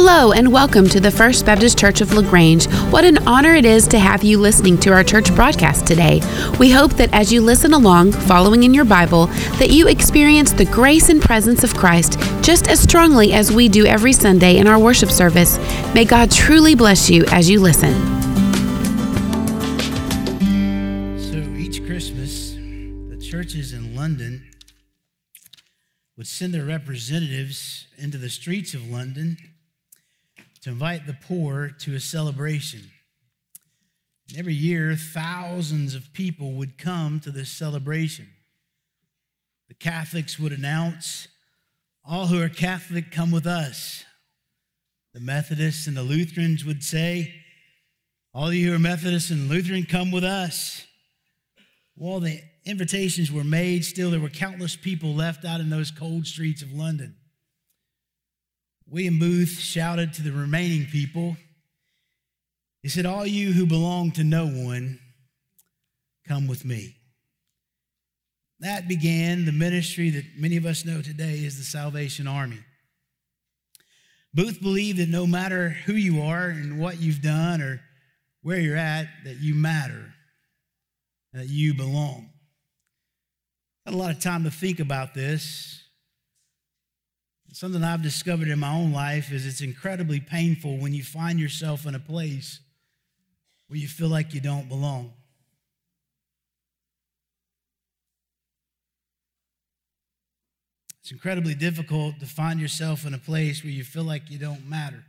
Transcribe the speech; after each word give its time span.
Hello, 0.00 0.30
and 0.30 0.52
welcome 0.52 0.88
to 0.90 1.00
the 1.00 1.10
First 1.10 1.44
Baptist 1.44 1.76
Church 1.76 2.00
of 2.00 2.12
LaGrange. 2.12 2.66
What 2.92 3.04
an 3.04 3.18
honor 3.26 3.56
it 3.56 3.64
is 3.64 3.88
to 3.88 3.98
have 3.98 4.22
you 4.22 4.38
listening 4.38 4.78
to 4.78 4.92
our 4.92 5.02
church 5.02 5.34
broadcast 5.34 5.88
today. 5.88 6.20
We 6.60 6.70
hope 6.70 6.92
that 6.92 7.12
as 7.12 7.32
you 7.32 7.42
listen 7.42 7.72
along, 7.72 8.12
following 8.12 8.62
in 8.62 8.72
your 8.72 8.84
Bible, 8.84 9.26
that 9.58 9.70
you 9.70 9.88
experience 9.88 10.52
the 10.52 10.66
grace 10.66 11.08
and 11.08 11.20
presence 11.20 11.64
of 11.64 11.74
Christ 11.74 12.16
just 12.42 12.68
as 12.68 12.78
strongly 12.78 13.32
as 13.32 13.50
we 13.50 13.68
do 13.68 13.86
every 13.86 14.12
Sunday 14.12 14.58
in 14.58 14.68
our 14.68 14.78
worship 14.78 15.10
service. 15.10 15.58
May 15.94 16.04
God 16.04 16.30
truly 16.30 16.76
bless 16.76 17.10
you 17.10 17.24
as 17.32 17.50
you 17.50 17.60
listen. 17.60 17.92
So 21.18 21.38
each 21.58 21.84
Christmas, 21.84 22.52
the 22.52 23.18
churches 23.20 23.72
in 23.72 23.96
London 23.96 24.48
would 26.16 26.28
send 26.28 26.54
their 26.54 26.64
representatives 26.64 27.88
into 27.98 28.16
the 28.16 28.30
streets 28.30 28.74
of 28.74 28.88
London 28.88 29.36
to 30.62 30.70
invite 30.70 31.06
the 31.06 31.16
poor 31.26 31.70
to 31.80 31.94
a 31.94 32.00
celebration. 32.00 32.90
And 34.28 34.38
every 34.38 34.54
year, 34.54 34.94
thousands 34.96 35.94
of 35.94 36.12
people 36.12 36.52
would 36.52 36.78
come 36.78 37.20
to 37.20 37.30
this 37.30 37.50
celebration. 37.50 38.28
The 39.68 39.74
Catholics 39.74 40.38
would 40.38 40.52
announce, 40.52 41.28
All 42.04 42.26
who 42.26 42.42
are 42.42 42.48
Catholic, 42.48 43.10
come 43.10 43.30
with 43.30 43.46
us. 43.46 44.04
The 45.14 45.20
Methodists 45.20 45.86
and 45.86 45.96
the 45.96 46.02
Lutherans 46.02 46.64
would 46.64 46.82
say, 46.82 47.34
All 48.34 48.52
you 48.52 48.70
who 48.70 48.76
are 48.76 48.78
Methodist 48.78 49.30
and 49.30 49.48
Lutheran, 49.48 49.84
come 49.84 50.10
with 50.10 50.24
us. 50.24 50.84
While 51.94 52.20
the 52.20 52.40
invitations 52.68 53.32
were 53.32 53.44
made. 53.44 53.84
Still, 53.84 54.10
there 54.10 54.20
were 54.20 54.28
countless 54.28 54.76
people 54.76 55.14
left 55.14 55.44
out 55.44 55.60
in 55.60 55.70
those 55.70 55.90
cold 55.90 56.26
streets 56.26 56.62
of 56.62 56.72
London. 56.72 57.16
William 58.90 59.18
Booth 59.18 59.58
shouted 59.58 60.14
to 60.14 60.22
the 60.22 60.32
remaining 60.32 60.86
people, 60.86 61.36
he 62.82 62.88
said, 62.88 63.04
All 63.04 63.26
you 63.26 63.52
who 63.52 63.66
belong 63.66 64.12
to 64.12 64.24
no 64.24 64.46
one, 64.46 64.98
come 66.26 66.46
with 66.46 66.64
me. 66.64 66.96
That 68.60 68.88
began 68.88 69.44
the 69.44 69.52
ministry 69.52 70.10
that 70.10 70.24
many 70.36 70.56
of 70.56 70.64
us 70.64 70.84
know 70.84 71.02
today 71.02 71.44
as 71.44 71.58
the 71.58 71.64
Salvation 71.64 72.26
Army. 72.26 72.60
Booth 74.32 74.60
believed 74.60 74.98
that 74.98 75.08
no 75.08 75.26
matter 75.26 75.70
who 75.70 75.92
you 75.92 76.22
are 76.22 76.48
and 76.48 76.78
what 76.78 77.00
you've 77.00 77.22
done 77.22 77.60
or 77.60 77.80
where 78.42 78.58
you're 78.58 78.76
at, 78.76 79.08
that 79.24 79.36
you 79.36 79.54
matter, 79.54 80.14
that 81.32 81.48
you 81.48 81.74
belong. 81.74 82.30
Had 83.84 83.94
a 83.94 83.96
lot 83.96 84.10
of 84.10 84.20
time 84.20 84.44
to 84.44 84.50
think 84.50 84.80
about 84.80 85.14
this. 85.14 85.82
Something 87.52 87.82
I've 87.82 88.02
discovered 88.02 88.48
in 88.48 88.58
my 88.58 88.72
own 88.72 88.92
life 88.92 89.32
is 89.32 89.46
it's 89.46 89.62
incredibly 89.62 90.20
painful 90.20 90.76
when 90.78 90.92
you 90.92 91.02
find 91.02 91.40
yourself 91.40 91.86
in 91.86 91.94
a 91.94 91.98
place 91.98 92.60
where 93.68 93.78
you 93.78 93.88
feel 93.88 94.08
like 94.08 94.34
you 94.34 94.40
don't 94.40 94.68
belong. 94.68 95.12
It's 101.00 101.10
incredibly 101.10 101.54
difficult 101.54 102.20
to 102.20 102.26
find 102.26 102.60
yourself 102.60 103.06
in 103.06 103.14
a 103.14 103.18
place 103.18 103.64
where 103.64 103.72
you 103.72 103.82
feel 103.82 104.04
like 104.04 104.30
you 104.30 104.38
don't 104.38 104.68
matter. 104.68 105.04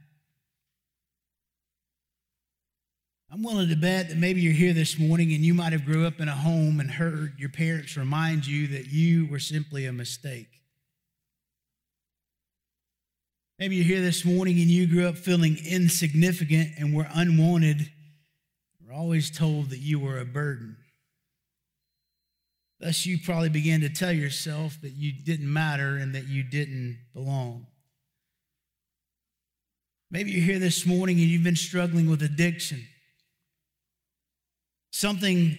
I'm 3.29 3.43
willing 3.43 3.69
to 3.69 3.75
bet 3.75 4.09
that 4.09 4.17
maybe 4.17 4.41
you're 4.41 4.53
here 4.53 4.73
this 4.73 4.97
morning 4.97 5.33
and 5.33 5.43
you 5.43 5.53
might 5.53 5.73
have 5.73 5.85
grew 5.85 6.07
up 6.07 6.19
in 6.19 6.29
a 6.29 6.35
home 6.35 6.79
and 6.79 6.89
heard 6.89 7.33
your 7.37 7.49
parents 7.49 7.97
remind 7.97 8.47
you 8.47 8.67
that 8.67 8.87
you 8.87 9.27
were 9.27 9.39
simply 9.39 9.85
a 9.85 9.91
mistake. 9.91 10.58
Maybe 13.59 13.75
you're 13.75 13.83
here 13.83 14.01
this 14.01 14.23
morning 14.23 14.57
and 14.61 14.71
you 14.71 14.87
grew 14.87 15.05
up 15.05 15.17
feeling 15.17 15.57
insignificant 15.69 16.77
and 16.77 16.95
were 16.95 17.09
unwanted. 17.13 17.91
We're 18.79 18.93
always 18.93 19.29
told 19.29 19.71
that 19.71 19.79
you 19.79 19.99
were 19.99 20.17
a 20.17 20.23
burden. 20.23 20.77
Thus, 22.79 23.05
you 23.05 23.17
probably 23.19 23.49
began 23.49 23.81
to 23.81 23.89
tell 23.89 24.13
yourself 24.13 24.79
that 24.81 24.93
you 24.93 25.11
didn't 25.11 25.51
matter 25.51 25.97
and 25.97 26.15
that 26.15 26.29
you 26.29 26.41
didn't 26.41 26.99
belong. 27.13 27.67
Maybe 30.09 30.31
you're 30.31 30.45
here 30.45 30.59
this 30.59 30.85
morning 30.85 31.19
and 31.19 31.27
you've 31.27 31.43
been 31.43 31.57
struggling 31.57 32.09
with 32.09 32.23
addiction. 32.23 32.87
Something 34.91 35.57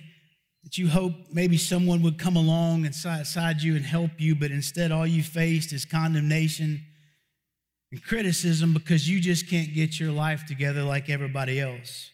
that 0.64 0.78
you 0.78 0.88
hope 0.88 1.12
maybe 1.30 1.58
someone 1.58 2.02
would 2.02 2.18
come 2.18 2.36
along 2.36 2.86
and 2.86 2.94
side 2.94 3.60
you 3.60 3.76
and 3.76 3.84
help 3.84 4.12
you, 4.16 4.34
but 4.34 4.50
instead 4.50 4.90
all 4.90 5.06
you 5.06 5.22
faced 5.22 5.74
is 5.74 5.84
condemnation 5.84 6.80
and 7.90 8.02
criticism 8.04 8.72
because 8.72 9.08
you 9.08 9.20
just 9.20 9.48
can't 9.48 9.74
get 9.74 9.98
your 9.98 10.12
life 10.12 10.46
together 10.46 10.82
like 10.82 11.08
everybody 11.10 11.60
else. 11.60 12.10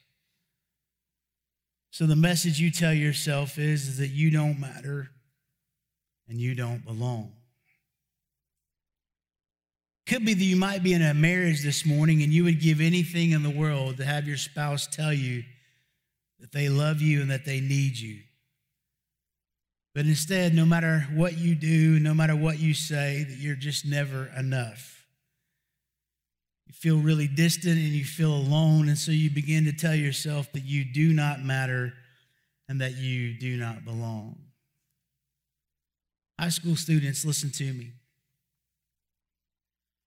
So 1.91 2.07
the 2.07 2.17
message 2.17 2.61
you 2.61 2.71
tell 2.71 2.93
yourself 2.93 3.59
is, 3.59 3.89
is 3.89 3.99
that 3.99 4.09
you 4.09 4.31
don't 4.31 4.61
matter 4.61 5.11
and 6.29 6.39
you 6.39 6.55
don't 6.55 6.85
belong. 6.85 7.33
Could 10.07 10.25
be 10.25 10.35
that 10.35 10.45
you 10.45 10.57
might 10.57 10.83
be 10.83 10.93
in 10.93 11.03
a 11.03 11.15
marriage 11.15 11.63
this 11.63 11.85
morning 11.85 12.23
and 12.23 12.33
you 12.33 12.45
would 12.45 12.61
give 12.61 12.81
anything 12.81 13.33
in 13.33 13.43
the 13.43 13.51
world 13.51 13.97
to 13.97 14.05
have 14.05 14.29
your 14.29 14.37
spouse 14.37 14.87
tell 14.87 15.13
you 15.13 15.43
that 16.39 16.53
they 16.53 16.69
love 16.69 17.01
you 17.01 17.23
and 17.23 17.31
that 17.31 17.45
they 17.45 17.61
need 17.61 17.99
you. 17.99 18.21
But 19.95 20.05
instead, 20.05 20.55
no 20.55 20.67
matter 20.67 21.07
what 21.15 21.39
you 21.39 21.55
do, 21.55 21.99
no 21.99 22.13
matter 22.13 22.37
what 22.37 22.59
you 22.59 22.75
say, 22.75 23.25
that 23.29 23.39
you're 23.39 23.57
just 23.57 23.87
never 23.87 24.31
enough. 24.39 24.96
You 26.67 26.75
feel 26.75 26.99
really 26.99 27.29
distant 27.29 27.77
and 27.77 27.89
you 27.89 28.05
feel 28.05 28.35
alone, 28.35 28.89
and 28.89 28.99
so 28.99 29.13
you 29.13 29.31
begin 29.31 29.65
to 29.65 29.73
tell 29.73 29.95
yourself 29.95 30.53
that 30.53 30.65
you 30.65 30.85
do 30.85 31.13
not 31.13 31.41
matter 31.41 31.93
and 32.69 32.81
that 32.81 32.97
you 32.97 33.35
do 33.39 33.57
not 33.57 33.85
belong. 33.85 34.39
High 36.39 36.51
school 36.51 36.77
students, 36.77 37.25
listen 37.25 37.51
to 37.53 37.73
me. 37.73 37.93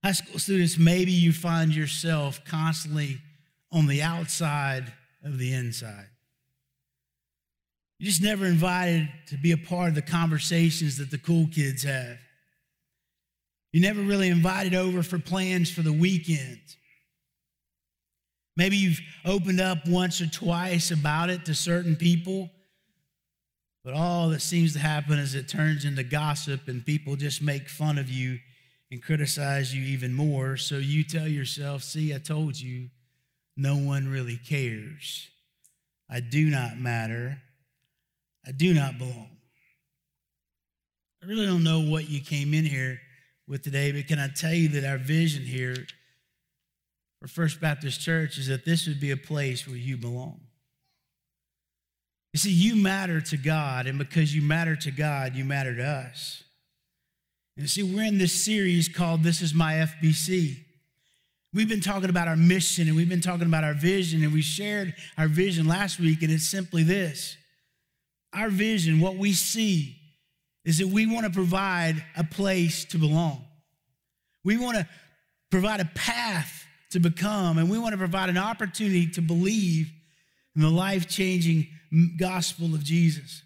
High 0.04 0.12
school 0.12 0.38
students, 0.38 0.78
maybe 0.78 1.12
you 1.12 1.32
find 1.32 1.74
yourself 1.74 2.44
constantly 2.44 3.18
on 3.72 3.86
the 3.86 4.02
outside 4.02 4.92
of 5.24 5.38
the 5.38 5.52
inside. 5.52 6.06
You're 7.98 8.08
just 8.08 8.22
never 8.22 8.46
invited 8.46 9.08
to 9.26 9.36
be 9.36 9.52
a 9.52 9.58
part 9.58 9.90
of 9.90 9.94
the 9.94 10.02
conversations 10.02 10.96
that 10.98 11.10
the 11.10 11.18
cool 11.18 11.48
kids 11.52 11.82
have. 11.82 12.18
You 13.72 13.80
never 13.80 14.00
really 14.02 14.28
invited 14.28 14.74
over 14.74 15.02
for 15.02 15.18
plans 15.18 15.70
for 15.70 15.82
the 15.82 15.92
weekend. 15.92 16.60
Maybe 18.56 18.76
you've 18.76 19.00
opened 19.24 19.60
up 19.60 19.86
once 19.86 20.20
or 20.20 20.26
twice 20.26 20.90
about 20.90 21.30
it 21.30 21.44
to 21.44 21.54
certain 21.54 21.94
people, 21.96 22.50
but 23.84 23.94
all 23.94 24.30
that 24.30 24.42
seems 24.42 24.72
to 24.72 24.80
happen 24.80 25.18
is 25.18 25.34
it 25.34 25.48
turns 25.48 25.84
into 25.84 26.02
gossip 26.02 26.66
and 26.66 26.84
people 26.84 27.16
just 27.16 27.42
make 27.42 27.68
fun 27.68 27.96
of 27.96 28.10
you 28.10 28.38
and 28.90 29.02
criticize 29.02 29.74
you 29.74 29.82
even 29.84 30.12
more. 30.12 30.56
So 30.56 30.76
you 30.76 31.04
tell 31.04 31.28
yourself, 31.28 31.84
see, 31.84 32.12
I 32.12 32.18
told 32.18 32.58
you, 32.58 32.88
no 33.56 33.76
one 33.76 34.08
really 34.08 34.36
cares. 34.36 35.28
I 36.10 36.18
do 36.20 36.50
not 36.50 36.76
matter. 36.76 37.40
I 38.44 38.50
do 38.50 38.74
not 38.74 38.98
belong. 38.98 39.30
I 41.22 41.26
really 41.26 41.46
don't 41.46 41.62
know 41.62 41.80
what 41.80 42.10
you 42.10 42.20
came 42.20 42.52
in 42.52 42.64
here 42.64 43.00
with 43.50 43.62
today, 43.64 43.90
but 43.90 44.06
can 44.06 44.20
I 44.20 44.28
tell 44.28 44.54
you 44.54 44.68
that 44.68 44.88
our 44.88 44.96
vision 44.96 45.42
here 45.42 45.74
for 47.20 47.26
First 47.26 47.60
Baptist 47.60 48.00
Church 48.00 48.38
is 48.38 48.46
that 48.46 48.64
this 48.64 48.86
would 48.86 49.00
be 49.00 49.10
a 49.10 49.16
place 49.16 49.66
where 49.66 49.76
you 49.76 49.96
belong. 49.96 50.40
You 52.32 52.38
see, 52.38 52.52
you 52.52 52.76
matter 52.76 53.20
to 53.20 53.36
God, 53.36 53.88
and 53.88 53.98
because 53.98 54.32
you 54.32 54.40
matter 54.40 54.76
to 54.76 54.92
God, 54.92 55.34
you 55.34 55.44
matter 55.44 55.74
to 55.74 55.84
us. 55.84 56.44
And 57.56 57.68
see, 57.68 57.82
we're 57.82 58.04
in 58.04 58.18
this 58.18 58.32
series 58.32 58.88
called 58.88 59.24
This 59.24 59.42
Is 59.42 59.52
My 59.52 59.74
FBC. 59.74 60.56
We've 61.52 61.68
been 61.68 61.80
talking 61.80 62.08
about 62.08 62.28
our 62.28 62.36
mission 62.36 62.86
and 62.86 62.96
we've 62.96 63.08
been 63.08 63.20
talking 63.20 63.48
about 63.48 63.64
our 63.64 63.74
vision, 63.74 64.22
and 64.22 64.32
we 64.32 64.42
shared 64.42 64.94
our 65.18 65.26
vision 65.26 65.66
last 65.66 65.98
week, 65.98 66.22
and 66.22 66.30
it's 66.30 66.48
simply 66.48 66.84
this 66.84 67.36
our 68.32 68.48
vision, 68.48 69.00
what 69.00 69.16
we 69.16 69.32
see, 69.32 69.99
is 70.64 70.78
that 70.78 70.88
we 70.88 71.06
want 71.06 71.26
to 71.26 71.32
provide 71.32 72.04
a 72.16 72.24
place 72.24 72.84
to 72.86 72.98
belong. 72.98 73.44
We 74.44 74.56
want 74.56 74.76
to 74.76 74.88
provide 75.50 75.80
a 75.80 75.90
path 75.94 76.64
to 76.90 77.00
become, 77.00 77.58
and 77.58 77.70
we 77.70 77.78
want 77.78 77.92
to 77.92 77.98
provide 77.98 78.28
an 78.28 78.38
opportunity 78.38 79.06
to 79.08 79.20
believe 79.20 79.90
in 80.56 80.62
the 80.62 80.70
life 80.70 81.08
changing 81.08 81.68
gospel 82.18 82.74
of 82.74 82.82
Jesus. 82.84 83.42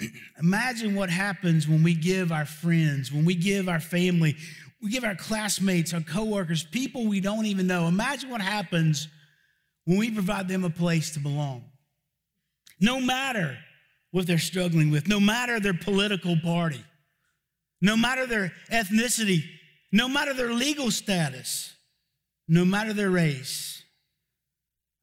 Imagine 0.40 0.94
what 0.94 1.10
happens 1.10 1.68
when 1.68 1.82
we 1.82 1.94
give 1.94 2.32
our 2.32 2.46
friends, 2.46 3.12
when 3.12 3.24
we 3.24 3.34
give 3.34 3.68
our 3.68 3.80
family, 3.80 4.36
we 4.82 4.90
give 4.90 5.04
our 5.04 5.16
classmates, 5.16 5.92
our 5.92 6.00
coworkers, 6.00 6.64
people 6.64 7.06
we 7.06 7.20
don't 7.20 7.46
even 7.46 7.66
know. 7.66 7.86
Imagine 7.86 8.30
what 8.30 8.40
happens 8.40 9.08
when 9.84 9.98
we 9.98 10.10
provide 10.10 10.48
them 10.48 10.64
a 10.64 10.70
place 10.70 11.12
to 11.12 11.20
belong. 11.20 11.64
No 12.80 13.00
matter 13.00 13.58
what 14.10 14.26
they're 14.26 14.38
struggling 14.38 14.90
with, 14.90 15.06
no 15.08 15.20
matter 15.20 15.60
their 15.60 15.74
political 15.74 16.36
party, 16.42 16.82
no 17.80 17.96
matter 17.96 18.26
their 18.26 18.52
ethnicity, 18.72 19.42
no 19.92 20.08
matter 20.08 20.34
their 20.34 20.52
legal 20.52 20.90
status. 20.90 21.74
no 22.48 22.64
matter 22.64 22.92
their 22.94 23.10
race. 23.10 23.82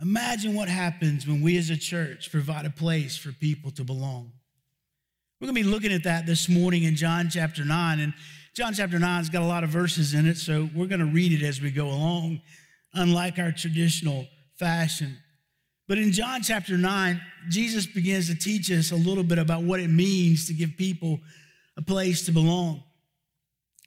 Imagine 0.02 0.56
what 0.56 0.68
happens 0.68 1.28
when 1.28 1.42
we 1.42 1.57
as 1.57 1.69
a 1.69 1.78
church 1.78 2.31
provide 2.31 2.66
a 2.66 2.72
place 2.72 3.16
for 3.16 3.31
people 3.31 3.72
to 3.72 3.84
belong. 3.84 4.31
We're 5.40 5.48
going 5.48 5.56
to 5.56 5.63
be 5.63 5.69
looking 5.69 5.94
at 5.94 6.04
that 6.04 6.25
this 6.25 6.50
morning 6.50 6.84
in 6.84 6.96
John 6.96 7.30
chapter 7.30 7.63
9. 7.63 8.00
And 8.00 8.13
John 8.56 8.74
chapter 8.74 9.00
9 9.00 9.18
has 9.18 9.30
got 9.30 9.42
a 9.44 9.46
lot 9.46 9.63
of 9.63 9.69
verses 9.69 10.13
in 10.13 10.25
it, 10.25 10.38
so 10.38 10.69
we're 10.75 10.88
going 10.88 11.00
to 11.00 11.06
read 11.06 11.31
it 11.31 11.46
as 11.46 11.62
we 11.62 11.72
go 11.72 11.88
along, 11.88 12.42
unlike 12.94 13.38
our 13.38 13.52
traditional 13.52 14.28
fashion. 14.57 15.18
But 15.87 15.97
in 15.99 16.11
John 16.11 16.41
chapter 16.41 16.77
9, 16.77 17.21
Jesus 17.49 17.85
begins 17.85 18.27
to 18.27 18.35
teach 18.35 18.71
us 18.71 18.91
a 18.91 18.95
little 18.95 19.23
bit 19.23 19.37
about 19.37 19.63
what 19.63 19.79
it 19.79 19.89
means 19.89 20.47
to 20.47 20.53
give 20.53 20.77
people 20.77 21.19
a 21.77 21.81
place 21.81 22.25
to 22.25 22.31
belong. 22.31 22.83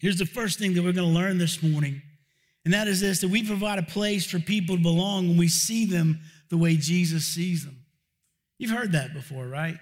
Here's 0.00 0.18
the 0.18 0.26
first 0.26 0.58
thing 0.58 0.74
that 0.74 0.82
we're 0.82 0.92
going 0.92 1.12
to 1.12 1.20
learn 1.20 1.38
this 1.38 1.60
morning, 1.62 2.00
and 2.64 2.72
that 2.72 2.86
is 2.86 3.00
this 3.00 3.20
that 3.20 3.28
we 3.28 3.42
provide 3.42 3.78
a 3.78 3.82
place 3.82 4.24
for 4.24 4.38
people 4.38 4.76
to 4.76 4.82
belong 4.82 5.28
when 5.28 5.36
we 5.36 5.48
see 5.48 5.86
them 5.86 6.20
the 6.50 6.56
way 6.56 6.76
Jesus 6.76 7.24
sees 7.24 7.64
them. 7.64 7.76
You've 8.58 8.70
heard 8.70 8.92
that 8.92 9.12
before, 9.12 9.46
right? 9.46 9.76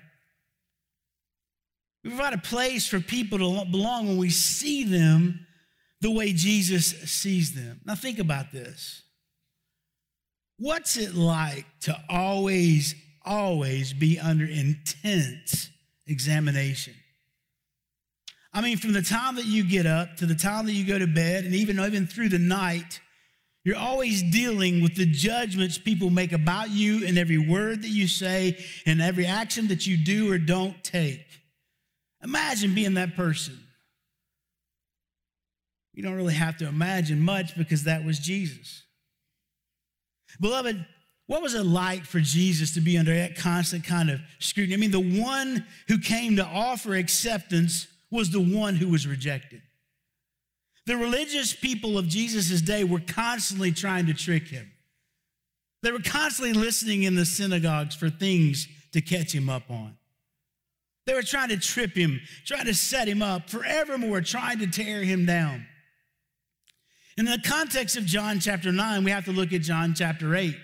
We 2.03 2.11
provide 2.11 2.35
a 2.35 2.39
place 2.39 2.87
for 2.87 3.01
people 3.01 3.39
to 3.39 3.71
belong 3.71 4.07
when 4.07 4.17
we 4.17 4.31
see 4.31 4.85
them 4.85 5.47
the 6.01 6.11
way 6.11 6.33
Jesus 6.33 6.87
sees 7.11 7.53
them. 7.53 7.81
Now, 7.85 7.95
think 7.95 8.19
about 8.19 8.53
this. 8.53 9.03
What's 10.59 10.97
it 10.97 11.15
like 11.15 11.67
to 11.83 11.97
always, 12.09 12.95
always 13.25 13.93
be 13.93 14.19
under 14.19 14.47
intense 14.47 15.71
examination? 16.07 16.95
I 18.53 18.63
mean, 18.63 18.79
from 18.79 18.95
the 18.95 19.03
time 19.03 19.37
that 19.37 19.45
you 19.45 19.69
get 19.69 19.85
up 19.85 20.17
to 20.17 20.27
the 20.27 20.35
time 20.35 20.65
that 20.65 20.73
you 20.73 20.87
go 20.87 20.99
to 20.99 21.07
bed, 21.07 21.45
and 21.45 21.55
even, 21.55 21.79
even 21.79 22.07
through 22.07 22.31
the 22.31 22.39
night, 22.39 23.01
you're 23.65 23.77
always 23.77 24.23
dealing 24.23 24.81
with 24.81 24.95
the 24.97 25.05
judgments 25.05 25.77
people 25.77 26.09
make 26.09 26.33
about 26.33 26.71
you 26.71 27.07
and 27.07 27.19
every 27.19 27.37
word 27.37 27.83
that 27.83 27.89
you 27.89 28.09
say 28.09 28.57
and 28.87 29.03
every 29.03 29.27
action 29.27 29.69
that 29.69 29.87
you 29.87 29.99
do 29.99 30.33
or 30.33 30.39
don't 30.39 30.83
take. 30.83 31.27
Imagine 32.23 32.75
being 32.75 32.95
that 32.95 33.15
person. 33.15 33.59
You 35.93 36.03
don't 36.03 36.15
really 36.15 36.35
have 36.35 36.57
to 36.59 36.67
imagine 36.69 37.21
much 37.21 37.57
because 37.57 37.85
that 37.85 38.05
was 38.05 38.19
Jesus. 38.19 38.86
Beloved, 40.41 40.85
what 41.27 41.43
was 41.43 41.55
it 41.55 41.65
like 41.65 42.05
for 42.05 42.21
Jesus 42.21 42.75
to 42.75 42.81
be 42.81 42.97
under 42.97 43.15
that 43.15 43.37
constant 43.37 43.85
kind 43.85 44.11
of 44.11 44.21
scrutiny? 44.39 44.75
I 44.75 44.79
mean, 44.79 44.91
the 44.91 45.23
one 45.23 45.67
who 45.89 45.99
came 45.99 46.37
to 46.37 46.45
offer 46.45 46.95
acceptance 46.95 47.89
was 48.11 48.31
the 48.31 48.41
one 48.41 48.77
who 48.77 48.89
was 48.89 49.07
rejected. 49.07 49.63
The 50.87 50.97
religious 50.97 51.53
people 51.53 51.99
of 51.99 52.07
Jesus' 52.07 52.61
day 52.61 52.85
were 52.85 53.01
constantly 53.01 53.73
trying 53.73 54.07
to 54.07 54.15
trick 54.15 54.47
him. 54.47 54.71
They 55.83 55.91
were 55.91 55.99
constantly 55.99 56.53
listening 56.53 57.03
in 57.03 57.17
the 57.17 57.25
synagogues 57.25 57.97
for 57.97 58.09
things 58.09 58.69
to 58.93 59.01
catch 59.01 59.35
him 59.35 59.51
up 59.51 59.69
on. 59.69 59.97
They 61.07 61.15
were 61.15 61.23
trying 61.23 61.51
to 61.51 61.57
trip 61.57 61.97
him, 61.97 62.21
trying 62.45 62.67
to 62.67 62.75
set 62.75 63.09
him 63.09 63.23
up, 63.23 63.51
forevermore 63.51 64.21
trying 64.21 64.59
to 64.61 64.67
tear 64.67 65.03
him 65.03 65.27
down. 65.27 65.67
In 67.17 67.25
the 67.25 67.41
context 67.43 67.97
of 67.97 68.05
John 68.05 68.41
chapter 68.41 68.71
9, 68.71 69.03
we 69.03 69.11
have 69.11 69.25
to 69.25 69.33
look 69.33 69.53
at 69.53 69.63
John 69.63 69.95
chapter 69.95 70.35
8. 70.35 70.55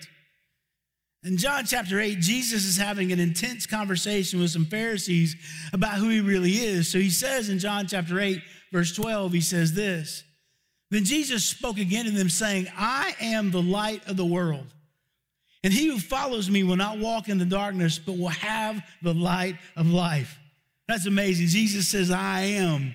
In 1.23 1.37
John 1.37 1.65
chapter 1.65 1.99
8, 1.99 2.19
Jesus 2.19 2.65
is 2.65 2.77
having 2.77 3.11
an 3.11 3.19
intense 3.19 3.65
conversation 3.65 4.39
with 4.39 4.51
some 4.51 4.65
Pharisees 4.65 5.35
about 5.71 5.95
who 5.95 6.09
he 6.09 6.19
really 6.19 6.51
is. 6.51 6.91
So 6.91 6.99
he 6.99 7.09
says 7.09 7.49
in 7.49 7.59
John 7.59 7.87
chapter 7.87 8.19
8, 8.19 8.41
verse 8.71 8.93
12, 8.93 9.31
he 9.31 9.41
says 9.41 9.73
this 9.73 10.23
Then 10.91 11.05
Jesus 11.05 11.43
spoke 11.43 11.79
again 11.79 12.05
to 12.05 12.11
them, 12.11 12.29
saying, 12.29 12.67
I 12.77 13.15
am 13.19 13.51
the 13.51 13.61
light 13.61 14.07
of 14.07 14.17
the 14.17 14.25
world. 14.25 14.67
And 15.63 15.73
he 15.73 15.87
who 15.87 15.97
follows 15.97 16.49
me 16.49 16.63
will 16.63 16.75
not 16.75 16.99
walk 16.99 17.29
in 17.29 17.37
the 17.37 17.45
darkness, 17.45 17.97
but 17.97 18.17
will 18.17 18.27
have 18.27 18.83
the 19.01 19.13
light 19.13 19.55
of 19.77 19.87
life. 19.87 20.37
That's 20.89 21.05
amazing. 21.05 21.47
Jesus 21.47 21.87
says, 21.87 22.11
I 22.11 22.41
am 22.41 22.93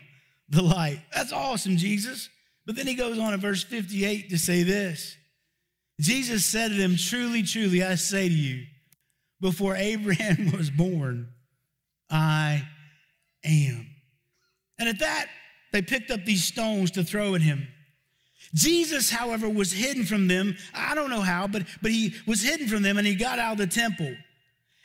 the 0.50 0.62
light. 0.62 1.00
That's 1.14 1.32
awesome, 1.32 1.78
Jesus. 1.78 2.28
But 2.69 2.76
then 2.76 2.87
he 2.87 2.93
goes 2.93 3.19
on 3.19 3.32
in 3.32 3.41
verse 3.41 3.65
58 3.65 4.29
to 4.29 4.38
say 4.38 4.62
this 4.62 5.17
Jesus 6.03 6.44
said 6.44 6.69
to 6.69 6.76
them, 6.76 6.97
Truly, 6.97 7.43
truly, 7.43 7.82
I 7.82 7.94
say 7.94 8.29
to 8.29 8.35
you, 8.35 8.67
before 9.41 9.75
Abraham 9.75 10.53
was 10.56 10.69
born, 10.69 11.31
I 12.11 12.62
am. 13.43 13.87
And 14.79 14.87
at 14.87 14.99
that, 14.99 15.29
they 15.73 15.81
picked 15.81 16.11
up 16.11 16.26
these 16.26 16.44
stones 16.44 16.91
to 16.93 17.03
throw 17.03 17.35
at 17.35 17.41
him. 17.41 17.67
Jesus, 18.53 19.11
however, 19.11 19.49
was 19.49 19.73
hidden 19.73 20.05
from 20.05 20.29
them. 20.29 20.55
I 20.75 20.94
don't 20.94 21.09
know 21.09 21.23
how, 21.23 21.47
but, 21.47 21.62
but 21.81 21.91
he 21.91 22.12
was 22.26 22.43
hidden 22.43 22.69
from 22.69 22.82
them 22.82 22.99
and 22.99 23.06
he 23.06 23.15
got 23.15 23.38
out 23.38 23.53
of 23.53 23.59
the 23.59 23.67
temple. 23.67 24.15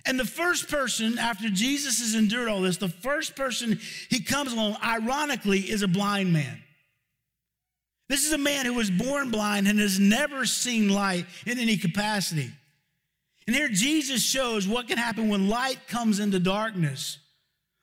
And 0.05 0.17
the 0.17 0.25
first 0.25 0.69
person, 0.69 1.19
after 1.19 1.49
Jesus 1.49 1.99
has 1.99 2.15
endured 2.15 2.47
all 2.47 2.61
this, 2.61 2.77
the 2.77 2.87
first 2.87 3.35
person 3.35 3.81
he 4.09 4.21
comes 4.21 4.53
along, 4.53 4.77
ironically, 4.81 5.59
is 5.59 5.81
a 5.81 5.87
blind 5.87 6.31
man. 6.31 6.62
This 8.09 8.25
is 8.25 8.33
a 8.33 8.37
man 8.37 8.65
who 8.65 8.73
was 8.73 8.91
born 8.91 9.31
blind 9.31 9.67
and 9.67 9.79
has 9.79 9.99
never 9.99 10.45
seen 10.45 10.89
light 10.89 11.25
in 11.45 11.57
any 11.57 11.77
capacity. 11.77 12.51
And 13.47 13.55
here 13.55 13.69
Jesus 13.69 14.23
shows 14.23 14.67
what 14.67 14.87
can 14.87 14.97
happen 14.97 15.29
when 15.29 15.49
light 15.49 15.87
comes 15.87 16.19
into 16.19 16.39
darkness. 16.39 17.17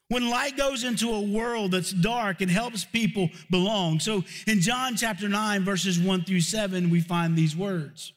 When 0.08 0.28
light 0.28 0.56
goes 0.56 0.82
into 0.82 1.12
a 1.12 1.20
world 1.20 1.70
that's 1.70 1.92
dark, 1.92 2.42
it 2.42 2.48
helps 2.48 2.84
people 2.84 3.30
belong. 3.48 4.00
So 4.00 4.24
in 4.46 4.60
John 4.60 4.96
chapter 4.96 5.28
9, 5.28 5.64
verses 5.64 6.00
1 6.00 6.24
through 6.24 6.40
7, 6.40 6.90
we 6.90 7.00
find 7.00 7.36
these 7.36 7.56
words. 7.56 8.12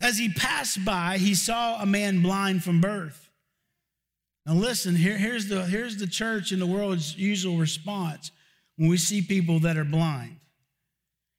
As 0.00 0.18
he 0.18 0.32
passed 0.32 0.84
by, 0.84 1.18
he 1.18 1.34
saw 1.34 1.80
a 1.80 1.86
man 1.86 2.22
blind 2.22 2.64
from 2.64 2.80
birth. 2.80 3.30
Now, 4.46 4.54
listen, 4.54 4.96
here, 4.96 5.16
here's, 5.16 5.48
the, 5.48 5.64
here's 5.66 5.98
the 5.98 6.06
church 6.06 6.52
and 6.52 6.60
the 6.60 6.66
world's 6.66 7.16
usual 7.16 7.58
response 7.58 8.32
when 8.76 8.88
we 8.88 8.96
see 8.96 9.22
people 9.22 9.60
that 9.60 9.76
are 9.76 9.84
blind. 9.84 10.38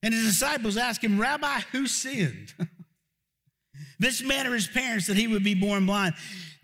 And 0.04 0.14
his 0.14 0.26
disciples 0.26 0.76
ask 0.76 1.02
him, 1.02 1.20
Rabbi, 1.20 1.62
who 1.72 1.88
sinned? 1.88 2.54
this 4.00 4.22
man 4.22 4.46
or 4.46 4.54
his 4.54 4.68
parents 4.68 5.08
that 5.08 5.16
he 5.16 5.28
would 5.28 5.44
be 5.44 5.56
born 5.56 5.86
blind? 5.86 6.14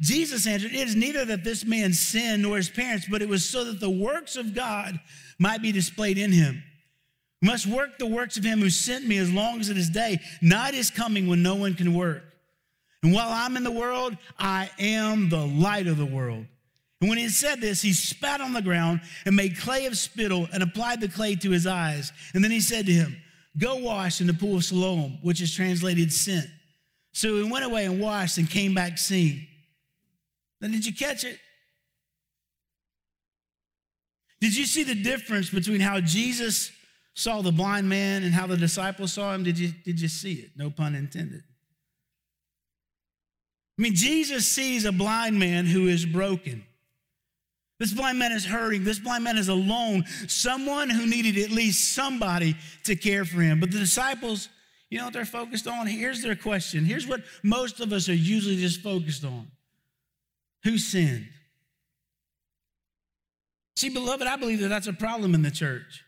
Jesus 0.02 0.46
answered, 0.46 0.74
It 0.74 0.88
is 0.88 0.96
neither 0.96 1.26
that 1.26 1.46
this 1.46 1.66
man 1.66 1.94
sinned 1.94 2.44
nor 2.44 2.58
his 2.58 2.70
parents, 2.70 3.08
but 3.10 3.22
it 3.22 3.30
was 3.30 3.44
so 3.46 3.64
that 3.64 3.80
the 3.80 3.90
works 3.90 4.36
of 4.36 4.54
God 4.54 5.00
might 5.40 5.62
be 5.62 5.72
displayed 5.72 6.18
in 6.18 6.34
him. 6.34 6.62
We 7.42 7.48
must 7.48 7.66
work 7.66 7.98
the 7.98 8.06
works 8.06 8.36
of 8.36 8.44
him 8.44 8.60
who 8.60 8.70
sent 8.70 9.08
me 9.08 9.18
as 9.18 9.32
long 9.32 9.62
as 9.62 9.70
it 9.70 9.78
is 9.78 9.90
day. 9.90 10.20
Night 10.42 10.74
is 10.74 10.92
coming 10.92 11.28
when 11.28 11.42
no 11.42 11.56
one 11.56 11.74
can 11.74 11.94
work. 11.94 12.24
And 13.02 13.14
while 13.14 13.30
I'm 13.30 13.56
in 13.56 13.64
the 13.64 13.72
world, 13.72 14.18
I 14.38 14.70
am 14.78 15.30
the 15.30 15.46
light 15.46 15.88
of 15.88 15.98
the 15.98 16.06
world. 16.06 16.46
And 17.00 17.10
when 17.10 17.18
he 17.18 17.30
said 17.30 17.62
this, 17.62 17.82
he 17.82 17.94
spat 17.94 18.42
on 18.42 18.52
the 18.52 18.62
ground 18.62 19.00
and 19.26 19.36
made 19.36 19.58
clay 19.58 19.86
of 19.86 19.98
spittle 19.98 20.50
and 20.52 20.62
applied 20.62 21.00
the 21.00 21.08
clay 21.08 21.36
to 21.36 21.52
his 21.52 21.66
eyes. 21.66 22.12
And 22.34 22.44
then 22.44 22.52
he 22.52 22.60
said 22.60 22.86
to 22.88 22.92
him, 22.92 23.16
Go 23.60 23.76
wash 23.76 24.22
in 24.22 24.28
the 24.28 24.34
pool 24.34 24.58
of 24.58 24.64
Siloam, 24.64 25.20
which 25.22 25.42
is 25.42 25.54
translated 25.54 26.12
sent. 26.12 26.48
So 27.12 27.36
he 27.36 27.52
went 27.52 27.66
away 27.66 27.86
and 27.86 28.00
washed 28.00 28.38
and 28.38 28.50
came 28.50 28.74
back 28.74 28.98
seeing. 28.98 29.46
Then 30.62 30.72
did 30.72 30.86
you 30.86 30.94
catch 30.94 31.24
it? 31.24 31.38
Did 34.40 34.56
you 34.56 34.66
see 34.66 34.84
the 34.84 34.96
difference 34.96 35.50
between 35.50 35.82
how 35.82 36.00
Jesus 36.00 36.72
saw 37.14 37.42
the 37.42 37.52
blind 37.52 37.90
man 37.90 38.24
and 38.24 38.34
how 38.34 38.48
the 38.48 38.56
disciples 38.56 39.14
saw 39.14 39.34
him? 39.34 39.44
Did 39.44 39.60
you, 39.60 39.74
did 39.84 40.00
you 40.00 40.08
see 40.08 40.34
it? 40.34 40.52
No 40.56 40.70
pun 40.70 40.96
intended. 40.96 41.44
I 43.78 43.82
mean, 43.82 43.96
Jesus 43.96 44.48
sees 44.48 44.86
a 44.86 44.92
blind 44.92 45.38
man 45.38 45.66
who 45.66 45.88
is 45.88 46.06
broken. 46.06 46.64
This 47.80 47.94
blind 47.94 48.20
man 48.20 48.34
is 48.34 48.46
hurting. 48.46 48.84
This 48.84 49.00
blind 49.00 49.24
man 49.24 49.38
is 49.38 49.48
alone. 49.48 50.04
Someone 50.28 50.90
who 50.90 51.08
needed 51.08 51.38
at 51.38 51.50
least 51.50 51.94
somebody 51.94 52.56
to 52.84 52.96
care 52.96 53.24
for 53.24 53.42
him. 53.42 53.62
But 53.62 53.72
the 53.72 53.80
disciples, 53.80 54.50
you 54.90 54.98
know 54.98 55.06
what 55.06 55.14
they're 55.14 55.24
focused 55.24 55.66
on? 55.66 55.88
Here's 55.88 56.22
their 56.22 56.36
question. 56.36 56.84
Here's 56.84 57.08
what 57.08 57.22
most 57.42 57.80
of 57.80 57.94
us 57.94 58.10
are 58.10 58.14
usually 58.14 58.58
just 58.58 58.82
focused 58.82 59.24
on 59.24 59.48
Who 60.66 60.78
sinned? 60.78 61.30
See, 63.78 63.90
beloved, 63.90 64.28
I 64.28 64.36
believe 64.36 64.60
that 64.60 64.68
that's 64.68 64.88
a 64.88 64.94
problem 64.94 65.34
in 65.34 65.42
the 65.42 65.52
church. 65.52 66.04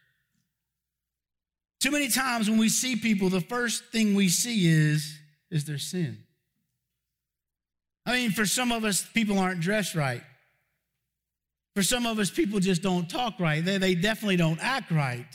Too 1.80 1.90
many 1.90 2.10
times 2.10 2.50
when 2.50 2.60
we 2.60 2.68
see 2.68 2.98
people, 2.98 3.30
the 3.30 3.40
first 3.40 3.86
thing 3.94 4.14
we 4.14 4.28
see 4.28 4.68
is, 4.68 5.18
is 5.50 5.64
their 5.64 5.78
sin. 5.78 6.18
I 8.06 8.14
mean, 8.14 8.32
for 8.32 8.46
some 8.46 8.74
of 8.74 8.84
us, 8.84 9.06
people 9.14 9.40
aren't 9.40 9.62
dressed 9.62 9.96
right. 9.96 10.22
For 11.76 11.84
some 11.84 12.06
of 12.06 12.20
us, 12.20 12.30
people 12.30 12.60
just 12.60 12.82
don't 12.82 13.10
talk 13.10 13.40
right. 13.40 13.64
They, 13.64 13.78
they 13.78 13.96
definitely 13.96 14.36
don't 14.36 14.60
act 14.62 14.92
right. 14.92 15.26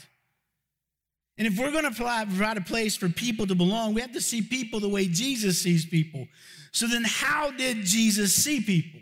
And 1.37 1.47
if 1.47 1.57
we're 1.57 1.71
going 1.71 1.83
to 1.83 1.91
provide 1.91 2.57
a 2.57 2.61
place 2.61 2.95
for 2.95 3.09
people 3.09 3.45
to 3.47 3.55
belong, 3.55 3.93
we 3.93 4.01
have 4.01 4.13
to 4.13 4.21
see 4.21 4.41
people 4.41 4.79
the 4.79 4.89
way 4.89 5.07
Jesus 5.07 5.61
sees 5.61 5.85
people. 5.85 6.27
So 6.71 6.87
then, 6.87 7.03
how 7.05 7.51
did 7.51 7.83
Jesus 7.83 8.33
see 8.33 8.61
people? 8.61 9.01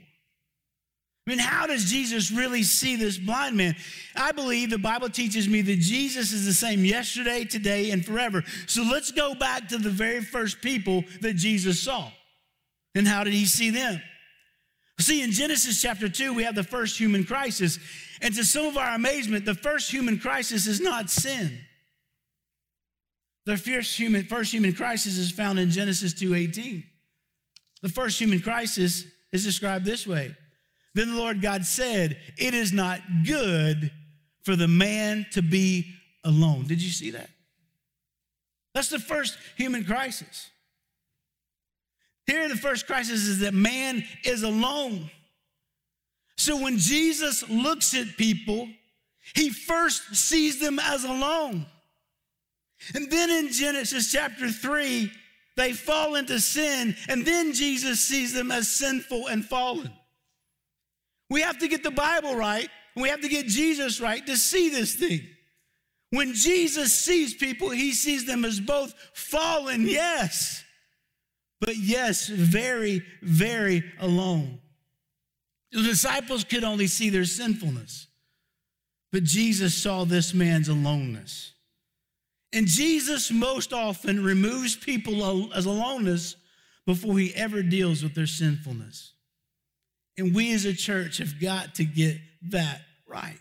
I 1.28 1.32
mean, 1.32 1.40
how 1.40 1.66
does 1.66 1.86
Jesus 1.86 2.32
really 2.32 2.62
see 2.62 2.98
this 2.98 3.18
blind 3.18 3.58
man? 3.58 3.76
I 4.16 4.32
believe 4.32 4.70
the 4.70 4.78
Bible 4.78 5.10
teaches 5.10 5.48
me 5.50 5.62
that 5.62 5.80
Jesus 5.80 6.32
is 6.32 6.46
the 6.46 6.54
same 6.54 6.86
yesterday, 6.86 7.46
today, 7.46 7.90
and 7.92 8.06
forever. 8.06 8.44
So 8.68 8.84
let's 8.84 9.12
go 9.12 9.34
back 9.34 9.68
to 9.70 9.78
the 9.78 9.90
very 9.90 10.22
first 10.22 10.62
people 10.62 11.04
that 11.22 11.34
Jesus 11.34 11.82
saw. 11.82 12.12
And 12.94 13.08
how 13.08 13.24
did 13.24 13.34
he 13.34 13.46
see 13.46 13.72
them? 13.72 14.02
See, 15.00 15.22
in 15.22 15.32
Genesis 15.32 15.82
chapter 15.82 16.08
2, 16.08 16.34
we 16.34 16.44
have 16.44 16.56
the 16.56 16.64
first 16.64 16.98
human 16.98 17.26
crisis. 17.26 17.80
And 18.22 18.34
to 18.36 18.46
some 18.46 18.66
of 18.66 18.78
our 18.78 18.96
amazement, 18.96 19.46
the 19.46 19.54
first 19.54 19.92
human 19.92 20.20
crisis 20.20 20.68
is 20.68 20.80
not 20.80 21.10
sin. 21.10 21.60
The 23.46 23.58
first 23.58 23.98
human, 23.98 24.24
first 24.24 24.54
human 24.54 24.74
crisis 24.74 25.18
is 25.18 25.32
found 25.32 25.60
in 25.60 25.70
Genesis 25.70 26.14
2:18. 26.14 26.84
The 27.82 27.90
first 27.90 28.20
human 28.20 28.40
crisis 28.40 29.06
is 29.32 29.44
described 29.44 29.86
this 29.86 30.08
way. 30.08 30.36
Then 30.96 31.10
the 31.10 31.18
Lord 31.18 31.42
God 31.42 31.66
said, 31.66 32.18
It 32.38 32.54
is 32.54 32.72
not 32.72 33.02
good 33.26 33.92
for 34.44 34.56
the 34.56 34.68
man 34.68 35.28
to 35.34 35.42
be 35.42 35.94
alone. 36.24 36.66
Did 36.68 36.82
you 36.82 36.90
see 36.90 37.12
that? 37.12 37.30
That's 38.74 38.90
the 38.90 39.00
first 39.00 39.38
human 39.58 39.84
crisis. 39.84 40.50
Here, 42.28 42.50
the 42.50 42.56
first 42.56 42.88
crisis 42.88 43.28
is 43.28 43.40
that 43.40 43.54
man 43.54 44.04
is 44.24 44.44
alone. 44.44 45.10
So 46.38 46.62
when 46.62 46.78
Jesus 46.78 47.48
looks 47.50 47.94
at 47.94 48.18
people, 48.18 48.68
he 49.36 49.50
first 49.50 50.16
sees 50.16 50.60
them 50.60 50.80
as 50.80 51.04
alone. 51.04 51.66
And 52.94 53.10
then 53.10 53.30
in 53.30 53.52
Genesis 53.52 54.12
chapter 54.12 54.50
3, 54.50 55.12
they 55.56 55.72
fall 55.72 56.16
into 56.16 56.40
sin, 56.40 56.96
and 57.08 57.26
then 57.26 57.54
Jesus 57.54 58.02
sees 58.02 58.34
them 58.34 58.52
as 58.52 58.68
sinful 58.68 59.28
and 59.28 59.46
fallen. 59.46 59.92
We 61.30 61.42
have 61.42 61.58
to 61.60 61.68
get 61.68 61.84
the 61.84 61.92
Bible 61.92 62.36
right, 62.36 62.68
and 62.96 63.02
we 63.02 63.10
have 63.10 63.22
to 63.22 63.30
get 63.30 63.48
Jesus 63.48 64.02
right 64.02 64.26
to 64.26 64.36
see 64.36 64.70
this 64.70 64.96
thing. 64.96 65.22
When 66.10 66.34
Jesus 66.34 66.94
sees 66.94 67.34
people, 67.34 67.70
he 67.70 67.94
sees 67.94 68.26
them 68.26 68.46
as 68.46 68.60
both 68.60 68.94
fallen, 69.14 69.88
yes, 69.88 70.64
but 71.62 71.78
yes, 71.78 72.28
very, 72.28 73.02
very 73.22 73.84
alone. 74.00 74.60
The 75.72 75.82
disciples 75.82 76.44
could 76.44 76.64
only 76.64 76.88
see 76.88 77.10
their 77.10 77.26
sinfulness, 77.26 78.08
but 79.12 79.24
Jesus 79.24 79.74
saw 79.74 80.06
this 80.06 80.34
man's 80.34 80.70
aloneness. 80.70 81.54
And 82.54 82.68
Jesus 82.68 83.32
most 83.32 83.74
often 83.74 84.24
removes 84.24 84.76
people 84.76 85.54
as 85.54 85.66
aloneness 85.66 86.38
before 86.86 87.18
he 87.18 87.34
ever 87.36 87.62
deals 87.62 88.04
with 88.04 88.16
their 88.16 88.28
sinfulness. 88.28 89.14
And 90.18 90.34
we 90.34 90.54
as 90.54 90.64
a 90.64 90.74
church 90.74 91.18
have 91.18 91.42
got 91.42 91.76
to 91.76 91.84
get 91.84 92.18
that 92.52 92.82
right. 93.08 93.38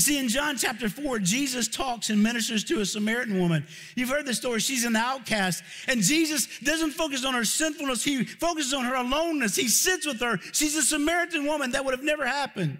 You 0.00 0.02
see, 0.14 0.18
in 0.18 0.28
John 0.28 0.56
chapter 0.56 0.88
4, 0.88 1.18
Jesus 1.18 1.68
talks 1.68 2.08
and 2.08 2.22
ministers 2.22 2.64
to 2.64 2.80
a 2.80 2.86
Samaritan 2.86 3.38
woman. 3.38 3.66
You've 3.94 4.08
heard 4.08 4.24
the 4.24 4.32
story. 4.32 4.58
She's 4.58 4.86
an 4.86 4.96
outcast. 4.96 5.62
And 5.88 6.00
Jesus 6.00 6.48
doesn't 6.60 6.92
focus 6.92 7.22
on 7.22 7.34
her 7.34 7.44
sinfulness, 7.44 8.02
he 8.02 8.24
focuses 8.24 8.72
on 8.72 8.86
her 8.86 8.94
aloneness. 8.94 9.54
He 9.54 9.68
sits 9.68 10.06
with 10.06 10.18
her. 10.20 10.38
She's 10.52 10.74
a 10.74 10.82
Samaritan 10.82 11.44
woman. 11.44 11.72
That 11.72 11.84
would 11.84 11.92
have 11.92 12.02
never 12.02 12.26
happened. 12.26 12.78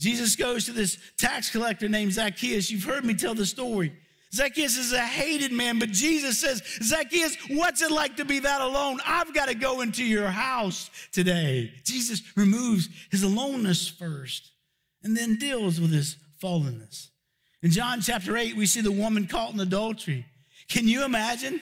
Jesus 0.00 0.34
goes 0.34 0.64
to 0.64 0.72
this 0.72 0.96
tax 1.18 1.50
collector 1.50 1.90
named 1.90 2.14
Zacchaeus. 2.14 2.70
You've 2.70 2.84
heard 2.84 3.04
me 3.04 3.12
tell 3.12 3.34
the 3.34 3.44
story. 3.44 3.92
Zacchaeus 4.32 4.78
is 4.78 4.94
a 4.94 5.04
hated 5.04 5.52
man, 5.52 5.78
but 5.78 5.90
Jesus 5.90 6.40
says, 6.40 6.62
Zacchaeus, 6.82 7.36
what's 7.50 7.82
it 7.82 7.90
like 7.90 8.16
to 8.16 8.24
be 8.24 8.38
that 8.38 8.62
alone? 8.62 8.98
I've 9.04 9.34
got 9.34 9.48
to 9.48 9.54
go 9.54 9.82
into 9.82 10.02
your 10.02 10.28
house 10.28 10.88
today. 11.12 11.70
Jesus 11.84 12.22
removes 12.34 12.88
his 13.10 13.24
aloneness 13.24 13.86
first 13.86 14.52
and 15.06 15.16
then 15.16 15.36
deals 15.36 15.80
with 15.80 15.92
his 15.92 16.16
fallenness. 16.42 17.10
In 17.62 17.70
John 17.70 18.00
chapter 18.00 18.36
8, 18.36 18.56
we 18.56 18.66
see 18.66 18.80
the 18.80 18.90
woman 18.90 19.28
caught 19.28 19.54
in 19.54 19.60
adultery. 19.60 20.26
Can 20.68 20.88
you 20.88 21.04
imagine? 21.04 21.60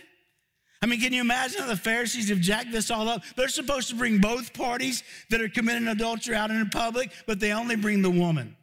I 0.80 0.86
mean, 0.86 0.98
can 0.98 1.12
you 1.12 1.20
imagine 1.20 1.60
how 1.60 1.66
the 1.66 1.76
Pharisees 1.76 2.30
have 2.30 2.40
jacked 2.40 2.72
this 2.72 2.90
all 2.90 3.06
up? 3.06 3.22
They're 3.36 3.48
supposed 3.48 3.90
to 3.90 3.96
bring 3.96 4.18
both 4.18 4.54
parties 4.54 5.02
that 5.28 5.42
are 5.42 5.48
committing 5.50 5.88
adultery 5.88 6.34
out 6.34 6.50
in 6.50 6.70
public, 6.70 7.12
but 7.26 7.38
they 7.38 7.52
only 7.52 7.76
bring 7.76 8.00
the 8.00 8.10
woman. 8.10 8.56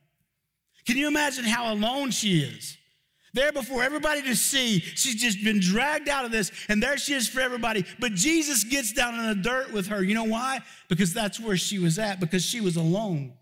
Can 0.87 0.97
you 0.97 1.07
imagine 1.07 1.45
how 1.45 1.71
alone 1.71 2.09
she 2.09 2.41
is? 2.41 2.75
There 3.35 3.51
before 3.51 3.83
everybody 3.83 4.23
to 4.23 4.35
see, 4.35 4.79
she's 4.79 5.21
just 5.21 5.43
been 5.43 5.59
dragged 5.59 6.09
out 6.09 6.25
of 6.25 6.31
this, 6.31 6.51
and 6.69 6.81
there 6.81 6.97
she 6.97 7.13
is 7.13 7.29
for 7.29 7.39
everybody. 7.39 7.85
But 7.99 8.15
Jesus 8.15 8.63
gets 8.63 8.93
down 8.93 9.13
in 9.19 9.27
the 9.27 9.35
dirt 9.35 9.71
with 9.71 9.87
her. 9.87 10.01
You 10.01 10.15
know 10.15 10.23
why? 10.23 10.61
Because 10.89 11.13
that's 11.13 11.39
where 11.39 11.55
she 11.55 11.77
was 11.77 11.99
at, 11.99 12.19
because 12.19 12.43
she 12.43 12.61
was 12.61 12.77
alone. 12.77 13.33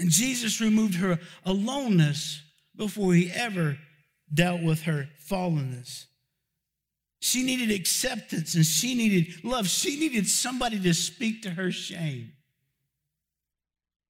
And 0.00 0.10
Jesus 0.10 0.62
removed 0.62 0.94
her 0.94 1.20
aloneness 1.44 2.40
before 2.74 3.12
he 3.12 3.30
ever 3.30 3.76
dealt 4.32 4.62
with 4.62 4.84
her 4.84 5.10
fallenness. 5.28 6.06
She 7.20 7.42
needed 7.42 7.70
acceptance 7.70 8.54
and 8.54 8.64
she 8.64 8.94
needed 8.94 9.44
love. 9.44 9.68
She 9.68 10.00
needed 10.00 10.26
somebody 10.26 10.80
to 10.80 10.94
speak 10.94 11.42
to 11.42 11.50
her 11.50 11.70
shame. 11.70 12.32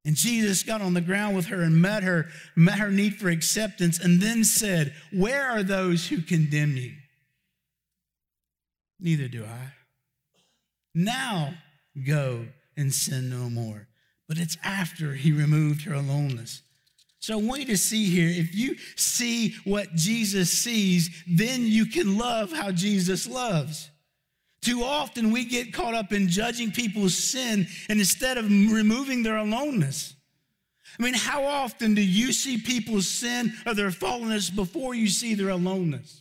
And 0.04 0.14
Jesus 0.14 0.62
got 0.62 0.80
on 0.80 0.94
the 0.94 1.00
ground 1.00 1.34
with 1.34 1.46
her 1.46 1.60
and 1.60 1.82
met 1.82 2.04
her, 2.04 2.28
met 2.54 2.78
her 2.78 2.92
need 2.92 3.16
for 3.16 3.28
acceptance, 3.28 3.98
and 3.98 4.20
then 4.20 4.44
said, 4.44 4.94
Where 5.12 5.50
are 5.50 5.64
those 5.64 6.06
who 6.06 6.22
condemn 6.22 6.76
you? 6.76 6.92
Neither 9.00 9.26
do 9.26 9.44
I. 9.44 9.72
Now 10.94 11.54
go 12.06 12.46
and 12.76 12.94
sin 12.94 13.28
no 13.28 13.50
more. 13.50 13.89
But 14.30 14.38
it's 14.38 14.56
after 14.62 15.12
he 15.12 15.32
removed 15.32 15.82
her 15.86 15.94
aloneness. 15.94 16.62
So 17.18 17.36
I 17.36 17.42
want 17.42 17.62
you 17.62 17.66
to 17.66 17.76
see 17.76 18.04
here 18.04 18.28
if 18.28 18.54
you 18.54 18.76
see 18.94 19.56
what 19.64 19.92
Jesus 19.96 20.52
sees, 20.52 21.24
then 21.26 21.66
you 21.66 21.84
can 21.84 22.16
love 22.16 22.52
how 22.52 22.70
Jesus 22.70 23.28
loves. 23.28 23.90
Too 24.62 24.84
often 24.84 25.32
we 25.32 25.44
get 25.44 25.72
caught 25.72 25.94
up 25.94 26.12
in 26.12 26.28
judging 26.28 26.70
people's 26.70 27.16
sin 27.16 27.66
and 27.88 27.98
instead 27.98 28.38
of 28.38 28.44
removing 28.44 29.24
their 29.24 29.36
aloneness. 29.38 30.14
I 30.96 31.02
mean, 31.02 31.14
how 31.14 31.44
often 31.44 31.96
do 31.96 32.02
you 32.02 32.32
see 32.32 32.56
people's 32.56 33.08
sin 33.08 33.52
or 33.66 33.74
their 33.74 33.90
fallenness 33.90 34.54
before 34.54 34.94
you 34.94 35.08
see 35.08 35.34
their 35.34 35.48
aloneness? 35.48 36.19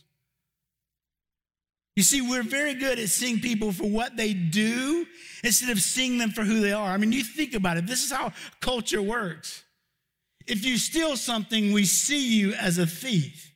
You 1.96 2.02
see, 2.02 2.22
we're 2.22 2.42
very 2.42 2.74
good 2.74 2.98
at 2.98 3.08
seeing 3.08 3.40
people 3.40 3.72
for 3.72 3.88
what 3.88 4.16
they 4.16 4.32
do 4.32 5.06
instead 5.42 5.70
of 5.70 5.82
seeing 5.82 6.18
them 6.18 6.30
for 6.30 6.42
who 6.42 6.60
they 6.60 6.72
are. 6.72 6.90
I 6.90 6.96
mean, 6.96 7.12
you 7.12 7.24
think 7.24 7.54
about 7.54 7.76
it. 7.76 7.86
This 7.86 8.04
is 8.04 8.12
how 8.12 8.32
culture 8.60 9.02
works. 9.02 9.64
If 10.46 10.64
you 10.64 10.78
steal 10.78 11.16
something, 11.16 11.72
we 11.72 11.84
see 11.84 12.38
you 12.38 12.52
as 12.54 12.78
a 12.78 12.86
thief. 12.86 13.52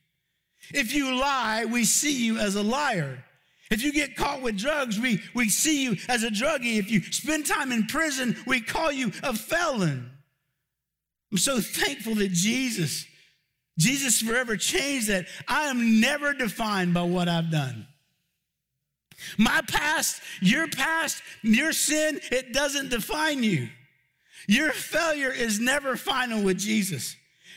If 0.73 0.93
you 0.93 1.15
lie, 1.15 1.65
we 1.65 1.85
see 1.85 2.25
you 2.25 2.37
as 2.37 2.55
a 2.55 2.63
liar. 2.63 3.23
If 3.71 3.83
you 3.83 3.91
get 3.91 4.15
caught 4.15 4.41
with 4.41 4.57
drugs, 4.57 4.99
we, 4.99 5.21
we 5.33 5.49
see 5.49 5.83
you 5.83 5.97
as 6.07 6.23
a 6.23 6.29
druggie. 6.29 6.77
If 6.77 6.91
you 6.91 7.01
spend 7.01 7.45
time 7.45 7.71
in 7.71 7.87
prison, 7.87 8.37
we 8.45 8.61
call 8.61 8.91
you 8.91 9.11
a 9.23 9.33
felon. 9.33 10.11
I'm 11.31 11.37
so 11.37 11.59
thankful 11.59 12.15
that 12.15 12.31
Jesus, 12.31 13.05
Jesus 13.79 14.21
forever 14.21 14.55
changed 14.55 15.07
that. 15.07 15.27
I 15.47 15.63
am 15.63 15.99
never 15.99 16.33
defined 16.33 16.93
by 16.93 17.01
what 17.03 17.27
I've 17.27 17.51
done. 17.51 17.87
My 19.37 19.61
past, 19.67 20.21
your 20.41 20.67
past, 20.67 21.21
your 21.41 21.73
sin, 21.73 22.19
it 22.31 22.53
doesn't 22.53 22.89
define 22.89 23.43
you. 23.43 23.69
Your 24.47 24.71
failure 24.71 25.31
is 25.31 25.59
never 25.59 25.95
final 25.95 26.43
with 26.43 26.59
Jesus. 26.59 27.15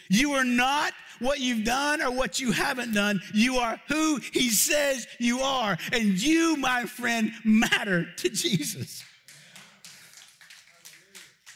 You 0.08 0.32
are 0.32 0.44
not 0.44 0.92
what 1.18 1.40
you've 1.40 1.64
done 1.64 2.00
or 2.00 2.10
what 2.10 2.40
you 2.40 2.52
haven't 2.52 2.94
done. 2.94 3.20
You 3.34 3.56
are 3.56 3.80
who 3.88 4.20
He 4.32 4.50
says 4.50 5.06
you 5.18 5.40
are. 5.40 5.76
And 5.92 6.20
you, 6.20 6.56
my 6.56 6.84
friend, 6.84 7.32
matter 7.44 8.06
to 8.18 8.28
Jesus. 8.30 9.04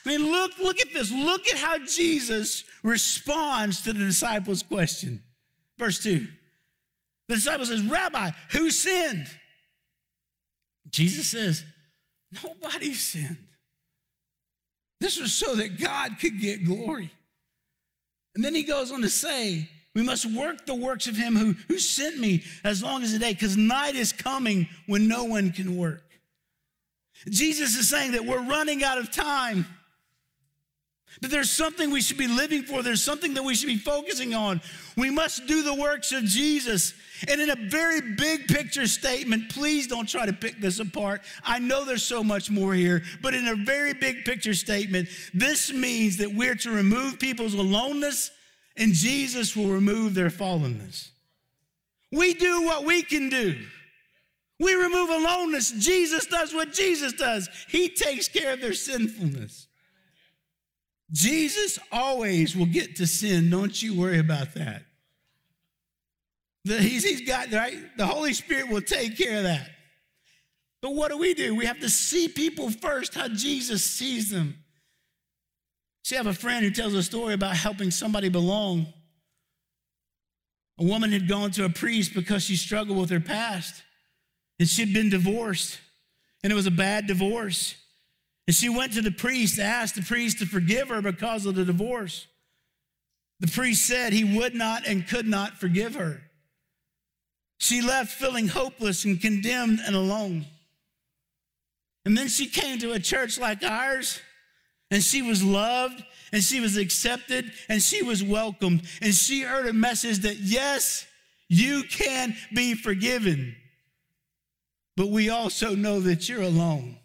I 0.05 0.09
mean, 0.09 0.31
look, 0.31 0.59
look 0.59 0.81
at 0.81 0.93
this. 0.93 1.13
Look 1.13 1.49
at 1.49 1.59
how 1.59 1.79
Jesus 1.79 2.65
responds 2.83 3.83
to 3.83 3.93
the 3.93 4.01
disciples' 4.01 4.63
question. 4.63 5.23
Verse 5.79 6.03
2. 6.03 6.27
The 7.29 7.35
disciple 7.35 7.67
says, 7.67 7.83
Rabbi, 7.83 8.31
who 8.51 8.71
sinned? 8.71 9.29
Jesus 10.93 11.29
says, 11.29 11.65
Nobody 12.43 12.95
sinned. 12.95 13.37
This 15.01 15.21
was 15.21 15.35
so 15.35 15.57
that 15.57 15.81
God 15.81 16.19
could 16.21 16.41
get 16.41 16.65
glory. 16.65 17.11
And 18.35 18.45
then 18.45 18.55
he 18.55 18.63
goes 18.63 18.91
on 18.91 19.03
to 19.03 19.09
say, 19.09 19.69
we 19.95 20.03
must 20.03 20.25
work 20.25 20.65
the 20.65 20.75
works 20.75 21.07
of 21.07 21.17
him 21.17 21.37
who, 21.37 21.55
who 21.69 21.79
sent 21.79 22.19
me 22.19 22.43
as 22.65 22.83
long 22.83 23.03
as 23.03 23.13
the 23.13 23.19
day, 23.19 23.33
because 23.33 23.57
night 23.57 23.95
is 23.95 24.13
coming 24.13 24.69
when 24.87 25.07
no 25.07 25.25
one 25.25 25.51
can 25.51 25.77
work. 25.77 26.05
Jesus 27.29 27.77
is 27.77 27.91
saying 27.91 28.13
that 28.13 28.25
we're 28.25 28.43
running 28.43 28.83
out 28.83 28.99
of 28.99 29.11
time. 29.11 29.67
That 31.21 31.31
there's 31.31 31.51
something 31.51 31.91
we 31.91 32.01
should 32.01 32.19
be 32.19 32.27
living 32.27 32.63
for, 32.63 32.83
there's 32.83 33.03
something 33.03 33.35
that 33.35 33.45
we 33.45 33.55
should 33.55 33.69
be 33.69 33.77
focusing 33.77 34.35
on. 34.35 34.61
We 34.97 35.11
must 35.11 35.47
do 35.47 35.63
the 35.63 35.75
works 35.75 36.13
of 36.13 36.25
Jesus. 36.25 36.95
And 37.29 37.41
in 37.41 37.51
a 37.51 37.57
very 37.57 38.01
big 38.01 38.49
picture 38.49 38.87
statement, 38.87 39.51
please 39.51 39.87
don't 39.87 40.09
try 40.09 40.27
to 40.27 40.33
pick 40.33 40.61
this 40.61 40.81
apart. 40.81 41.23
I 41.45 41.59
know 41.61 41.85
there's 41.85 42.03
so 42.03 42.25
much 42.25 42.51
more 42.51 42.75
here, 42.75 43.03
but 43.21 43.35
in 43.35 43.47
a 43.47 43.55
very 43.55 43.93
big 43.95 44.25
picture 44.25 44.55
statement, 44.55 45.09
this 45.33 45.73
means 45.73 46.17
that 46.17 46.35
we're 46.35 46.57
to 46.57 46.71
remove 46.71 47.21
people's 47.21 47.55
aloneness 47.55 48.31
and 48.77 48.93
Jesus 48.93 49.57
will 49.57 49.69
remove 49.69 50.15
their 50.15 50.31
fallenness. 50.31 51.11
We 52.11 52.35
do 52.35 52.63
what 52.63 52.85
we 52.85 53.03
can 53.03 53.29
do. 53.29 53.59
We 54.59 54.75
remove 54.75 55.11
aloneness. 55.11 55.73
Jesus 55.73 56.27
does 56.27 56.55
what 56.55 56.73
Jesus 56.73 57.13
does. 57.13 57.49
He 57.69 57.89
takes 57.89 58.29
care 58.29 58.53
of 58.53 58.61
their 58.61 58.75
sinfulness. 58.75 59.67
Jesus 61.13 61.79
always 61.91 62.57
will 62.57 62.67
get 62.67 62.97
to 62.97 63.07
sin. 63.07 63.51
Don't 63.51 63.83
you 63.83 63.95
worry 63.99 64.19
about 64.19 64.55
that. 64.55 64.83
The, 66.65 66.79
he's, 66.79 67.05
he's 67.05 67.27
got, 67.27 67.53
right? 67.53 67.77
The 67.97 68.07
Holy 68.07 68.33
Spirit 68.33 68.69
will 68.69 68.81
take 68.81 69.19
care 69.19 69.39
of 69.39 69.43
that. 69.45 69.69
But 70.81 70.95
what 70.95 71.11
do 71.11 71.19
we 71.19 71.35
do? 71.35 71.55
We 71.55 71.67
have 71.67 71.81
to 71.81 71.89
see 71.89 72.29
people 72.29 72.71
first 72.71 73.15
how 73.15 73.29
Jesus 73.29 73.85
sees 73.85 74.31
them. 74.31 74.57
See, 76.05 76.17
I 76.17 76.19
have 76.19 76.27
a 76.27 76.35
friend 76.35 76.65
who 76.65 76.71
tells 76.71 76.95
a 76.95 77.03
story 77.03 77.35
about 77.35 77.57
helping 77.57 77.91
somebody 77.91 78.29
belong. 78.29 78.87
A 80.79 80.85
woman 80.85 81.13
had 81.13 81.29
gone 81.29 81.51
to 81.53 81.65
a 81.65 81.69
priest 81.69 82.15
because 82.15 82.43
she 82.43 82.57
struggled 82.57 82.99
with 82.99 83.11
her 83.11 83.21
past, 83.21 83.83
and 84.59 84.69
she'd 84.69 84.93
been 84.93 85.11
divorced, 85.11 85.79
and 86.43 86.53
it 86.53 86.57
was 86.57 86.67
a 86.67 86.73
bad 86.73 87.07
divorce. 87.07 87.77
And 88.47 88.57
she 88.57 88.69
went 88.69 88.93
to 88.95 89.03
the 89.03 89.11
priest, 89.11 89.59
asked 89.59 89.95
the 89.95 90.03
priest 90.03 90.39
to 90.39 90.47
forgive 90.47 90.89
her 90.89 91.01
because 91.01 91.47
of 91.47 91.55
the 91.55 91.65
divorce. 91.65 92.27
The 93.41 93.49
priest 93.49 93.87
said 93.87 94.13
he 94.13 94.39
would 94.39 94.55
not 94.55 94.87
and 94.87 95.07
could 95.07 95.27
not 95.27 95.59
forgive 95.59 95.95
her. 95.95 96.23
She 97.59 97.81
left 97.81 98.13
feeling 98.13 98.49
hopeless 98.49 99.05
and 99.05 99.21
condemned 99.21 99.81
and 99.87 99.95
alone. 99.95 100.47
And 102.05 102.19
then 102.19 102.29
she 102.29 102.47
came 102.47 102.79
to 102.81 102.93
a 102.93 102.99
church 102.99 103.39
like 103.39 103.63
ours, 103.63 104.21
and 104.91 105.03
she 105.03 105.23
was 105.23 105.45
loved, 105.45 106.03
and 106.33 106.43
she 106.43 106.61
was 106.61 106.77
accepted, 106.77 107.53
and 107.69 107.81
she 107.81 108.03
was 108.03 108.23
welcomed. 108.23 108.83
And 109.01 109.15
she 109.15 109.43
heard 109.43 109.69
a 109.69 109.73
message 109.73 110.19
that, 110.21 110.39
yes, 110.39 111.07
you 111.49 111.85
can 111.85 112.35
be 112.55 112.75
forgiven, 112.75 113.55
but 114.97 115.09
we 115.09 115.31
also 115.31 115.75
know 115.77 116.01
that 116.01 116.29
you're 116.29 116.43
alone. 116.43 116.99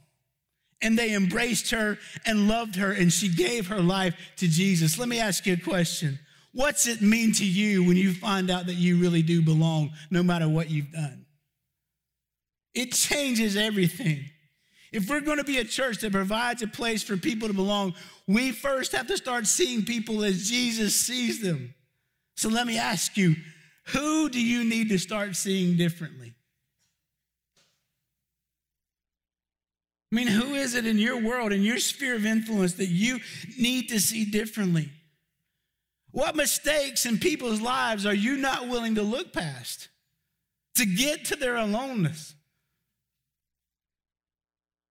And 0.81 0.97
they 0.97 1.15
embraced 1.15 1.71
her 1.71 1.97
and 2.25 2.47
loved 2.47 2.75
her, 2.75 2.91
and 2.91 3.11
she 3.11 3.29
gave 3.29 3.67
her 3.67 3.79
life 3.79 4.15
to 4.37 4.47
Jesus. 4.47 4.99
Let 4.99 5.09
me 5.09 5.19
ask 5.19 5.45
you 5.45 5.53
a 5.53 5.57
question 5.57 6.19
What's 6.53 6.87
it 6.87 7.01
mean 7.01 7.33
to 7.33 7.45
you 7.45 7.83
when 7.83 7.97
you 7.97 8.13
find 8.13 8.49
out 8.49 8.65
that 8.65 8.75
you 8.75 8.97
really 8.97 9.21
do 9.21 9.43
belong, 9.43 9.91
no 10.09 10.23
matter 10.23 10.49
what 10.49 10.71
you've 10.71 10.91
done? 10.91 11.25
It 12.73 12.93
changes 12.93 13.55
everything. 13.55 14.25
If 14.91 15.09
we're 15.09 15.21
going 15.21 15.37
to 15.37 15.43
be 15.43 15.57
a 15.57 15.63
church 15.63 15.99
that 15.99 16.11
provides 16.11 16.61
a 16.61 16.67
place 16.67 17.03
for 17.03 17.17
people 17.17 17.47
to 17.47 17.53
belong, 17.53 17.93
we 18.27 18.51
first 18.51 18.93
have 18.93 19.07
to 19.07 19.17
start 19.17 19.45
seeing 19.45 19.83
people 19.83 20.23
as 20.23 20.49
Jesus 20.49 20.99
sees 20.99 21.41
them. 21.41 21.75
So 22.35 22.49
let 22.49 22.65
me 22.65 22.77
ask 22.77 23.17
you 23.17 23.35
who 23.87 24.29
do 24.29 24.41
you 24.41 24.63
need 24.63 24.89
to 24.89 24.97
start 24.97 25.35
seeing 25.35 25.77
differently? 25.77 26.33
I 30.11 30.15
mean, 30.15 30.27
who 30.27 30.53
is 30.53 30.73
it 30.73 30.85
in 30.85 30.97
your 30.97 31.21
world, 31.21 31.51
in 31.51 31.63
your 31.63 31.79
sphere 31.79 32.15
of 32.15 32.25
influence, 32.25 32.73
that 32.75 32.87
you 32.87 33.19
need 33.59 33.89
to 33.89 33.99
see 33.99 34.23
differently? 34.23 34.89
What 36.11 36.35
mistakes 36.35 37.05
in 37.05 37.19
people's 37.19 37.59
lives 37.59 38.05
are 38.05 38.13
you 38.13 38.37
not 38.37 38.69
willing 38.69 38.95
to 38.95 39.03
look 39.03 39.33
past 39.33 39.89
to 40.75 40.85
get 40.85 41.25
to 41.25 41.35
their 41.35 41.57
aloneness? 41.57 42.33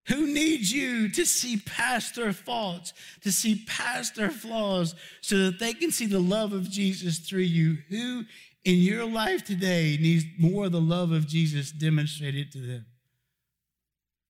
Who 0.09 0.33
needs 0.33 0.71
you 0.71 1.09
to 1.09 1.25
see 1.25 1.57
past 1.57 2.15
their 2.15 2.33
faults, 2.33 2.93
to 3.23 3.33
see 3.33 3.65
past 3.67 4.15
their 4.15 4.31
flaws, 4.31 4.95
so 5.21 5.47
that 5.47 5.59
they 5.59 5.73
can 5.73 5.91
see 5.91 6.07
the 6.07 6.21
love 6.21 6.53
of 6.53 6.71
Jesus 6.71 7.19
through 7.19 7.41
you? 7.41 7.79
Who 7.89 8.25
in 8.65 8.79
your 8.79 9.05
life 9.05 9.45
today 9.45 9.99
needs 10.01 10.25
more 10.39 10.67
of 10.67 10.73
the 10.73 10.81
love 10.81 11.11
of 11.11 11.27
Jesus 11.27 11.73
demonstrated 11.73 12.53
to 12.53 12.59
them? 12.59 12.87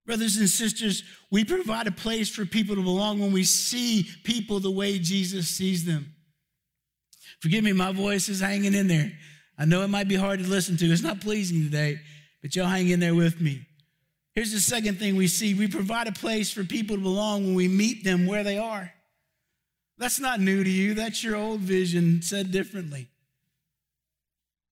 Brothers 0.07 0.37
and 0.37 0.49
sisters, 0.49 1.03
we 1.33 1.45
provide 1.45 1.88
a 1.88 1.92
place 1.92 2.29
for 2.29 2.47
people 2.47 2.77
to 2.77 2.83
belong 2.83 3.19
when 3.19 3.33
we 3.33 3.42
see 3.42 4.09
people 4.23 4.61
the 4.61 4.71
way 4.71 4.99
Jesus 5.01 5.49
sees 5.49 5.85
them. 5.85 6.14
Forgive 7.40 7.64
me, 7.64 7.73
my 7.73 7.92
voice 7.92 8.29
is 8.29 8.40
hanging 8.40 8.73
in 8.73 8.87
there. 8.87 9.12
I 9.59 9.64
know 9.64 9.83
it 9.83 9.88
might 9.88 10.09
be 10.09 10.14
hard 10.14 10.38
to 10.38 10.47
listen 10.47 10.77
to. 10.77 10.87
It's 10.87 11.03
not 11.03 11.21
pleasing 11.21 11.64
today, 11.64 11.99
but 12.40 12.55
y'all 12.55 12.66
hang 12.66 12.88
in 12.88 13.01
there 13.01 13.14
with 13.14 13.40
me. 13.40 13.66
Here's 14.35 14.53
the 14.53 14.61
second 14.61 14.99
thing 14.99 15.16
we 15.16 15.29
see 15.29 15.55
we 15.55 15.66
provide 15.66 16.07
a 16.07 16.12
place 16.12 16.53
for 16.53 16.62
people 16.62 16.97
to 16.97 17.03
belong 17.03 17.45
when 17.45 17.55
we 17.55 17.69
meet 17.69 18.05
them 18.05 18.27
where 18.27 18.45
they 18.45 18.59
are. 18.59 18.92
That's 19.99 20.21
not 20.21 20.40
new 20.40 20.62
to 20.62 20.71
you, 20.71 20.95
that's 20.95 21.25
your 21.25 21.37
old 21.37 21.61
vision 21.61 22.23
said 22.23 22.53
differently. 22.53 23.09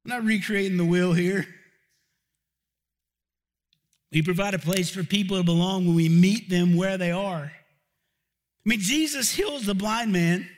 I'm 0.04 0.10
not 0.10 0.24
recreating 0.24 0.76
the 0.76 0.84
wheel 0.84 1.12
here. 1.12 1.46
We 4.14 4.22
provide 4.22 4.54
a 4.54 4.60
place 4.60 4.88
for 4.88 5.02
people 5.02 5.36
to 5.36 5.42
belong 5.42 5.86
when 5.86 5.96
we 5.96 6.08
meet 6.08 6.48
them 6.48 6.76
where 6.76 6.96
they 6.96 7.10
are. 7.10 7.50
I 7.50 8.68
mean, 8.68 8.78
Jesus 8.78 9.32
heals 9.32 9.66
the 9.66 9.74
blind 9.74 10.12
man. 10.12 10.48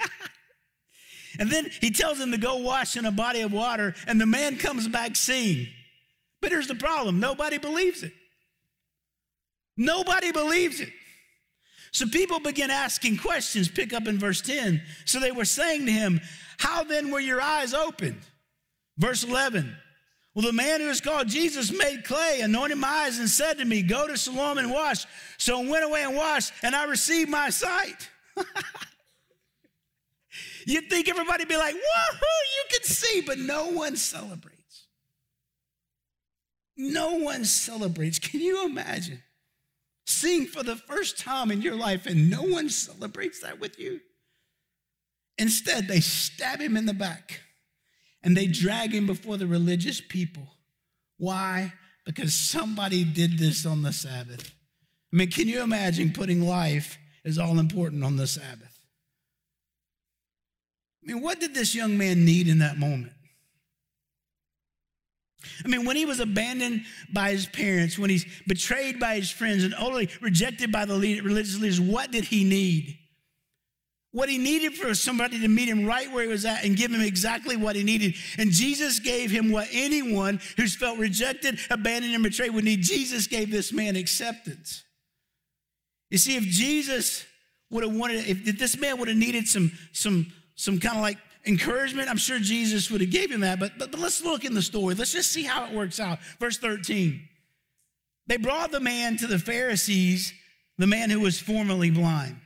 and 1.38 1.50
then 1.50 1.70
he 1.82 1.90
tells 1.90 2.18
him 2.18 2.32
to 2.32 2.38
go 2.38 2.56
wash 2.56 2.96
in 2.96 3.04
a 3.04 3.12
body 3.12 3.42
of 3.42 3.52
water, 3.52 3.94
and 4.06 4.18
the 4.18 4.24
man 4.24 4.56
comes 4.56 4.88
back 4.88 5.14
seeing. 5.14 5.66
But 6.40 6.52
here's 6.52 6.68
the 6.68 6.74
problem 6.74 7.20
nobody 7.20 7.58
believes 7.58 8.02
it. 8.02 8.12
Nobody 9.76 10.32
believes 10.32 10.80
it. 10.80 10.90
So 11.92 12.06
people 12.06 12.40
begin 12.40 12.70
asking 12.70 13.18
questions, 13.18 13.68
pick 13.68 13.92
up 13.92 14.08
in 14.08 14.18
verse 14.18 14.40
10. 14.40 14.82
So 15.04 15.20
they 15.20 15.32
were 15.32 15.44
saying 15.44 15.84
to 15.84 15.92
him, 15.92 16.22
How 16.58 16.82
then 16.82 17.10
were 17.10 17.20
your 17.20 17.42
eyes 17.42 17.74
opened? 17.74 18.22
Verse 18.96 19.22
11. 19.22 19.76
Well, 20.34 20.46
the 20.46 20.52
man 20.52 20.80
who 20.80 20.88
is 20.88 21.02
called 21.02 21.28
Jesus 21.28 21.70
made 21.70 22.04
clay, 22.04 22.40
anointed 22.40 22.78
my 22.78 22.88
eyes, 22.88 23.18
and 23.18 23.28
said 23.28 23.58
to 23.58 23.64
me, 23.66 23.82
Go 23.82 24.06
to 24.06 24.16
Siloam 24.16 24.56
and 24.58 24.70
wash. 24.70 25.04
So 25.36 25.60
I 25.60 25.68
went 25.68 25.84
away 25.84 26.04
and 26.04 26.16
washed, 26.16 26.52
and 26.62 26.74
I 26.74 26.84
received 26.84 27.28
my 27.28 27.50
sight. 27.50 28.08
You'd 30.66 30.88
think 30.88 31.08
everybody'd 31.08 31.48
be 31.48 31.56
like, 31.56 31.74
Woohoo, 31.74 32.44
you 32.56 32.64
can 32.70 32.84
see, 32.84 33.20
but 33.20 33.38
no 33.38 33.70
one 33.70 33.96
celebrates. 33.96 34.86
No 36.78 37.16
one 37.16 37.44
celebrates. 37.44 38.18
Can 38.18 38.40
you 38.40 38.64
imagine 38.64 39.22
seeing 40.06 40.46
for 40.46 40.62
the 40.62 40.76
first 40.76 41.18
time 41.18 41.50
in 41.50 41.60
your 41.60 41.74
life 41.74 42.06
and 42.06 42.30
no 42.30 42.42
one 42.42 42.70
celebrates 42.70 43.40
that 43.40 43.60
with 43.60 43.78
you? 43.78 44.00
Instead, 45.36 45.88
they 45.88 46.00
stab 46.00 46.60
him 46.60 46.78
in 46.78 46.86
the 46.86 46.94
back 46.94 47.40
and 48.22 48.36
they 48.36 48.46
drag 48.46 48.92
him 48.92 49.06
before 49.06 49.36
the 49.36 49.46
religious 49.46 50.00
people. 50.00 50.46
Why? 51.18 51.72
Because 52.04 52.34
somebody 52.34 53.04
did 53.04 53.38
this 53.38 53.66
on 53.66 53.82
the 53.82 53.92
Sabbath. 53.92 54.52
I 55.12 55.16
mean, 55.16 55.30
can 55.30 55.48
you 55.48 55.62
imagine 55.62 56.12
putting 56.12 56.42
life 56.42 56.98
as 57.24 57.38
all 57.38 57.58
important 57.58 58.02
on 58.02 58.16
the 58.16 58.26
Sabbath? 58.26 58.78
I 61.02 61.12
mean, 61.12 61.22
what 61.22 61.40
did 61.40 61.54
this 61.54 61.74
young 61.74 61.98
man 61.98 62.24
need 62.24 62.48
in 62.48 62.58
that 62.58 62.78
moment? 62.78 63.12
I 65.64 65.68
mean, 65.68 65.84
when 65.84 65.96
he 65.96 66.06
was 66.06 66.20
abandoned 66.20 66.84
by 67.12 67.32
his 67.32 67.46
parents, 67.46 67.98
when 67.98 68.10
he's 68.10 68.24
betrayed 68.46 69.00
by 69.00 69.16
his 69.16 69.30
friends, 69.30 69.64
and 69.64 69.74
utterly 69.74 70.08
rejected 70.20 70.70
by 70.70 70.84
the 70.84 70.94
religious 71.20 71.60
leaders, 71.60 71.80
what 71.80 72.12
did 72.12 72.24
he 72.24 72.44
need? 72.44 72.98
What 74.12 74.28
he 74.28 74.38
needed 74.38 74.74
for 74.74 74.94
somebody 74.94 75.40
to 75.40 75.48
meet 75.48 75.68
him 75.68 75.86
right 75.86 76.10
where 76.12 76.22
he 76.22 76.28
was 76.28 76.44
at 76.44 76.64
and 76.64 76.76
give 76.76 76.90
him 76.90 77.00
exactly 77.00 77.56
what 77.56 77.74
he 77.74 77.82
needed. 77.82 78.14
And 78.38 78.50
Jesus 78.50 78.98
gave 78.98 79.30
him 79.30 79.50
what 79.50 79.68
anyone 79.72 80.38
who's 80.56 80.76
felt 80.76 80.98
rejected, 80.98 81.58
abandoned, 81.70 82.14
and 82.14 82.22
betrayed 82.22 82.52
would 82.54 82.64
need. 82.64 82.82
Jesus 82.82 83.26
gave 83.26 83.50
this 83.50 83.72
man 83.72 83.96
acceptance. 83.96 84.84
You 86.10 86.18
see, 86.18 86.36
if 86.36 86.44
Jesus 86.44 87.24
would 87.70 87.84
have 87.84 87.94
wanted, 87.94 88.26
if 88.26 88.58
this 88.58 88.78
man 88.78 88.98
would 88.98 89.08
have 89.08 89.16
needed 89.16 89.48
some, 89.48 89.72
some, 89.92 90.30
some 90.56 90.78
kind 90.78 90.96
of 90.96 91.02
like 91.02 91.16
encouragement, 91.46 92.10
I'm 92.10 92.18
sure 92.18 92.38
Jesus 92.38 92.90
would 92.90 93.00
have 93.00 93.10
gave 93.10 93.30
him 93.30 93.40
that. 93.40 93.58
But, 93.58 93.78
but, 93.78 93.90
but 93.90 93.98
let's 93.98 94.22
look 94.22 94.44
in 94.44 94.52
the 94.52 94.60
story. 94.60 94.94
Let's 94.94 95.12
just 95.12 95.32
see 95.32 95.42
how 95.42 95.64
it 95.64 95.72
works 95.72 95.98
out. 95.98 96.18
Verse 96.38 96.58
13. 96.58 97.28
They 98.26 98.36
brought 98.36 98.70
the 98.70 98.80
man 98.80 99.16
to 99.16 99.26
the 99.26 99.38
Pharisees, 99.38 100.34
the 100.76 100.86
man 100.86 101.08
who 101.08 101.20
was 101.20 101.40
formerly 101.40 101.90
blind. 101.90 102.36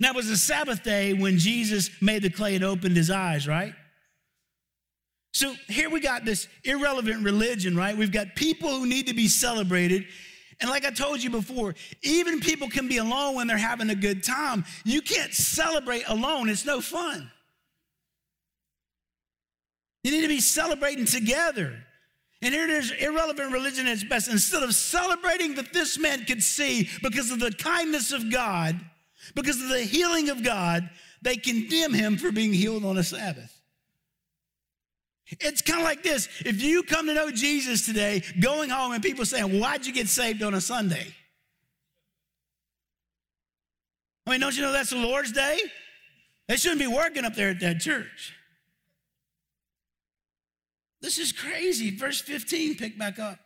Now, 0.00 0.10
it 0.10 0.16
was 0.16 0.28
the 0.28 0.36
Sabbath 0.36 0.82
day 0.82 1.14
when 1.14 1.38
Jesus 1.38 1.90
made 2.00 2.22
the 2.22 2.30
clay 2.30 2.54
and 2.54 2.64
opened 2.64 2.96
his 2.96 3.10
eyes, 3.10 3.48
right? 3.48 3.74
So 5.32 5.54
here 5.68 5.88
we 5.88 6.00
got 6.00 6.24
this 6.24 6.48
irrelevant 6.64 7.24
religion, 7.24 7.76
right? 7.76 7.96
We've 7.96 8.12
got 8.12 8.34
people 8.34 8.70
who 8.70 8.86
need 8.86 9.06
to 9.06 9.14
be 9.14 9.28
celebrated, 9.28 10.06
And 10.60 10.70
like 10.70 10.84
I 10.84 10.90
told 10.90 11.22
you 11.22 11.30
before, 11.30 11.74
even 12.02 12.40
people 12.40 12.68
can 12.68 12.88
be 12.88 12.96
alone 12.96 13.36
when 13.36 13.46
they're 13.46 13.56
having 13.56 13.90
a 13.90 13.94
good 13.94 14.24
time. 14.24 14.64
You 14.84 15.00
can't 15.00 15.32
celebrate 15.32 16.02
alone, 16.08 16.48
it's 16.48 16.66
no 16.66 16.80
fun. 16.80 17.30
You 20.02 20.10
need 20.10 20.22
to 20.22 20.28
be 20.28 20.40
celebrating 20.40 21.04
together. 21.04 21.76
And 22.40 22.54
here 22.54 22.64
it 22.64 22.70
is 22.70 22.92
irrelevant 22.92 23.52
religion 23.52 23.86
at 23.86 23.94
its 23.94 24.04
best. 24.04 24.28
Instead 24.28 24.62
of 24.62 24.74
celebrating 24.74 25.54
that 25.56 25.72
this 25.72 25.98
man 25.98 26.24
could 26.24 26.42
see 26.42 26.88
because 27.02 27.30
of 27.30 27.40
the 27.40 27.50
kindness 27.50 28.12
of 28.12 28.30
God, 28.30 28.80
because 29.34 29.60
of 29.60 29.68
the 29.68 29.80
healing 29.80 30.30
of 30.30 30.42
God, 30.42 30.88
they 31.22 31.36
condemn 31.36 31.92
him 31.92 32.16
for 32.16 32.32
being 32.32 32.52
healed 32.52 32.84
on 32.84 32.98
a 32.98 33.02
Sabbath. 33.02 33.54
It's 35.40 35.60
kind 35.60 35.80
of 35.80 35.84
like 35.84 36.02
this. 36.02 36.28
If 36.46 36.62
you 36.62 36.82
come 36.82 37.06
to 37.06 37.14
know 37.14 37.30
Jesus 37.30 37.84
today, 37.84 38.22
going 38.40 38.70
home 38.70 38.92
and 38.92 39.02
people 39.02 39.26
saying, 39.26 39.60
Why'd 39.60 39.84
you 39.84 39.92
get 39.92 40.08
saved 40.08 40.42
on 40.42 40.54
a 40.54 40.60
Sunday? 40.60 41.06
I 44.26 44.30
mean, 44.30 44.40
don't 44.40 44.56
you 44.56 44.62
know 44.62 44.72
that's 44.72 44.90
the 44.90 44.96
Lord's 44.96 45.32
day? 45.32 45.58
They 46.48 46.56
shouldn't 46.56 46.80
be 46.80 46.86
working 46.86 47.24
up 47.24 47.34
there 47.34 47.50
at 47.50 47.60
that 47.60 47.80
church. 47.80 48.34
This 51.00 51.18
is 51.18 51.32
crazy. 51.32 51.90
Verse 51.90 52.20
15, 52.20 52.76
pick 52.76 52.98
back 52.98 53.18
up. 53.18 53.38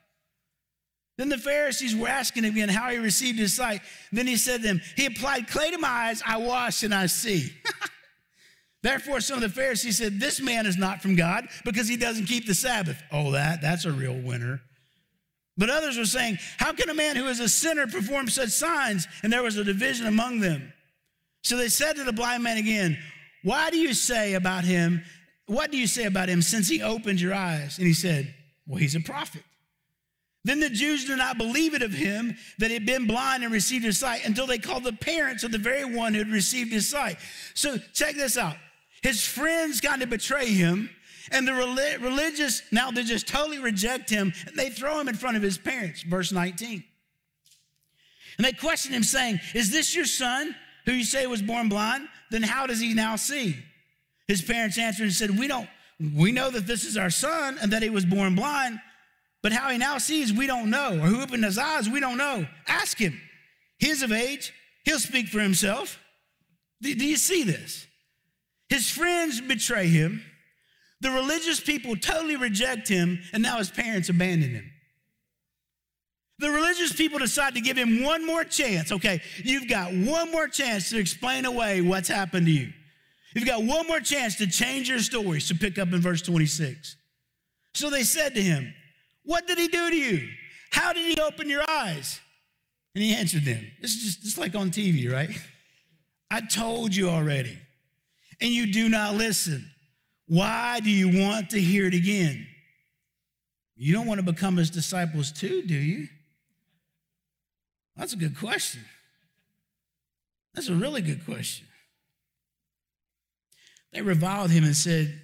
Then 1.18 1.28
the 1.28 1.38
Pharisees 1.38 1.94
were 1.94 2.08
asking 2.08 2.44
him 2.44 2.52
again 2.52 2.68
how 2.68 2.90
he 2.90 2.96
received 2.96 3.38
his 3.38 3.54
sight. 3.54 3.82
Then 4.12 4.26
he 4.26 4.36
said 4.36 4.62
to 4.62 4.66
them, 4.66 4.80
He 4.96 5.06
applied 5.06 5.48
clay 5.48 5.70
to 5.70 5.78
my 5.78 5.88
eyes, 5.88 6.22
I 6.26 6.38
wash 6.38 6.82
and 6.82 6.94
I 6.94 7.06
see. 7.06 7.52
Therefore, 8.82 9.20
some 9.20 9.36
of 9.36 9.42
the 9.42 9.48
Pharisees 9.48 9.98
said, 9.98 10.18
This 10.18 10.40
man 10.40 10.66
is 10.66 10.76
not 10.76 11.02
from 11.02 11.14
God 11.14 11.46
because 11.64 11.86
he 11.86 11.96
doesn't 11.96 12.26
keep 12.26 12.46
the 12.46 12.54
Sabbath. 12.54 13.00
Oh, 13.12 13.32
that, 13.32 13.60
that's 13.60 13.84
a 13.84 13.92
real 13.92 14.18
winner. 14.18 14.60
But 15.56 15.70
others 15.70 15.98
were 15.98 16.06
saying, 16.06 16.38
How 16.56 16.72
can 16.72 16.88
a 16.88 16.94
man 16.94 17.16
who 17.16 17.28
is 17.28 17.40
a 17.40 17.48
sinner 17.48 17.86
perform 17.86 18.28
such 18.28 18.48
signs? 18.48 19.06
And 19.22 19.32
there 19.32 19.42
was 19.42 19.56
a 19.56 19.64
division 19.64 20.06
among 20.06 20.40
them. 20.40 20.72
So 21.42 21.56
they 21.56 21.68
said 21.68 21.96
to 21.96 22.04
the 22.04 22.12
blind 22.12 22.42
man 22.42 22.56
again, 22.56 22.98
Why 23.44 23.70
do 23.70 23.76
you 23.76 23.94
say 23.94 24.34
about 24.34 24.64
him, 24.64 25.04
what 25.46 25.70
do 25.70 25.76
you 25.76 25.86
say 25.86 26.04
about 26.04 26.28
him 26.28 26.40
since 26.40 26.68
he 26.68 26.82
opened 26.82 27.20
your 27.20 27.34
eyes? 27.34 27.78
And 27.78 27.86
he 27.86 27.92
said, 27.92 28.34
Well, 28.66 28.78
he's 28.78 28.94
a 28.94 29.00
prophet. 29.00 29.42
Then 30.44 30.58
the 30.58 30.70
Jews 30.70 31.04
did 31.04 31.18
not 31.18 31.38
believe 31.38 31.74
it 31.74 31.82
of 31.82 31.92
him 31.92 32.36
that 32.58 32.70
had 32.70 32.84
been 32.84 33.06
blind 33.06 33.44
and 33.44 33.52
received 33.52 33.84
his 33.84 33.98
sight 33.98 34.26
until 34.26 34.46
they 34.46 34.58
called 34.58 34.82
the 34.82 34.92
parents 34.92 35.44
of 35.44 35.52
the 35.52 35.58
very 35.58 35.84
one 35.84 36.14
who 36.14 36.18
had 36.18 36.32
received 36.32 36.72
his 36.72 36.88
sight. 36.88 37.18
So 37.54 37.78
check 37.92 38.16
this 38.16 38.36
out. 38.36 38.56
His 39.02 39.24
friends 39.24 39.80
got 39.80 40.00
to 40.00 40.06
betray 40.06 40.46
him, 40.46 40.90
and 41.30 41.46
the 41.46 41.54
religious, 41.54 42.62
now 42.72 42.90
they 42.90 43.04
just 43.04 43.28
totally 43.28 43.58
reject 43.58 44.10
him, 44.10 44.32
and 44.46 44.56
they 44.56 44.70
throw 44.70 45.00
him 45.00 45.08
in 45.08 45.14
front 45.14 45.36
of 45.36 45.42
his 45.42 45.58
parents. 45.58 46.02
Verse 46.02 46.32
19. 46.32 46.84
And 48.36 48.44
they 48.44 48.52
question 48.52 48.92
him, 48.92 49.02
saying, 49.02 49.40
Is 49.54 49.70
this 49.70 49.94
your 49.94 50.04
son 50.04 50.54
who 50.86 50.92
you 50.92 51.04
say 51.04 51.26
was 51.26 51.42
born 51.42 51.68
blind? 51.68 52.08
Then 52.30 52.42
how 52.42 52.66
does 52.66 52.80
he 52.80 52.94
now 52.94 53.16
see? 53.16 53.56
His 54.26 54.42
parents 54.42 54.78
answered 54.78 55.04
and 55.04 55.12
said, 55.12 55.38
We 55.38 55.48
don't, 55.48 55.68
we 56.14 56.32
know 56.32 56.50
that 56.50 56.66
this 56.66 56.84
is 56.84 56.96
our 56.96 57.10
son 57.10 57.58
and 57.60 57.72
that 57.72 57.82
he 57.82 57.90
was 57.90 58.04
born 58.04 58.34
blind, 58.34 58.80
but 59.42 59.52
how 59.52 59.70
he 59.70 59.78
now 59.78 59.98
sees, 59.98 60.32
we 60.32 60.46
don't 60.46 60.70
know. 60.70 60.94
Or 60.94 61.06
who 61.06 61.22
opened 61.22 61.44
his 61.44 61.58
eyes, 61.58 61.88
we 61.88 62.00
don't 62.00 62.16
know. 62.16 62.46
Ask 62.68 62.98
him. 62.98 63.20
He's 63.78 64.02
of 64.02 64.12
age, 64.12 64.52
he'll 64.84 65.00
speak 65.00 65.28
for 65.28 65.40
himself. 65.40 65.98
Do, 66.80 66.94
do 66.94 67.04
you 67.04 67.16
see 67.16 67.42
this? 67.42 67.86
His 68.68 68.88
friends 68.88 69.40
betray 69.40 69.88
him. 69.88 70.22
The 71.00 71.10
religious 71.10 71.58
people 71.58 71.96
totally 71.96 72.36
reject 72.36 72.86
him, 72.86 73.20
and 73.32 73.42
now 73.42 73.58
his 73.58 73.70
parents 73.70 74.08
abandon 74.08 74.50
him. 74.50 74.70
The 76.38 76.50
religious 76.50 76.92
people 76.92 77.18
decide 77.18 77.54
to 77.54 77.60
give 77.60 77.76
him 77.76 78.02
one 78.02 78.24
more 78.24 78.44
chance. 78.44 78.92
Okay, 78.92 79.20
you've 79.42 79.68
got 79.68 79.92
one 79.92 80.30
more 80.30 80.48
chance 80.48 80.90
to 80.90 80.98
explain 80.98 81.44
away 81.44 81.80
what's 81.80 82.08
happened 82.08 82.46
to 82.46 82.52
you. 82.52 82.72
You've 83.34 83.46
got 83.46 83.62
one 83.64 83.86
more 83.86 84.00
chance 84.00 84.36
to 84.36 84.46
change 84.46 84.88
your 84.88 84.98
story. 85.00 85.40
So 85.40 85.54
pick 85.58 85.78
up 85.78 85.92
in 85.92 86.00
verse 86.00 86.22
26. 86.22 86.96
So 87.74 87.90
they 87.90 88.02
said 88.02 88.34
to 88.34 88.42
him, 88.42 88.72
What 89.24 89.46
did 89.46 89.58
he 89.58 89.68
do 89.68 89.90
to 89.90 89.96
you? 89.96 90.28
How 90.70 90.92
did 90.92 91.06
he 91.06 91.20
open 91.22 91.48
your 91.48 91.64
eyes? 91.68 92.20
And 92.94 93.02
he 93.02 93.14
answered 93.14 93.44
them. 93.44 93.64
This 93.80 93.92
is 93.94 94.02
just, 94.02 94.22
just 94.22 94.38
like 94.38 94.54
on 94.54 94.70
TV, 94.70 95.10
right? 95.10 95.30
I 96.30 96.40
told 96.40 96.94
you 96.94 97.08
already 97.08 97.58
and 98.40 98.50
you 98.50 98.72
do 98.72 98.88
not 98.88 99.14
listen. 99.14 99.70
Why 100.26 100.80
do 100.80 100.90
you 100.90 101.20
want 101.20 101.50
to 101.50 101.60
hear 101.60 101.86
it 101.86 101.94
again? 101.94 102.46
You 103.76 103.94
don't 103.94 104.06
want 104.06 104.18
to 104.18 104.26
become 104.26 104.56
his 104.56 104.70
disciples 104.70 105.30
too, 105.30 105.62
do 105.62 105.74
you? 105.74 106.08
That's 107.96 108.12
a 108.12 108.16
good 108.16 108.38
question. 108.38 108.82
That's 110.54 110.68
a 110.68 110.74
really 110.74 111.02
good 111.02 111.24
question. 111.24 111.66
They 113.92 114.02
reviled 114.02 114.50
him 114.50 114.64
and 114.64 114.76
said, 114.76 115.20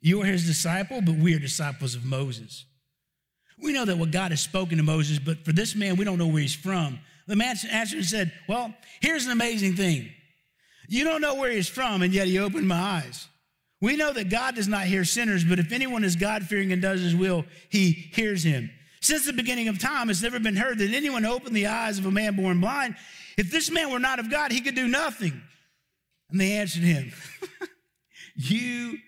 You 0.00 0.22
are 0.22 0.26
his 0.26 0.46
disciple, 0.46 1.00
but 1.02 1.16
we 1.16 1.34
are 1.34 1.38
disciples 1.38 1.94
of 1.94 2.04
Moses. 2.04 2.64
We 3.58 3.72
know 3.72 3.84
that 3.84 3.98
what 3.98 4.10
God 4.10 4.32
has 4.32 4.40
spoken 4.40 4.78
to 4.78 4.84
Moses, 4.84 5.18
but 5.18 5.44
for 5.44 5.52
this 5.52 5.74
man, 5.74 5.96
we 5.96 6.04
don't 6.04 6.18
know 6.18 6.26
where 6.26 6.42
he's 6.42 6.54
from. 6.54 6.98
The 7.26 7.36
man 7.36 7.56
answered 7.70 7.98
and 7.98 8.06
said, 8.06 8.32
Well, 8.48 8.74
here's 9.00 9.26
an 9.26 9.32
amazing 9.32 9.74
thing. 9.74 10.10
You 10.88 11.04
don't 11.04 11.20
know 11.20 11.34
where 11.34 11.50
he's 11.50 11.68
from, 11.68 12.02
and 12.02 12.12
yet 12.12 12.28
he 12.28 12.38
opened 12.38 12.68
my 12.68 12.78
eyes. 12.78 13.28
We 13.80 13.96
know 13.96 14.12
that 14.12 14.30
God 14.30 14.54
does 14.54 14.68
not 14.68 14.84
hear 14.84 15.04
sinners, 15.04 15.44
but 15.44 15.58
if 15.58 15.72
anyone 15.72 16.04
is 16.04 16.16
God 16.16 16.44
fearing 16.44 16.72
and 16.72 16.80
does 16.80 17.00
his 17.00 17.14
will, 17.14 17.44
he 17.68 17.90
hears 17.90 18.42
him. 18.42 18.70
Since 19.00 19.26
the 19.26 19.32
beginning 19.32 19.68
of 19.68 19.78
time, 19.78 20.08
it's 20.08 20.22
never 20.22 20.38
been 20.38 20.56
heard 20.56 20.78
that 20.78 20.94
anyone 20.94 21.24
opened 21.24 21.54
the 21.54 21.66
eyes 21.66 21.98
of 21.98 22.06
a 22.06 22.10
man 22.10 22.36
born 22.36 22.60
blind. 22.60 22.96
If 23.36 23.50
this 23.50 23.70
man 23.70 23.90
were 23.90 23.98
not 23.98 24.18
of 24.18 24.30
God, 24.30 24.50
he 24.50 24.60
could 24.60 24.74
do 24.74 24.88
nothing. 24.88 25.40
And 26.30 26.40
they 26.40 26.52
answered 26.52 26.82
him, 26.82 27.12
You 28.34 28.98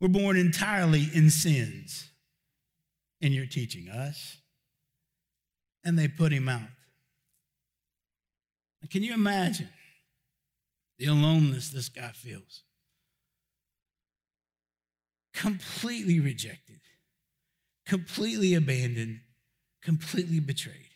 were 0.00 0.08
born 0.08 0.36
entirely 0.36 1.08
in 1.14 1.30
sins, 1.30 2.10
and 3.24 3.34
you're 3.34 3.46
teaching 3.46 3.88
us. 3.88 4.36
And 5.84 5.98
they 5.98 6.08
put 6.08 6.32
him 6.32 6.48
out. 6.48 6.68
Can 8.90 9.02
you 9.02 9.14
imagine? 9.14 9.68
the 10.98 11.06
aloneness 11.06 11.70
this 11.70 11.88
guy 11.88 12.10
feels. 12.14 12.62
Completely 15.32 16.20
rejected, 16.20 16.80
completely 17.86 18.54
abandoned, 18.54 19.20
completely 19.82 20.40
betrayed. 20.40 20.90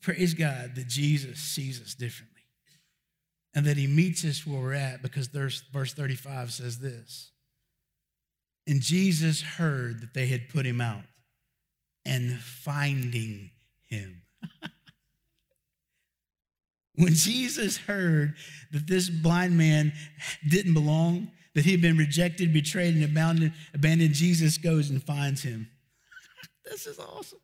Praise 0.00 0.34
God 0.34 0.76
that 0.76 0.86
Jesus 0.86 1.40
sees 1.40 1.82
us 1.82 1.94
differently 1.94 2.42
and 3.54 3.66
that 3.66 3.76
he 3.76 3.88
meets 3.88 4.24
us 4.24 4.46
where 4.46 4.60
we're 4.60 4.72
at 4.72 5.02
because 5.02 5.26
verse 5.26 5.62
35 5.72 6.52
says 6.52 6.78
this. 6.78 7.32
And 8.66 8.80
Jesus 8.80 9.42
heard 9.42 10.00
that 10.00 10.14
they 10.14 10.26
had 10.26 10.48
put 10.48 10.66
him 10.66 10.80
out 10.80 11.04
and 12.04 12.38
finding 12.38 13.50
him. 13.88 14.22
When 16.96 17.12
Jesus 17.12 17.76
heard 17.76 18.34
that 18.72 18.86
this 18.86 19.10
blind 19.10 19.56
man 19.56 19.92
didn't 20.48 20.72
belong, 20.72 21.30
that 21.54 21.64
he 21.64 21.72
had 21.72 21.82
been 21.82 21.98
rejected, 21.98 22.52
betrayed, 22.52 22.94
and 22.94 23.04
abandoned, 23.04 23.52
abandoned 23.74 24.14
Jesus 24.14 24.56
goes 24.56 24.88
and 24.88 25.02
finds 25.02 25.42
him. 25.42 25.68
this 26.64 26.86
is 26.86 26.98
awesome. 26.98 27.38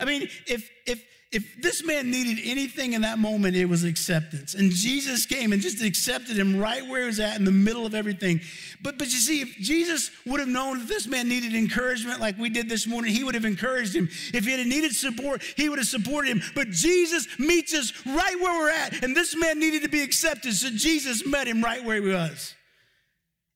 I 0.00 0.04
mean, 0.06 0.22
if 0.46 0.70
if 0.86 1.04
if 1.30 1.60
this 1.60 1.84
man 1.84 2.10
needed 2.10 2.42
anything 2.42 2.94
in 2.94 3.02
that 3.02 3.18
moment, 3.18 3.54
it 3.54 3.66
was 3.66 3.84
acceptance. 3.84 4.54
And 4.54 4.70
Jesus 4.70 5.26
came 5.26 5.52
and 5.52 5.60
just 5.60 5.82
accepted 5.82 6.38
him 6.38 6.58
right 6.58 6.86
where 6.86 7.02
he 7.02 7.06
was 7.06 7.20
at 7.20 7.36
in 7.36 7.44
the 7.44 7.52
middle 7.52 7.84
of 7.84 7.94
everything. 7.94 8.40
But, 8.82 8.96
but 8.96 9.08
you 9.08 9.18
see, 9.18 9.42
if 9.42 9.54
Jesus 9.58 10.10
would 10.24 10.40
have 10.40 10.48
known 10.48 10.78
that 10.78 10.88
this 10.88 11.06
man 11.06 11.28
needed 11.28 11.54
encouragement 11.54 12.18
like 12.18 12.38
we 12.38 12.48
did 12.48 12.66
this 12.66 12.86
morning, 12.86 13.12
he 13.12 13.24
would 13.24 13.34
have 13.34 13.44
encouraged 13.44 13.94
him. 13.94 14.08
If 14.32 14.46
he 14.46 14.52
had 14.52 14.66
needed 14.66 14.94
support, 14.94 15.42
he 15.42 15.68
would 15.68 15.78
have 15.78 15.88
supported 15.88 16.30
him. 16.30 16.40
But 16.54 16.70
Jesus 16.70 17.28
meets 17.38 17.74
us 17.74 17.92
right 18.06 18.40
where 18.40 18.58
we're 18.58 18.70
at. 18.70 19.04
And 19.04 19.14
this 19.14 19.36
man 19.36 19.60
needed 19.60 19.82
to 19.82 19.90
be 19.90 20.00
accepted. 20.00 20.54
So 20.54 20.70
Jesus 20.70 21.26
met 21.26 21.46
him 21.46 21.62
right 21.62 21.84
where 21.84 22.02
he 22.02 22.08
was. 22.08 22.54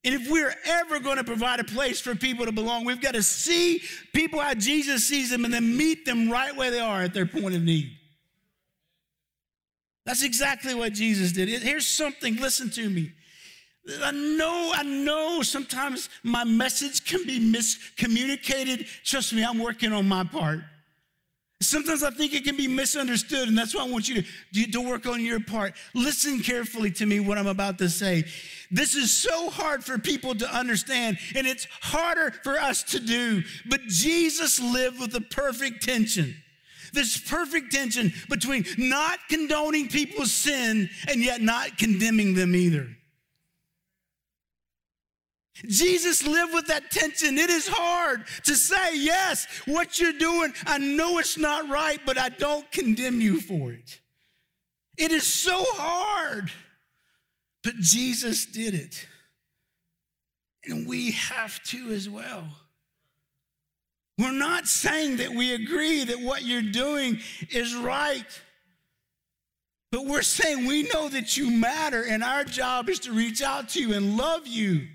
And 0.05 0.15
if 0.15 0.29
we're 0.29 0.55
ever 0.65 0.99
going 0.99 1.19
to 1.19 1.25
provide 1.25 1.61
a 1.61 1.65
place 1.65 2.01
for 2.01 2.15
people 2.15 2.45
to 2.47 2.53
belong, 2.53 2.85
we've 2.85 3.01
got 3.01 3.15
to 3.15 3.23
see 3.23 3.83
people 4.13 4.41
how 4.41 4.55
Jesus 4.55 5.07
sees 5.07 5.31
them 5.31 5.45
and 5.45 5.55
then 5.55 5.77
meet 5.77 6.05
them 6.05 6.29
right 6.29 6.55
where 6.57 6.73
they 6.73 6.81
are 6.81 7.03
at 7.03 7.15
their 7.15 7.27
point 7.27 7.55
of 7.55 7.63
need. 7.63 7.93
That's 10.05 10.25
exactly 10.25 10.75
what 10.75 10.93
Jesus 10.93 11.31
did. 11.31 11.49
Here's 11.49 11.87
something, 11.87 12.37
listen 12.37 12.71
to 12.71 12.91
me. 12.91 13.13
I 14.03 14.11
know, 14.11 14.73
I 14.75 14.83
know 14.83 15.43
sometimes 15.43 16.09
my 16.23 16.45
message 16.45 17.05
can 17.05 17.25
be 17.25 17.41
miscommunicated. 17.41 18.87
Trust 19.05 19.33
me, 19.33 19.45
I'm 19.45 19.59
working 19.59 19.93
on 19.93 20.09
my 20.09 20.25
part. 20.25 20.61
Sometimes 21.63 22.03
I 22.03 22.11
think 22.11 22.35
it 22.35 22.45
can 22.45 22.57
be 22.57 22.67
misunderstood, 22.67 23.49
and 23.49 23.57
that's 23.57 23.75
why 23.75 23.83
I 23.83 23.89
want 23.89 24.09
you 24.09 24.23
to, 24.53 24.71
to 24.73 24.81
work 24.81 25.07
on 25.07 25.25
your 25.25 25.41
part. 25.41 25.75
Listen 25.95 26.41
carefully 26.41 26.91
to 26.93 27.07
me 27.07 27.21
what 27.21 27.39
I'm 27.39 27.47
about 27.47 27.79
to 27.79 27.89
say. 27.89 28.25
This 28.71 28.95
is 28.95 29.13
so 29.13 29.49
hard 29.49 29.85
for 29.85 29.99
people 29.99 30.35
to 30.35 30.55
understand, 30.55 31.19
and 31.37 31.47
it's 31.47 31.67
harder 31.81 32.33
for 32.43 32.59
us 32.59 32.83
to 32.85 33.01
do. 33.01 33.43
But 33.67 33.83
Jesus 33.83 34.61
lived 34.61 35.01
with 35.01 35.15
a 35.15 35.21
perfect 35.21 35.85
tension. 35.85 36.35
This 36.93 37.17
perfect 37.17 37.73
tension 37.73 38.13
between 38.29 38.67
not 38.77 39.19
condoning 39.31 39.89
people's 39.89 40.33
sin 40.33 40.91
and 41.09 41.23
yet 41.23 41.41
not 41.41 41.79
condemning 41.79 42.35
them 42.35 42.55
either. 42.55 42.89
Jesus 45.67 46.27
lived 46.27 46.55
with 46.55 46.67
that 46.67 46.91
tension. 46.91 47.39
It 47.39 47.51
is 47.51 47.69
hard 47.69 48.25
to 48.45 48.55
say, 48.55 48.97
yes, 48.97 49.47
what 49.67 50.01
you're 50.01 50.13
doing, 50.13 50.53
I 50.67 50.79
know 50.79 51.19
it's 51.19 51.39
not 51.39 51.69
right, 51.69 52.01
but 52.05 52.19
I 52.19 52.31
don't 52.31 52.71
condemn 52.73 53.21
you 53.21 53.41
for 53.41 53.73
it. 53.73 54.01
It 54.99 55.13
is 55.13 55.25
so 55.25 55.65
hard. 55.65 56.51
But 57.63 57.77
Jesus 57.77 58.45
did 58.45 58.75
it. 58.75 59.07
And 60.65 60.87
we 60.87 61.13
have 61.13 61.63
to 61.65 61.91
as 61.91 62.09
well. 62.09 62.45
We're 64.19 64.33
not 64.33 64.67
saying 64.67 65.17
that 65.17 65.31
we 65.31 65.55
agree 65.55 66.05
that 66.05 66.21
what 66.21 66.45
you're 66.45 66.63
doing 66.63 67.21
is 67.51 67.75
right. 67.75 68.27
But 69.91 70.07
we're 70.07 70.23
saying 70.23 70.67
we 70.67 70.85
know 70.85 71.09
that 71.09 71.37
you 71.37 71.51
matter, 71.51 72.03
and 72.03 72.23
our 72.23 72.45
job 72.45 72.89
is 72.89 73.01
to 73.01 73.13
reach 73.13 73.43
out 73.43 73.71
to 73.71 73.81
you 73.81 73.95
and 73.95 74.17
love 74.17 74.47
you 74.47 74.87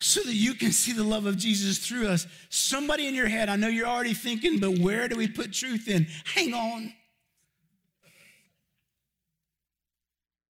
so 0.00 0.22
that 0.22 0.34
you 0.34 0.54
can 0.54 0.70
see 0.72 0.92
the 0.92 1.02
love 1.02 1.26
of 1.26 1.36
Jesus 1.36 1.78
through 1.78 2.08
us. 2.08 2.26
Somebody 2.50 3.08
in 3.08 3.14
your 3.14 3.28
head, 3.28 3.48
I 3.48 3.56
know 3.56 3.68
you're 3.68 3.86
already 3.86 4.14
thinking, 4.14 4.60
but 4.60 4.78
where 4.78 5.08
do 5.08 5.16
we 5.16 5.26
put 5.26 5.52
truth 5.52 5.88
in? 5.88 6.06
Hang 6.24 6.54
on. 6.54 6.92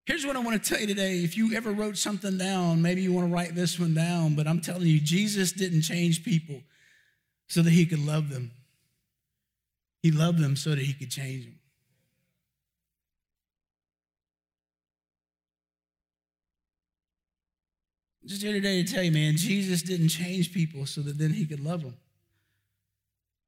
Here's 0.04 0.24
what 0.24 0.36
I 0.36 0.40
want 0.40 0.62
to 0.62 0.68
tell 0.68 0.80
you 0.80 0.86
today. 0.86 1.18
If 1.18 1.36
you 1.36 1.54
ever 1.54 1.70
wrote 1.70 1.98
something 1.98 2.38
down, 2.38 2.80
maybe 2.80 3.02
you 3.02 3.12
want 3.12 3.28
to 3.28 3.34
write 3.34 3.54
this 3.54 3.78
one 3.78 3.94
down, 3.94 4.34
but 4.34 4.46
I'm 4.46 4.60
telling 4.60 4.86
you, 4.86 5.00
Jesus 5.00 5.52
didn't 5.52 5.82
change 5.82 6.24
people 6.24 6.62
so 7.46 7.60
that 7.62 7.70
he 7.70 7.84
could 7.84 8.04
love 8.04 8.30
them. 8.30 8.50
He 10.02 10.10
loved 10.10 10.38
them 10.38 10.56
so 10.56 10.70
that 10.70 10.78
he 10.78 10.94
could 10.94 11.10
change 11.10 11.44
them. 11.44 11.57
Just 18.28 18.42
here 18.42 18.52
today 18.52 18.82
to 18.82 18.92
tell 18.92 19.02
you, 19.02 19.10
man, 19.10 19.38
Jesus 19.38 19.80
didn't 19.80 20.08
change 20.08 20.52
people 20.52 20.84
so 20.84 21.00
that 21.00 21.16
then 21.16 21.32
he 21.32 21.46
could 21.46 21.64
love 21.64 21.82
them. 21.82 21.96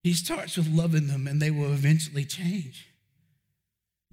He 0.02 0.14
starts 0.14 0.56
with 0.56 0.68
loving 0.68 1.06
them 1.06 1.26
and 1.26 1.40
they 1.40 1.50
will 1.50 1.70
eventually 1.74 2.24
change. 2.24 2.88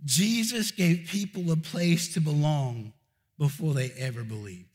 Jesus 0.03 0.71
gave 0.71 1.08
people 1.08 1.49
a 1.53 1.56
place 1.56 2.13
to 2.15 2.19
belong 2.19 2.91
before 3.39 3.73
they 3.73 3.91
ever 3.91 4.25
believed. 4.25 4.67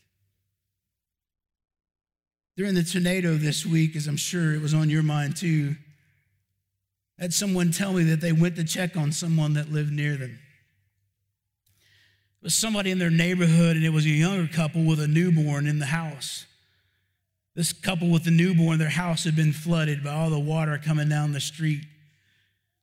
During 2.57 2.75
the 2.75 2.85
tornado 2.85 3.35
this 3.35 3.67
week, 3.67 3.95
as 3.95 4.07
I'm 4.07 4.17
sure 4.17 4.55
it 4.55 4.63
was 4.63 4.73
on 4.73 4.89
your 4.89 5.03
mind 5.03 5.37
too, 5.37 5.77
had 7.19 7.35
someone 7.35 7.71
tell 7.71 7.93
me 7.93 8.05
that 8.05 8.23
they 8.23 8.33
went 8.33 8.57
to 8.57 8.65
check 8.65 8.97
on 8.97 9.13
someone 9.13 9.53
that 9.55 9.71
lived 9.71 9.93
near 9.93 10.17
them 10.17 10.39
was 12.43 12.55
somebody 12.55 12.91
in 12.91 12.99
their 12.99 13.11
neighborhood, 13.11 13.77
and 13.77 13.85
it 13.85 13.91
was 13.91 14.05
a 14.05 14.11
younger 14.11 14.53
couple 14.53 14.83
with 14.85 15.01
a 15.01 15.07
newborn 15.07 15.67
in 15.67 15.79
the 15.79 15.87
house. 15.87 16.47
This 17.55 17.73
couple 17.73 18.09
with 18.09 18.25
the 18.25 18.31
newborn, 18.31 18.79
their 18.79 18.89
house 18.89 19.25
had 19.25 19.37
been 19.37 19.53
flooded 19.53 20.03
by 20.03 20.11
all 20.11 20.31
the 20.31 20.39
water 20.39 20.81
coming 20.83 21.09
down 21.09 21.33
the 21.33 21.41
street. 21.41 21.85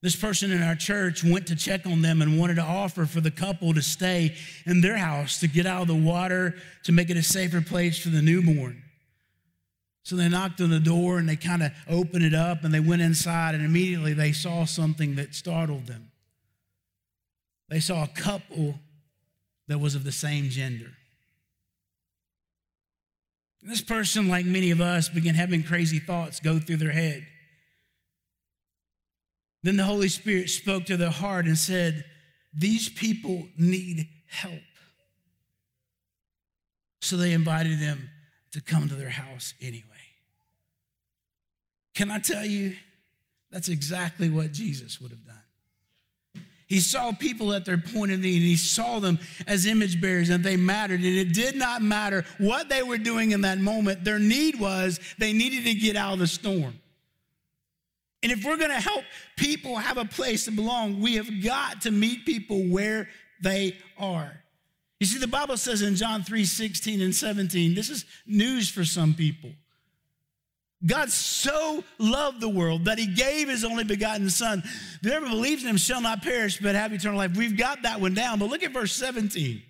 This 0.02 0.16
person 0.16 0.52
in 0.52 0.62
our 0.62 0.76
church 0.76 1.24
went 1.24 1.48
to 1.48 1.56
check 1.56 1.86
on 1.86 2.02
them 2.02 2.22
and 2.22 2.40
wanted 2.40 2.56
to 2.56 2.62
offer 2.62 3.06
for 3.06 3.20
the 3.20 3.32
couple 3.32 3.74
to 3.74 3.82
stay 3.82 4.36
in 4.66 4.80
their 4.80 4.96
house 4.96 5.42
to 5.42 5.48
get 5.48 5.66
out 5.66 5.82
of 5.82 5.88
the 5.90 5.96
water 5.96 6.56
to 6.84 6.94
make 6.94 7.10
it 7.10 7.18
a 7.18 7.24
safer 7.24 7.60
place 7.60 8.00
for 8.00 8.10
the 8.10 8.22
newborn. 8.22 8.82
So 10.04 10.16
they 10.16 10.30
knocked 10.30 10.62
on 10.62 10.70
the 10.70 10.80
door 10.80 11.18
and 11.18 11.28
they 11.28 11.36
kind 11.36 11.62
of 11.62 11.72
opened 11.90 12.24
it 12.24 12.34
up 12.34 12.64
and 12.64 12.74
they 12.74 12.80
went 12.80 13.02
inside 13.02 13.56
and 13.56 13.66
immediately 13.66 14.14
they 14.14 14.32
saw 14.32 14.64
something 14.64 15.16
that 15.16 15.36
startled 15.36 15.88
them. 15.88 16.12
They 17.68 17.82
saw 17.82 18.04
a 18.04 18.08
couple 18.08 18.80
that 19.70 19.80
was 19.80 19.96
of 19.96 20.04
the 20.04 20.12
same 20.12 20.50
gender. 20.50 20.92
This 23.62 23.82
person, 23.82 24.28
like 24.28 24.46
many 24.46 24.72
of 24.72 24.82
us, 24.82 25.10
began 25.10 25.36
having 25.36 25.64
crazy 25.64 26.00
thoughts 26.00 26.40
go 26.40 26.60
through 26.60 26.78
their 26.78 26.92
head. 26.92 27.26
Then 29.62 29.78
the 29.78 29.84
Holy 29.84 30.10
Spirit 30.10 30.50
spoke 30.50 30.86
to 30.86 30.98
their 30.98 31.12
heart 31.12 31.46
and 31.46 31.58
said, 31.58 32.04
These 32.54 32.90
people 32.90 33.48
need 33.58 34.08
help. 34.28 34.54
So 37.02 37.16
they 37.16 37.34
invited 37.34 37.80
them 37.80 38.10
to 38.54 38.62
come 38.62 38.90
to 38.90 38.96
their 38.96 39.10
house 39.10 39.54
anyway. 39.62 39.84
Can 41.94 42.10
I 42.10 42.20
tell 42.20 42.46
you, 42.46 42.76
that's 43.52 43.70
exactly 43.70 44.30
what 44.30 44.52
Jesus 44.52 45.00
would 45.02 45.12
have 45.12 45.26
done. 45.26 45.39
He 46.70 46.80
saw 46.80 47.12
people 47.12 47.52
at 47.54 47.66
their 47.66 47.80
point 47.80 48.12
of 48.12 48.20
need 48.20 48.36
and 48.36 48.46
he 48.46 48.56
saw 48.56 49.00
them 49.00 49.18
as 49.48 49.66
image 49.66 50.00
bearers 50.00 50.30
and 50.30 50.44
they 50.44 50.56
mattered. 50.56 51.02
And 51.02 51.18
it 51.18 51.34
did 51.34 51.56
not 51.56 51.82
matter 51.82 52.24
what 52.38 52.70
they 52.70 52.84
were 52.84 53.00
doing 53.00 53.32
in 53.32 53.42
that 53.42 53.58
moment. 53.58 54.04
Their 54.04 54.20
need 54.20 54.60
was 54.60 55.00
they 55.18 55.34
needed 55.34 55.64
to 55.64 55.74
get 55.74 55.96
out 55.96 56.14
of 56.14 56.20
the 56.20 56.28
storm. 56.28 56.80
And 58.22 58.32
if 58.32 58.46
we're 58.46 58.58
going 58.58 58.70
to 58.70 58.80
help 58.80 59.04
people 59.36 59.78
have 59.78 59.98
a 59.98 60.06
place 60.06 60.46
to 60.46 60.52
belong, 60.52 61.02
we 61.02 61.16
have 61.16 61.44
got 61.44 61.82
to 61.82 61.92
meet 61.92 62.26
people 62.26 62.62
where 62.68 63.10
they 63.42 63.76
are. 63.98 64.32
You 65.00 65.08
see, 65.08 65.18
the 65.18 65.28
Bible 65.28 65.58
says 65.58 65.82
in 65.82 65.96
John 65.96 66.24
3 66.24 66.46
16 66.46 67.02
and 67.02 67.16
17, 67.16 67.74
this 67.74 67.90
is 67.90 68.06
news 68.28 68.70
for 68.70 68.86
some 68.86 69.16
people. 69.16 69.50
God 70.86 71.12
so 71.12 71.84
loved 71.98 72.40
the 72.40 72.50
world 72.50 72.86
that 72.86 72.98
he 72.98 73.06
gave 73.06 73.50
his 73.50 73.66
only 73.66 73.84
begotten 73.84 74.30
son. 74.30 74.64
Whoever 75.04 75.28
believes 75.28 75.64
in 75.64 75.70
him 75.70 75.78
shall 75.78 76.00
not 76.00 76.22
perish, 76.22 76.60
but 76.60 76.76
have 76.76 76.94
eternal 76.94 77.18
life. 77.18 77.36
We've 77.36 77.58
got 77.58 77.82
that 77.82 78.00
one 78.00 78.14
down. 78.14 78.40
But 78.40 78.50
look 78.50 78.64
at 78.64 78.72
verse 78.72 78.94
17. 78.94 79.62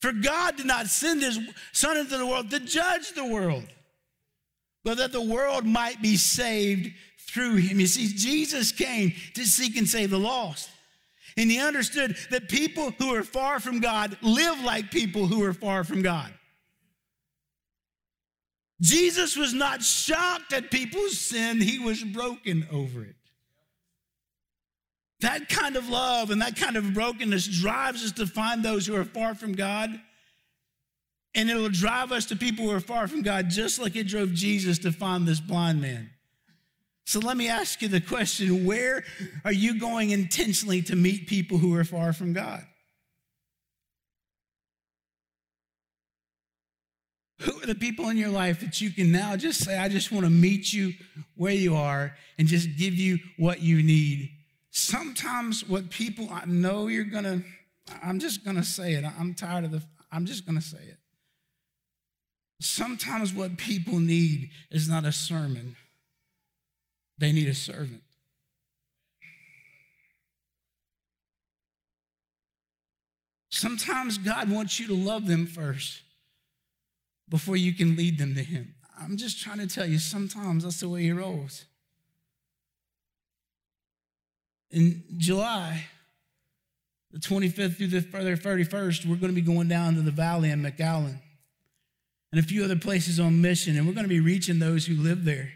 For 0.00 0.12
God 0.12 0.56
did 0.56 0.66
not 0.66 0.88
send 0.88 1.22
his 1.22 1.38
son 1.72 1.96
into 1.96 2.16
the 2.16 2.26
world 2.26 2.50
to 2.50 2.58
judge 2.58 3.12
the 3.12 3.24
world, 3.24 3.64
but 4.82 4.96
that 4.96 5.12
the 5.12 5.20
world 5.20 5.64
might 5.64 6.02
be 6.02 6.16
saved 6.16 6.92
through 7.28 7.56
him. 7.56 7.78
You 7.78 7.86
see, 7.86 8.08
Jesus 8.08 8.72
came 8.72 9.12
to 9.34 9.44
seek 9.44 9.76
and 9.76 9.88
save 9.88 10.10
the 10.10 10.18
lost. 10.18 10.70
And 11.36 11.50
he 11.50 11.60
understood 11.60 12.16
that 12.30 12.48
people 12.48 12.90
who 12.98 13.14
are 13.14 13.22
far 13.22 13.60
from 13.60 13.78
God 13.78 14.16
live 14.22 14.60
like 14.62 14.90
people 14.90 15.26
who 15.26 15.44
are 15.44 15.54
far 15.54 15.84
from 15.84 16.02
God. 16.02 16.32
Jesus 18.80 19.36
was 19.36 19.52
not 19.52 19.82
shocked 19.82 20.52
at 20.52 20.70
people's 20.70 21.18
sin, 21.18 21.60
he 21.60 21.78
was 21.78 22.02
broken 22.02 22.66
over 22.72 23.02
it. 23.02 23.16
That 25.20 25.50
kind 25.50 25.76
of 25.76 25.88
love 25.88 26.30
and 26.30 26.40
that 26.40 26.56
kind 26.56 26.76
of 26.76 26.94
brokenness 26.94 27.46
drives 27.46 28.02
us 28.02 28.12
to 28.12 28.26
find 28.26 28.62
those 28.62 28.86
who 28.86 28.96
are 28.96 29.04
far 29.04 29.34
from 29.34 29.52
God. 29.52 30.00
And 31.34 31.48
it'll 31.48 31.68
drive 31.68 32.10
us 32.10 32.26
to 32.26 32.36
people 32.36 32.64
who 32.64 32.72
are 32.72 32.80
far 32.80 33.06
from 33.06 33.22
God, 33.22 33.50
just 33.50 33.78
like 33.78 33.94
it 33.96 34.08
drove 34.08 34.32
Jesus 34.32 34.78
to 34.80 34.92
find 34.92 35.28
this 35.28 35.38
blind 35.38 35.80
man. 35.80 36.10
So 37.04 37.20
let 37.20 37.36
me 37.36 37.48
ask 37.48 37.82
you 37.82 37.88
the 37.88 38.00
question 38.00 38.64
where 38.64 39.04
are 39.44 39.52
you 39.52 39.78
going 39.78 40.10
intentionally 40.10 40.82
to 40.82 40.96
meet 40.96 41.26
people 41.26 41.58
who 41.58 41.74
are 41.74 41.84
far 41.84 42.12
from 42.12 42.32
God? 42.32 42.64
Who 47.40 47.62
are 47.62 47.66
the 47.66 47.74
people 47.74 48.10
in 48.10 48.18
your 48.18 48.28
life 48.28 48.60
that 48.60 48.82
you 48.82 48.90
can 48.90 49.10
now 49.10 49.34
just 49.34 49.64
say, 49.64 49.78
I 49.78 49.88
just 49.88 50.12
want 50.12 50.24
to 50.24 50.30
meet 50.30 50.74
you 50.74 50.92
where 51.36 51.54
you 51.54 51.74
are 51.74 52.14
and 52.38 52.46
just 52.46 52.76
give 52.76 52.94
you 52.94 53.18
what 53.38 53.60
you 53.60 53.82
need? 53.82 54.30
Sometimes 54.70 55.66
what 55.66 55.88
people, 55.88 56.28
I 56.30 56.44
know 56.44 56.88
you're 56.88 57.04
going 57.04 57.24
to, 57.24 57.42
I'm 58.02 58.18
just 58.18 58.44
going 58.44 58.56
to 58.56 58.62
say 58.62 58.92
it. 58.92 59.04
I'm 59.18 59.32
tired 59.32 59.64
of 59.64 59.70
the, 59.70 59.82
I'm 60.12 60.26
just 60.26 60.44
going 60.44 60.58
to 60.58 60.64
say 60.64 60.82
it. 60.82 60.98
Sometimes 62.60 63.32
what 63.32 63.56
people 63.56 63.98
need 63.98 64.50
is 64.70 64.86
not 64.86 65.06
a 65.06 65.12
sermon, 65.12 65.76
they 67.16 67.32
need 67.32 67.48
a 67.48 67.54
servant. 67.54 68.02
Sometimes 73.48 74.18
God 74.18 74.50
wants 74.50 74.78
you 74.78 74.86
to 74.88 74.94
love 74.94 75.26
them 75.26 75.46
first 75.46 76.02
before 77.30 77.56
you 77.56 77.72
can 77.72 77.96
lead 77.96 78.18
them 78.18 78.34
to 78.34 78.42
Him. 78.42 78.74
I'm 79.00 79.16
just 79.16 79.40
trying 79.40 79.58
to 79.58 79.66
tell 79.66 79.86
you, 79.86 79.98
sometimes 79.98 80.64
that's 80.64 80.80
the 80.80 80.88
way 80.88 81.02
He 81.02 81.12
rolls. 81.12 81.64
In 84.70 85.02
July, 85.16 85.86
the 87.10 87.18
25th 87.18 87.76
through 87.76 87.88
the 87.88 88.00
31st, 88.02 89.06
we're 89.06 89.16
going 89.16 89.34
to 89.34 89.40
be 89.40 89.40
going 89.40 89.68
down 89.68 89.94
to 89.94 90.02
the 90.02 90.10
valley 90.10 90.50
in 90.50 90.62
McAllen 90.62 91.18
and 92.32 92.38
a 92.38 92.42
few 92.42 92.62
other 92.62 92.76
places 92.76 93.18
on 93.18 93.40
mission, 93.40 93.76
and 93.76 93.86
we're 93.86 93.94
going 93.94 94.04
to 94.04 94.08
be 94.08 94.20
reaching 94.20 94.58
those 94.58 94.86
who 94.86 94.94
live 94.94 95.24
there. 95.24 95.52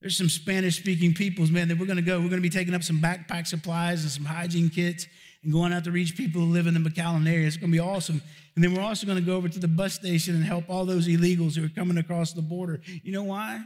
There's 0.00 0.16
some 0.16 0.28
Spanish 0.28 0.78
speaking 0.78 1.14
peoples, 1.14 1.52
man, 1.52 1.68
that 1.68 1.78
we're 1.78 1.86
going 1.86 1.96
to 1.96 2.02
go. 2.02 2.18
We're 2.18 2.28
going 2.28 2.42
to 2.42 2.48
be 2.48 2.50
taking 2.50 2.74
up 2.74 2.82
some 2.82 3.00
backpack 3.00 3.46
supplies 3.46 4.02
and 4.02 4.10
some 4.10 4.24
hygiene 4.24 4.68
kits 4.68 5.06
and 5.42 5.52
going 5.52 5.72
out 5.72 5.84
to 5.84 5.90
reach 5.90 6.16
people 6.16 6.40
who 6.40 6.46
live 6.52 6.66
in 6.66 6.74
the 6.74 6.80
McAllen 6.80 7.28
area. 7.28 7.46
It's 7.46 7.56
going 7.56 7.70
to 7.70 7.76
be 7.76 7.80
awesome. 7.80 8.22
And 8.54 8.62
then 8.62 8.74
we're 8.74 8.82
also 8.82 9.06
going 9.06 9.18
to 9.18 9.24
go 9.24 9.36
over 9.36 9.48
to 9.48 9.58
the 9.58 9.68
bus 9.68 9.94
station 9.94 10.34
and 10.34 10.44
help 10.44 10.68
all 10.68 10.84
those 10.84 11.08
illegals 11.08 11.56
who 11.56 11.64
are 11.64 11.68
coming 11.68 11.98
across 11.98 12.32
the 12.32 12.42
border. 12.42 12.80
You 13.02 13.12
know 13.12 13.24
why? 13.24 13.60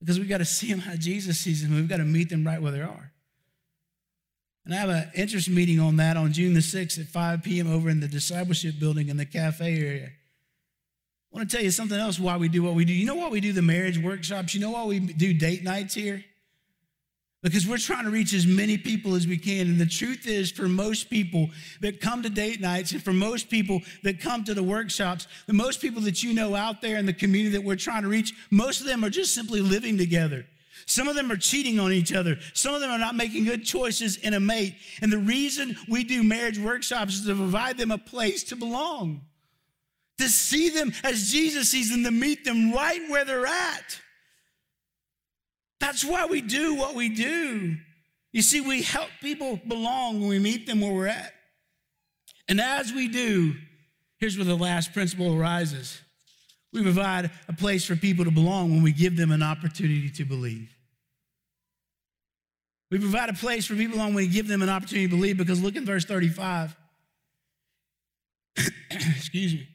Because 0.00 0.18
we've 0.18 0.28
got 0.28 0.38
to 0.38 0.44
see 0.44 0.70
them 0.70 0.80
how 0.80 0.96
Jesus 0.96 1.38
sees 1.38 1.62
them. 1.62 1.74
We've 1.74 1.88
got 1.88 1.98
to 1.98 2.04
meet 2.04 2.28
them 2.28 2.44
right 2.44 2.60
where 2.60 2.72
they 2.72 2.80
are. 2.80 3.12
And 4.64 4.74
I 4.74 4.78
have 4.78 4.88
an 4.88 5.10
interest 5.14 5.48
meeting 5.48 5.80
on 5.80 5.96
that 5.96 6.16
on 6.16 6.32
June 6.32 6.54
the 6.54 6.60
6th 6.60 7.00
at 7.00 7.06
5 7.06 7.42
p.m. 7.42 7.72
over 7.72 7.88
in 7.88 8.00
the 8.00 8.08
discipleship 8.08 8.78
building 8.78 9.08
in 9.08 9.16
the 9.16 9.24
cafe 9.24 9.78
area. 9.78 10.06
I 11.32 11.36
want 11.36 11.48
to 11.48 11.56
tell 11.56 11.64
you 11.64 11.70
something 11.70 11.98
else 11.98 12.18
why 12.18 12.36
we 12.36 12.48
do 12.48 12.62
what 12.62 12.74
we 12.74 12.84
do. 12.84 12.92
You 12.92 13.06
know 13.06 13.14
why 13.14 13.28
we 13.28 13.40
do 13.40 13.52
the 13.52 13.62
marriage 13.62 13.98
workshops? 13.98 14.54
You 14.54 14.60
know 14.60 14.70
why 14.70 14.84
we 14.84 14.98
do 14.98 15.32
date 15.32 15.62
nights 15.62 15.94
here? 15.94 16.24
Because 17.42 17.66
we're 17.66 17.78
trying 17.78 18.04
to 18.04 18.10
reach 18.10 18.34
as 18.34 18.46
many 18.46 18.76
people 18.76 19.14
as 19.14 19.26
we 19.26 19.38
can. 19.38 19.68
And 19.68 19.78
the 19.78 19.86
truth 19.86 20.26
is, 20.26 20.50
for 20.50 20.68
most 20.68 21.08
people 21.08 21.48
that 21.80 22.00
come 22.00 22.22
to 22.22 22.28
date 22.28 22.60
nights 22.60 22.92
and 22.92 23.02
for 23.02 23.14
most 23.14 23.48
people 23.48 23.80
that 24.02 24.20
come 24.20 24.44
to 24.44 24.52
the 24.52 24.62
workshops, 24.62 25.26
the 25.46 25.54
most 25.54 25.80
people 25.80 26.02
that 26.02 26.22
you 26.22 26.34
know 26.34 26.54
out 26.54 26.82
there 26.82 26.98
in 26.98 27.06
the 27.06 27.14
community 27.14 27.56
that 27.56 27.64
we're 27.64 27.76
trying 27.76 28.02
to 28.02 28.08
reach, 28.08 28.34
most 28.50 28.82
of 28.82 28.86
them 28.86 29.02
are 29.02 29.10
just 29.10 29.34
simply 29.34 29.62
living 29.62 29.96
together. 29.96 30.44
Some 30.84 31.08
of 31.08 31.14
them 31.14 31.32
are 31.32 31.36
cheating 31.36 31.80
on 31.80 31.92
each 31.92 32.12
other. 32.12 32.38
Some 32.52 32.74
of 32.74 32.82
them 32.82 32.90
are 32.90 32.98
not 32.98 33.14
making 33.14 33.44
good 33.44 33.64
choices 33.64 34.16
in 34.16 34.34
a 34.34 34.40
mate. 34.40 34.74
And 35.00 35.10
the 35.10 35.18
reason 35.18 35.76
we 35.88 36.04
do 36.04 36.22
marriage 36.22 36.58
workshops 36.58 37.14
is 37.14 37.26
to 37.26 37.34
provide 37.34 37.78
them 37.78 37.90
a 37.90 37.98
place 37.98 38.44
to 38.44 38.56
belong 38.56 39.22
to 40.20 40.28
see 40.28 40.68
them 40.68 40.92
as 41.02 41.30
Jesus 41.32 41.70
sees 41.70 41.90
them, 41.90 42.04
to 42.04 42.10
meet 42.10 42.44
them 42.44 42.72
right 42.72 43.00
where 43.08 43.24
they're 43.24 43.46
at. 43.46 44.00
That's 45.80 46.04
why 46.04 46.26
we 46.26 46.42
do 46.42 46.74
what 46.74 46.94
we 46.94 47.08
do. 47.08 47.76
You 48.32 48.42
see, 48.42 48.60
we 48.60 48.82
help 48.82 49.08
people 49.20 49.60
belong 49.66 50.20
when 50.20 50.28
we 50.28 50.38
meet 50.38 50.66
them 50.66 50.80
where 50.80 50.92
we're 50.92 51.06
at. 51.06 51.32
And 52.48 52.60
as 52.60 52.92
we 52.92 53.08
do, 53.08 53.54
here's 54.18 54.36
where 54.36 54.44
the 54.44 54.56
last 54.56 54.92
principle 54.92 55.36
arises 55.36 56.00
we 56.72 56.82
provide 56.82 57.30
a 57.48 57.52
place 57.52 57.84
for 57.84 57.96
people 57.96 58.24
to 58.24 58.30
belong 58.30 58.70
when 58.70 58.82
we 58.82 58.92
give 58.92 59.16
them 59.16 59.32
an 59.32 59.42
opportunity 59.42 60.08
to 60.08 60.24
believe. 60.24 60.72
We 62.92 62.98
provide 62.98 63.28
a 63.28 63.34
place 63.34 63.66
for 63.66 63.74
people 63.74 63.98
when 63.98 64.14
we 64.14 64.28
give 64.28 64.46
them 64.46 64.62
an 64.62 64.68
opportunity 64.68 65.08
to 65.08 65.16
believe 65.16 65.36
because 65.36 65.60
look 65.60 65.74
in 65.74 65.84
verse 65.84 66.04
35. 66.04 66.76
Excuse 68.90 69.54
me. 69.54 69.68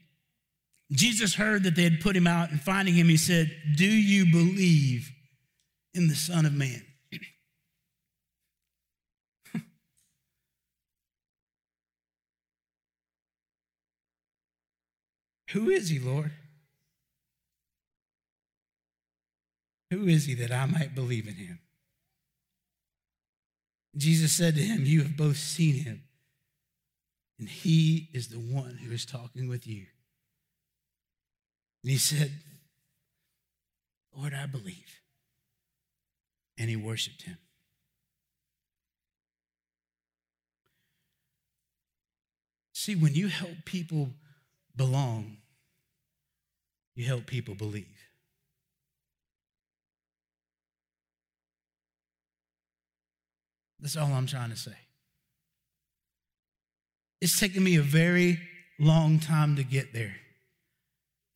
Jesus 0.92 1.36
heard 1.36 1.64
that 1.64 1.76
they 1.76 1.84
had 1.84 2.00
put 2.00 2.16
him 2.16 2.28
out, 2.28 2.52
and 2.52 2.62
finding 2.62 2.94
him, 2.94 3.10
he 3.10 3.18
said, 3.18 3.52
Do 3.76 3.86
you 3.86 4.32
believe 4.32 5.12
in 5.96 6.08
the 6.08 6.16
Son 6.16 6.46
of 6.46 6.54
Man? 6.54 6.84
Who 15.52 15.70
is 15.70 15.90
he, 15.90 16.00
Lord? 16.00 16.32
Who 19.90 20.08
is 20.08 20.26
he 20.26 20.34
that 20.36 20.52
I 20.52 20.66
might 20.66 20.94
believe 20.94 21.28
in 21.28 21.36
him? 21.36 21.60
Jesus 23.96 24.34
said 24.34 24.56
to 24.56 24.62
him, 24.62 24.84
You 24.84 25.04
have 25.04 25.16
both 25.16 25.38
seen 25.38 25.86
him, 25.86 26.04
and 27.40 27.48
he 27.48 28.10
is 28.14 28.28
the 28.28 28.40
one 28.40 28.80
who 28.84 28.92
is 28.92 29.06
talking 29.06 29.48
with 29.48 29.66
you. 29.66 29.86
And 31.84 31.92
he 31.92 31.98
said, 31.98 32.34
Lord, 34.14 34.34
I 34.34 34.48
believe. 34.48 35.00
And 36.58 36.70
he 36.70 36.76
worshiped 36.76 37.24
him. 37.24 37.38
See, 42.74 42.96
when 42.96 43.14
you 43.16 43.28
help 43.28 43.66
people 43.66 44.12
belong, 44.76 45.38
you 46.96 47.06
help 47.06 47.26
people 47.26 47.56
believe. 47.56 47.88
That's 53.80 53.98
all 53.98 54.14
I'm 54.14 54.28
trying 54.28 54.52
to 54.52 54.56
say. 54.56 54.76
It's 57.22 57.40
taken 57.40 57.64
me 57.64 57.76
a 57.76 57.82
very 57.82 58.40
long 58.80 59.20
time 59.20 59.56
to 59.56 59.64
get 59.64 59.94
there. 59.94 60.16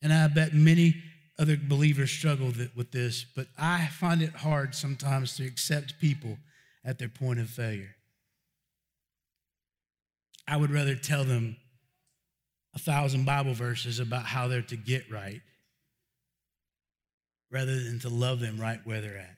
And 0.02 0.12
I 0.12 0.28
bet 0.28 0.54
many 0.54 1.02
other 1.40 1.56
believers 1.56 2.10
struggle 2.10 2.52
with 2.76 2.92
this, 2.92 3.24
but 3.24 3.46
I 3.58 3.86
find 3.86 4.20
it 4.20 4.34
hard 4.34 4.74
sometimes 4.74 5.36
to 5.36 5.46
accept 5.46 5.98
people 5.98 6.36
at 6.84 6.98
their 6.98 7.08
point 7.08 7.40
of 7.40 7.48
failure. 7.48 7.96
I 10.46 10.58
would 10.58 10.70
rather 10.70 10.94
tell 10.94 11.24
them 11.24 11.56
a 12.74 12.78
thousand 12.78 13.24
Bible 13.24 13.54
verses 13.54 14.00
about 14.00 14.26
how 14.26 14.48
they're 14.48 14.60
to 14.62 14.76
get 14.76 15.10
right 15.10 15.40
rather 17.50 17.82
than 17.82 17.98
to 18.00 18.10
love 18.10 18.40
them 18.40 18.60
right 18.60 18.80
where 18.84 19.00
they're 19.00 19.16
at. 19.16 19.36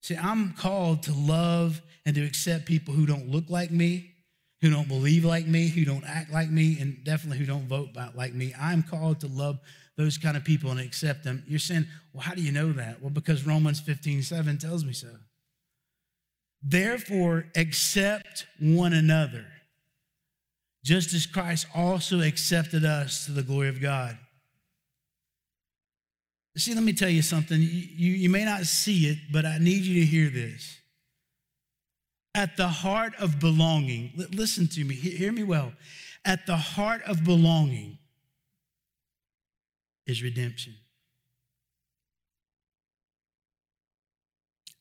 See, 0.00 0.16
I'm 0.16 0.52
called 0.52 1.02
to 1.04 1.12
love 1.12 1.82
and 2.06 2.14
to 2.14 2.24
accept 2.24 2.66
people 2.66 2.94
who 2.94 3.04
don't 3.04 3.30
look 3.30 3.48
like 3.48 3.72
me, 3.72 4.13
who 4.64 4.70
don't 4.70 4.88
believe 4.88 5.26
like 5.26 5.46
me, 5.46 5.68
who 5.68 5.84
don't 5.84 6.06
act 6.06 6.32
like 6.32 6.48
me, 6.48 6.78
and 6.80 7.04
definitely 7.04 7.36
who 7.36 7.44
don't 7.44 7.68
vote 7.68 7.90
like 8.14 8.32
me. 8.32 8.54
I'm 8.58 8.82
called 8.82 9.20
to 9.20 9.26
love 9.26 9.58
those 9.98 10.16
kind 10.16 10.38
of 10.38 10.44
people 10.44 10.70
and 10.70 10.80
accept 10.80 11.22
them. 11.22 11.44
You're 11.46 11.58
saying, 11.58 11.86
well, 12.14 12.22
how 12.22 12.34
do 12.34 12.40
you 12.40 12.50
know 12.50 12.72
that? 12.72 13.02
Well, 13.02 13.10
because 13.10 13.46
Romans 13.46 13.78
15, 13.78 14.22
7 14.22 14.56
tells 14.56 14.82
me 14.82 14.94
so. 14.94 15.10
Therefore, 16.62 17.44
accept 17.54 18.46
one 18.58 18.94
another, 18.94 19.44
just 20.82 21.12
as 21.12 21.26
Christ 21.26 21.66
also 21.74 22.22
accepted 22.22 22.86
us 22.86 23.26
to 23.26 23.32
the 23.32 23.42
glory 23.42 23.68
of 23.68 23.82
God. 23.82 24.16
See, 26.56 26.72
let 26.72 26.84
me 26.84 26.94
tell 26.94 27.10
you 27.10 27.20
something. 27.20 27.60
You, 27.60 27.66
you, 27.66 28.30
may 28.30 28.46
not 28.46 28.62
see 28.62 29.08
it, 29.08 29.18
but 29.30 29.44
I 29.44 29.58
need 29.58 29.82
you 29.82 30.00
to 30.00 30.06
hear 30.06 30.30
this 30.30 30.78
at 32.34 32.56
the 32.56 32.68
heart 32.68 33.14
of 33.18 33.38
belonging, 33.38 34.12
listen 34.32 34.66
to 34.68 34.84
me, 34.84 34.94
hear 34.94 35.32
me 35.32 35.42
well. 35.42 35.72
At 36.24 36.46
the 36.46 36.56
heart 36.56 37.02
of 37.02 37.24
belonging 37.24 37.98
is 40.06 40.22
redemption. 40.22 40.74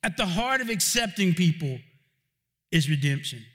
At 0.02 0.18
the 0.18 0.26
heart 0.26 0.62
of 0.62 0.70
accepting 0.70 1.34
people 1.34 1.78
is 2.72 2.90
redemption. 2.90 3.46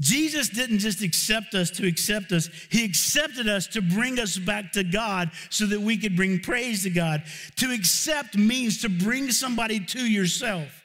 Jesus 0.00 0.48
didn't 0.48 0.80
just 0.80 1.02
accept 1.02 1.54
us 1.54 1.70
to 1.70 1.86
accept 1.86 2.32
us, 2.32 2.48
He 2.70 2.84
accepted 2.84 3.48
us 3.48 3.66
to 3.68 3.80
bring 3.80 4.18
us 4.18 4.36
back 4.36 4.72
to 4.72 4.82
God 4.82 5.30
so 5.50 5.66
that 5.66 5.80
we 5.80 5.96
could 5.96 6.16
bring 6.16 6.40
praise 6.40 6.82
to 6.82 6.90
God. 6.90 7.22
To 7.56 7.72
accept 7.72 8.36
means 8.36 8.82
to 8.82 8.88
bring 8.88 9.30
somebody 9.30 9.80
to 9.80 10.00
yourself. 10.00 10.83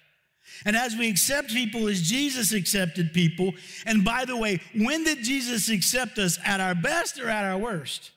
And 0.65 0.76
as 0.76 0.95
we 0.95 1.10
accept 1.10 1.50
people 1.50 1.88
as 1.88 2.02
Jesus 2.02 2.52
accepted 2.54 3.13
people, 3.13 3.54
and 3.86 4.04
by 4.04 4.26
the 4.26 4.38
way, 4.38 4.60
when 4.76 5.04
did 5.04 5.24
Jesus 5.24 5.69
accept 5.69 6.17
us? 6.17 6.38
At 6.45 6.60
our 6.60 6.76
best 6.76 7.19
or 7.19 7.30
at 7.30 7.45
our 7.45 7.58
worst? 7.58 8.12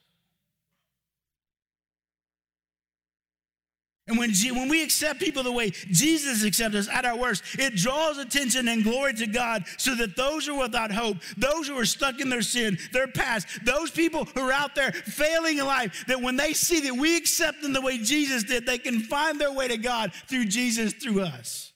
And 4.08 4.18
when, 4.18 4.32
when 4.54 4.68
we 4.68 4.82
accept 4.82 5.20
people 5.20 5.44
the 5.44 5.52
way 5.52 5.70
Jesus 5.70 6.44
accepts 6.44 6.74
us 6.74 6.88
at 6.88 7.04
our 7.04 7.16
worst, 7.16 7.44
it 7.58 7.76
draws 7.76 8.18
attention 8.18 8.66
and 8.66 8.82
glory 8.82 9.14
to 9.14 9.26
God 9.26 9.64
so 9.78 9.94
that 9.94 10.16
those 10.16 10.46
who 10.46 10.56
are 10.56 10.64
without 10.64 10.90
hope, 10.90 11.18
those 11.36 11.68
who 11.68 11.78
are 11.78 11.86
stuck 11.86 12.20
in 12.20 12.28
their 12.28 12.42
sin, 12.42 12.76
their 12.92 13.06
past, 13.06 13.46
those 13.64 13.90
people 13.90 14.24
who 14.24 14.40
are 14.40 14.52
out 14.52 14.74
there 14.74 14.92
failing 14.92 15.58
in 15.58 15.66
life, 15.66 16.04
that 16.08 16.20
when 16.20 16.36
they 16.36 16.52
see 16.52 16.80
that 16.80 16.94
we 16.94 17.16
accept 17.16 17.62
them 17.62 17.72
the 17.72 17.80
way 17.80 17.96
Jesus 17.96 18.42
did, 18.42 18.66
they 18.66 18.78
can 18.78 19.00
find 19.00 19.40
their 19.40 19.52
way 19.52 19.68
to 19.68 19.78
God 19.78 20.12
through 20.26 20.46
Jesus, 20.46 20.92
through 20.92 21.22
us. 21.22 21.71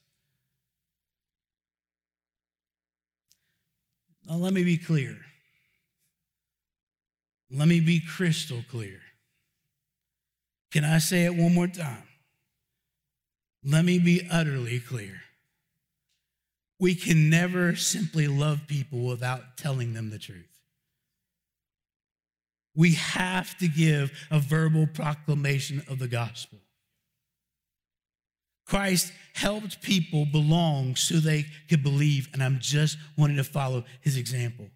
Now, 4.29 4.37
let 4.37 4.53
me 4.53 4.65
be 4.65 4.77
clear. 4.77 5.17
Let 7.51 7.69
me 7.69 7.81
be 7.81 8.01
crystal 8.01 8.63
clear. 8.71 9.01
Can 10.73 10.85
I 10.85 10.99
say 10.99 11.25
it 11.25 11.35
one 11.35 11.55
more 11.55 11.69
time? 11.69 12.03
Let 13.65 13.85
me 13.85 13.99
be 13.99 14.27
utterly 14.31 14.81
clear. 14.81 15.23
We 16.79 16.95
can 16.95 17.31
never 17.31 17.75
simply 17.77 18.29
love 18.29 18.67
people 18.67 19.07
without 19.07 19.57
telling 19.57 19.95
them 19.95 20.11
the 20.11 20.19
truth. 20.19 20.45
We 22.75 22.95
have 22.95 23.57
to 23.59 23.69
give 23.69 24.13
a 24.31 24.39
verbal 24.39 24.87
proclamation 24.87 25.83
of 25.89 25.99
the 25.99 26.09
gospel. 26.09 26.59
Christ 28.67 29.13
helped 29.35 29.81
people 29.81 30.27
belong 30.27 30.97
so 30.97 31.17
they 31.17 31.47
could 31.69 31.83
believe, 31.83 32.29
and 32.33 32.43
I'm 32.43 32.59
just 32.61 32.99
wanting 33.17 33.37
to 33.37 33.45
follow 33.45 33.85
his 34.01 34.17
example. 34.17 34.67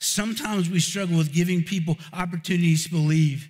Sometimes 0.00 0.68
we 0.68 0.80
struggle 0.80 1.16
with 1.16 1.32
giving 1.32 1.62
people 1.62 1.96
opportunities 2.12 2.84
to 2.84 2.90
believe. 2.90 3.48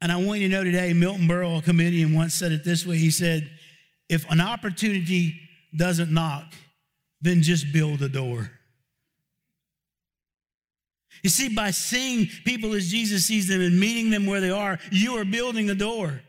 And 0.00 0.10
I 0.10 0.16
want 0.16 0.40
you 0.40 0.48
to 0.48 0.54
know 0.54 0.64
today, 0.64 0.92
Milton 0.92 1.26
Berle, 1.26 1.60
a 1.60 1.62
comedian, 1.62 2.14
once 2.14 2.34
said 2.34 2.52
it 2.52 2.64
this 2.64 2.84
way. 2.84 2.98
He 2.98 3.10
said, 3.10 3.50
If 4.08 4.28
an 4.30 4.40
opportunity 4.40 5.40
doesn't 5.74 6.12
knock, 6.12 6.52
then 7.20 7.40
just 7.40 7.72
build 7.72 8.02
a 8.02 8.08
door. 8.08 8.50
You 11.22 11.30
see, 11.30 11.48
by 11.48 11.70
seeing 11.70 12.26
people 12.44 12.74
as 12.74 12.90
Jesus 12.90 13.24
sees 13.24 13.48
them 13.48 13.62
and 13.62 13.80
meeting 13.80 14.10
them 14.10 14.26
where 14.26 14.42
they 14.42 14.50
are, 14.50 14.78
you 14.90 15.16
are 15.16 15.24
building 15.24 15.70
a 15.70 15.74
door. 15.74 16.20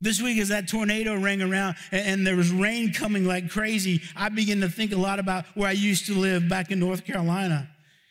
This 0.00 0.20
week, 0.20 0.38
as 0.38 0.48
that 0.48 0.68
tornado 0.68 1.18
rang 1.18 1.40
around 1.40 1.76
and 1.90 2.26
there 2.26 2.36
was 2.36 2.50
rain 2.50 2.92
coming 2.92 3.24
like 3.24 3.48
crazy, 3.50 4.02
I 4.14 4.28
began 4.28 4.60
to 4.60 4.68
think 4.68 4.92
a 4.92 4.96
lot 4.96 5.18
about 5.18 5.46
where 5.54 5.68
I 5.68 5.72
used 5.72 6.06
to 6.06 6.14
live 6.14 6.48
back 6.48 6.70
in 6.70 6.78
North 6.78 7.04
Carolina. 7.04 7.70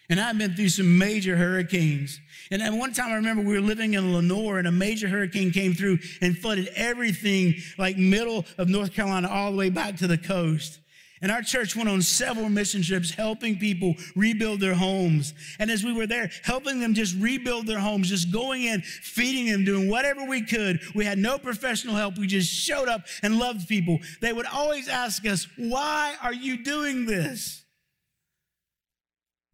And 0.09 0.19
I've 0.19 0.37
been 0.37 0.55
through 0.55 0.69
some 0.69 0.97
major 0.97 1.35
hurricanes. 1.35 2.19
And 2.51 2.61
at 2.61 2.73
one 2.73 2.93
time, 2.93 3.11
I 3.11 3.15
remember 3.15 3.43
we 3.43 3.53
were 3.53 3.61
living 3.61 3.95
in 3.95 4.13
Lenoir, 4.13 4.59
and 4.59 4.67
a 4.67 4.71
major 4.71 5.07
hurricane 5.07 5.51
came 5.51 5.73
through 5.73 5.99
and 6.21 6.37
flooded 6.37 6.69
everything, 6.75 7.55
like 7.77 7.97
middle 7.97 8.45
of 8.57 8.69
North 8.69 8.93
Carolina, 8.93 9.27
all 9.27 9.51
the 9.51 9.57
way 9.57 9.69
back 9.69 9.97
to 9.97 10.07
the 10.07 10.17
coast. 10.17 10.79
And 11.25 11.31
our 11.31 11.41
church 11.41 11.75
went 11.75 11.89
on 11.89 12.03
several 12.03 12.49
mission 12.49 12.83
trips 12.83 13.09
helping 13.09 13.57
people 13.57 13.95
rebuild 14.15 14.59
their 14.59 14.75
homes. 14.75 15.33
And 15.57 15.71
as 15.71 15.83
we 15.83 15.91
were 15.91 16.05
there, 16.05 16.29
helping 16.43 16.79
them 16.79 16.93
just 16.93 17.15
rebuild 17.15 17.65
their 17.65 17.79
homes, 17.79 18.09
just 18.09 18.31
going 18.31 18.65
in, 18.65 18.83
feeding 18.83 19.51
them, 19.51 19.65
doing 19.65 19.89
whatever 19.89 20.23
we 20.25 20.43
could. 20.43 20.81
We 20.93 21.03
had 21.03 21.17
no 21.17 21.39
professional 21.39 21.95
help. 21.95 22.19
We 22.19 22.27
just 22.27 22.53
showed 22.53 22.87
up 22.87 23.07
and 23.23 23.39
loved 23.39 23.67
people. 23.67 23.97
They 24.21 24.33
would 24.33 24.45
always 24.45 24.87
ask 24.87 25.25
us, 25.25 25.47
Why 25.57 26.15
are 26.21 26.31
you 26.31 26.63
doing 26.63 27.07
this? 27.07 27.65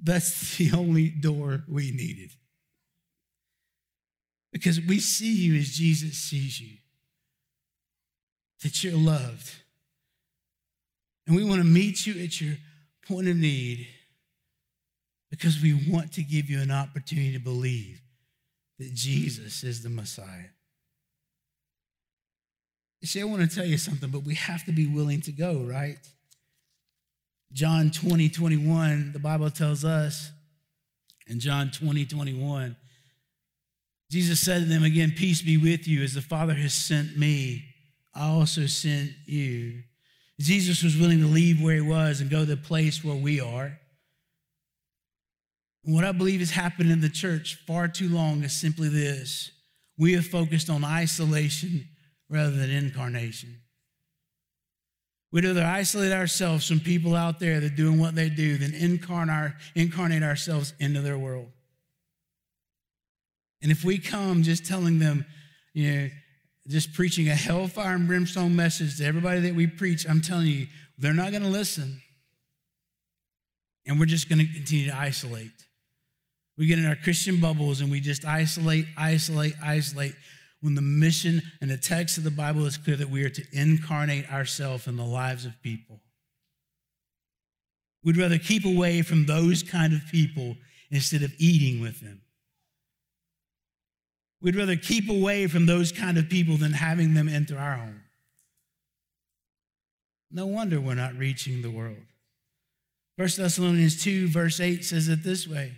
That's 0.02 0.58
the 0.58 0.74
only 0.74 1.08
door 1.08 1.64
we 1.70 1.92
needed. 1.92 2.32
Because 4.52 4.82
we 4.82 5.00
see 5.00 5.34
you 5.34 5.56
as 5.56 5.70
Jesus 5.70 6.18
sees 6.18 6.60
you, 6.60 6.80
that 8.62 8.84
you're 8.84 8.98
loved 8.98 9.61
and 11.32 11.40
we 11.40 11.46
want 11.46 11.62
to 11.62 11.66
meet 11.66 12.06
you 12.06 12.22
at 12.22 12.42
your 12.42 12.58
point 13.08 13.30
of 13.30 13.38
need 13.38 13.88
because 15.30 15.62
we 15.62 15.90
want 15.90 16.12
to 16.12 16.24
give 16.24 16.50
you 16.50 16.60
an 16.60 16.72
opportunity 16.72 17.32
to 17.32 17.40
believe 17.40 18.02
that 18.80 18.94
Jesus 18.94 19.64
is 19.64 19.82
the 19.82 19.90
Messiah. 19.90 20.50
You 23.00 23.08
see, 23.08 23.22
I 23.22 23.24
want 23.24 23.50
to 23.50 23.56
tell 23.56 23.66
you 23.66 23.78
something, 23.78 24.10
but 24.10 24.24
we 24.24 24.36
have 24.36 24.66
to 24.66 24.74
be 24.74 24.88
willing 24.88 25.22
to 25.22 25.32
go, 25.32 25.60
right? 25.60 25.96
John 27.54 27.92
20, 27.92 28.28
21, 28.28 29.14
the 29.14 29.20
Bible 29.20 29.50
tells 29.50 29.86
us 29.86 30.32
in 31.28 31.40
John 31.40 31.72
20, 31.72 32.08
21, 32.08 32.76
Jesus 34.10 34.42
said 34.42 34.64
to 34.64 34.66
them 34.66 34.84
again, 34.84 35.14
Peace 35.16 35.42
be 35.42 35.56
with 35.56 35.88
you, 35.88 36.04
as 36.04 36.14
the 36.14 36.22
Father 36.22 36.56
has 36.56 36.74
sent 36.74 37.18
me, 37.18 37.64
I 38.14 38.28
also 38.28 38.66
sent 38.66 39.12
you. 39.26 39.84
Jesus 40.42 40.84
was 40.84 40.98
willing 40.98 41.20
to 41.20 41.28
leave 41.28 41.62
where 41.62 41.76
he 41.76 41.82
was 41.82 42.22
and 42.22 42.30
go 42.30 42.40
to 42.40 42.46
the 42.46 42.58
place 42.58 43.04
where 43.04 43.16
we 43.16 43.40
are. 43.40 43.78
What 45.84 46.04
I 46.04 46.12
believe 46.12 46.40
has 46.40 46.52
happened 46.52 46.92
in 46.92 47.02
the 47.02 47.10
church 47.10 47.58
far 47.66 47.88
too 47.88 48.10
long 48.10 48.44
is 48.44 48.54
simply 48.54 48.88
this 48.90 49.52
we 49.98 50.14
have 50.14 50.26
focused 50.26 50.70
on 50.70 50.84
isolation 50.84 51.88
rather 52.30 52.52
than 52.52 52.70
incarnation. 52.70 53.62
We'd 55.32 55.46
rather 55.46 55.64
isolate 55.64 56.12
ourselves 56.12 56.68
from 56.68 56.80
people 56.80 57.16
out 57.16 57.40
there 57.40 57.60
that 57.60 57.72
are 57.72 57.76
doing 57.76 58.00
what 58.00 58.16
they 58.16 58.30
do 58.30 58.58
than 58.58 58.74
incarnate, 58.74 60.24
ourselves 60.24 60.74
into 60.80 61.02
their 61.02 61.18
world. 61.18 61.52
And 63.62 63.72
if 63.72 63.86
we 63.86 63.98
come 63.98 64.44
just 64.44 64.66
telling 64.66 65.00
them, 65.00 65.26
you 65.74 65.92
know, 65.92 66.10
just 66.68 66.94
preaching 66.94 67.28
a 67.30 67.36
hellfire 67.36 67.96
and 67.96 68.08
brimstone 68.08 68.56
message 68.56 68.98
to 68.98 69.06
everybody 69.06 69.40
that 69.42 69.56
we 69.56 69.68
preach, 69.68 70.08
I'm 70.08 70.22
telling 70.22 70.48
you, 70.48 70.68
they're 70.98 71.14
not 71.14 71.32
going 71.32 71.44
to 71.44 71.50
listen. 71.50 72.02
And 73.88 74.00
we're 74.00 74.06
just 74.06 74.30
going 74.30 74.40
to 74.40 74.54
continue 74.54 74.90
to 74.90 74.98
isolate. 74.98 75.52
We 76.58 76.68
get 76.68 76.78
in 76.78 76.86
our 76.86 76.96
Christian 76.96 77.40
bubbles 77.40 77.82
and 77.82 77.90
we 77.90 78.00
just 78.00 78.26
isolate, 78.26 78.86
isolate, 78.98 79.54
isolate. 79.64 80.14
When 80.62 80.76
the 80.76 80.82
mission 80.82 81.42
and 81.60 81.72
the 81.72 81.78
text 81.78 82.20
of 82.20 82.24
the 82.24 82.30
Bible 82.30 82.68
is 82.68 82.78
clear 82.78 82.96
that 82.98 83.10
we 83.10 83.24
are 83.24 83.32
to 83.32 83.44
incarnate 83.52 84.32
ourselves 84.32 84.86
in 84.86 84.96
the 84.96 85.04
lives 85.04 85.46
of 85.46 85.60
people. 85.64 86.00
We'd 88.04 88.18
rather 88.18 88.38
keep 88.38 88.66
away 88.66 89.02
from 89.02 89.26
those 89.26 89.64
kind 89.64 89.94
of 89.94 90.02
people 90.12 90.56
instead 90.92 91.24
of 91.24 91.34
eating 91.40 91.82
with 91.82 92.00
them. 92.02 92.21
We'd 94.42 94.56
rather 94.56 94.76
keep 94.76 95.10
away 95.10 95.48
from 95.48 95.66
those 95.66 95.92
kind 95.92 96.18
of 96.18 96.30
people 96.30 96.58
than 96.58 96.74
having 96.74 97.14
them 97.14 97.30
enter 97.30 97.58
our 97.58 97.76
home. 97.76 98.02
No 100.32 100.48
wonder 100.48 100.80
we're 100.80 100.96
not 100.96 101.16
reaching 101.16 101.62
the 101.62 101.70
world. 101.70 101.98
1 103.18 103.30
Thessalonians 103.38 104.02
2, 104.04 104.30
verse 104.30 104.60
8 104.60 104.84
says 104.84 105.10
it 105.10 105.24
this 105.24 105.48
way 105.48 105.74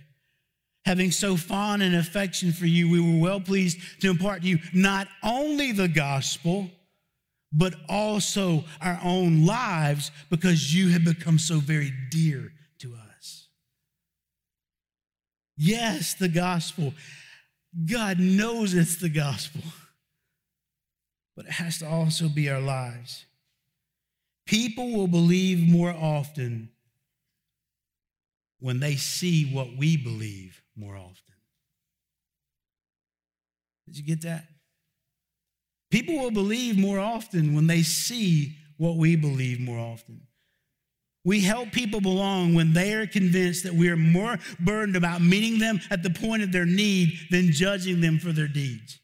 Having 0.85 1.11
so 1.11 1.35
fond 1.35 1.81
an 1.81 1.95
affection 1.95 2.51
for 2.53 2.65
you, 2.65 2.89
we 2.89 2.99
were 2.99 3.21
well 3.21 3.39
pleased 3.39 3.79
to 4.01 4.09
impart 4.11 4.43
to 4.43 4.47
you 4.47 4.59
not 4.73 5.07
only 5.23 5.71
the 5.71 5.87
gospel, 5.87 6.69
but 7.51 7.75
also 7.87 8.63
our 8.81 8.99
own 9.03 9.45
lives 9.45 10.11
because 10.29 10.73
you 10.73 10.89
have 10.89 11.03
become 11.03 11.39
so 11.39 11.59
very 11.59 11.93
dear 12.09 12.51
to 12.79 12.93
us. 12.93 13.47
Yes, 15.55 16.15
the 16.15 16.29
gospel 16.29 16.93
God 17.85 18.19
knows 18.19 18.73
it's 18.73 18.97
the 18.97 19.09
gospel, 19.09 19.61
but 21.35 21.45
it 21.45 21.51
has 21.51 21.79
to 21.79 21.87
also 21.87 22.29
be 22.29 22.49
our 22.49 22.59
lives. 22.59 23.25
People 24.45 24.91
will 24.91 25.07
believe 25.07 25.59
more 25.59 25.91
often 25.91 26.69
when 28.59 28.79
they 28.79 28.95
see 28.95 29.51
what 29.51 29.75
we 29.77 29.97
believe 29.97 30.61
more 30.75 30.95
often. 30.95 31.35
Did 33.85 33.97
you 33.97 34.03
get 34.03 34.21
that? 34.21 34.45
People 35.91 36.19
will 36.19 36.31
believe 36.31 36.77
more 36.77 36.99
often 36.99 37.53
when 37.55 37.67
they 37.67 37.83
see 37.83 38.57
what 38.77 38.97
we 38.97 39.15
believe 39.15 39.59
more 39.59 39.79
often. 39.79 40.21
We 41.25 41.39
help 41.39 41.71
people 41.71 42.01
belong 42.01 42.53
when 42.53 42.73
they 42.73 42.93
are 42.93 43.07
convinced 43.07 43.63
that 43.63 43.73
we 43.73 43.89
are 43.89 43.95
more 43.95 44.37
burdened 44.59 44.97
about 44.97 45.21
meeting 45.21 45.57
them 45.57 45.79
at 45.89 46.03
the 46.03 46.09
point 46.09 46.43
of 46.43 46.51
their 46.51 46.65
need 46.65 47.17
than 47.31 47.51
judging 47.51 48.01
them 48.01 48.19
for 48.19 48.31
their 48.31 48.47
deeds. 48.47 48.99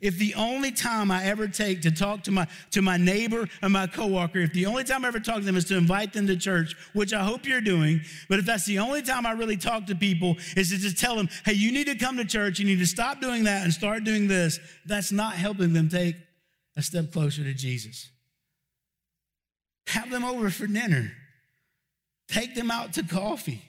If 0.00 0.18
the 0.18 0.34
only 0.34 0.72
time 0.72 1.12
I 1.12 1.26
ever 1.26 1.46
take 1.46 1.82
to 1.82 1.92
talk 1.92 2.24
to 2.24 2.32
my, 2.32 2.48
to 2.72 2.82
my 2.82 2.96
neighbor 2.96 3.48
and 3.62 3.72
my 3.72 3.86
coworker, 3.86 4.40
if 4.40 4.52
the 4.52 4.66
only 4.66 4.82
time 4.82 5.04
I 5.04 5.08
ever 5.08 5.20
talk 5.20 5.36
to 5.36 5.44
them 5.44 5.56
is 5.56 5.66
to 5.66 5.76
invite 5.76 6.12
them 6.12 6.26
to 6.26 6.36
church, 6.36 6.74
which 6.92 7.12
I 7.12 7.22
hope 7.22 7.46
you're 7.46 7.60
doing, 7.60 8.00
but 8.28 8.40
if 8.40 8.44
that's 8.44 8.66
the 8.66 8.80
only 8.80 9.02
time 9.02 9.26
I 9.26 9.32
really 9.32 9.56
talk 9.56 9.86
to 9.86 9.94
people 9.94 10.36
is 10.56 10.70
to 10.70 10.78
just 10.78 10.98
tell 10.98 11.14
them, 11.14 11.28
hey, 11.44 11.52
you 11.52 11.70
need 11.70 11.86
to 11.86 11.94
come 11.94 12.16
to 12.16 12.24
church, 12.24 12.58
you 12.58 12.64
need 12.66 12.80
to 12.80 12.86
stop 12.86 13.20
doing 13.20 13.44
that 13.44 13.62
and 13.62 13.72
start 13.72 14.02
doing 14.02 14.26
this, 14.26 14.58
that's 14.86 15.12
not 15.12 15.34
helping 15.34 15.72
them 15.72 15.88
take 15.88 16.16
a 16.76 16.82
step 16.82 17.12
closer 17.12 17.44
to 17.44 17.54
Jesus. 17.54 18.10
Have 19.88 20.10
them 20.10 20.24
over 20.24 20.50
for 20.50 20.66
dinner. 20.66 21.12
Take 22.28 22.54
them 22.54 22.70
out 22.70 22.94
to 22.94 23.02
coffee. 23.02 23.62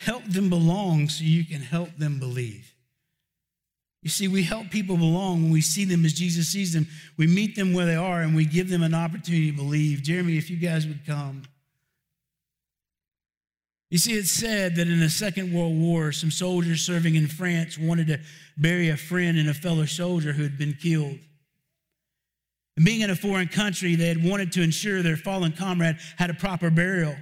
Help 0.00 0.24
them 0.24 0.48
belong 0.48 1.08
so 1.08 1.24
you 1.24 1.44
can 1.44 1.60
help 1.60 1.96
them 1.96 2.18
believe. 2.18 2.72
You 4.02 4.10
see, 4.10 4.28
we 4.28 4.44
help 4.44 4.70
people 4.70 4.96
belong 4.96 5.42
when 5.42 5.52
we 5.52 5.60
see 5.60 5.84
them 5.84 6.04
as 6.04 6.12
Jesus 6.12 6.48
sees 6.48 6.72
them. 6.72 6.86
We 7.16 7.26
meet 7.26 7.56
them 7.56 7.72
where 7.72 7.86
they 7.86 7.96
are 7.96 8.22
and 8.22 8.36
we 8.36 8.44
give 8.44 8.70
them 8.70 8.82
an 8.82 8.94
opportunity 8.94 9.50
to 9.50 9.56
believe. 9.56 10.02
Jeremy, 10.02 10.38
if 10.38 10.50
you 10.50 10.56
guys 10.56 10.86
would 10.86 11.04
come. 11.04 11.42
You 13.90 13.98
see, 13.98 14.12
it's 14.12 14.30
said 14.30 14.76
that 14.76 14.86
in 14.86 15.00
the 15.00 15.08
Second 15.08 15.52
World 15.52 15.76
War, 15.78 16.12
some 16.12 16.30
soldiers 16.30 16.82
serving 16.82 17.14
in 17.14 17.26
France 17.26 17.78
wanted 17.78 18.06
to 18.08 18.20
bury 18.56 18.90
a 18.90 18.96
friend 18.96 19.38
and 19.38 19.48
a 19.48 19.54
fellow 19.54 19.86
soldier 19.86 20.32
who 20.32 20.42
had 20.42 20.58
been 20.58 20.74
killed. 20.74 21.18
And 22.78 22.84
being 22.84 23.00
in 23.00 23.10
a 23.10 23.16
foreign 23.16 23.48
country, 23.48 23.96
they 23.96 24.06
had 24.06 24.22
wanted 24.22 24.52
to 24.52 24.62
ensure 24.62 25.02
their 25.02 25.16
fallen 25.16 25.50
comrade 25.50 25.96
had 26.16 26.30
a 26.30 26.34
proper 26.34 26.70
burial. 26.70 27.16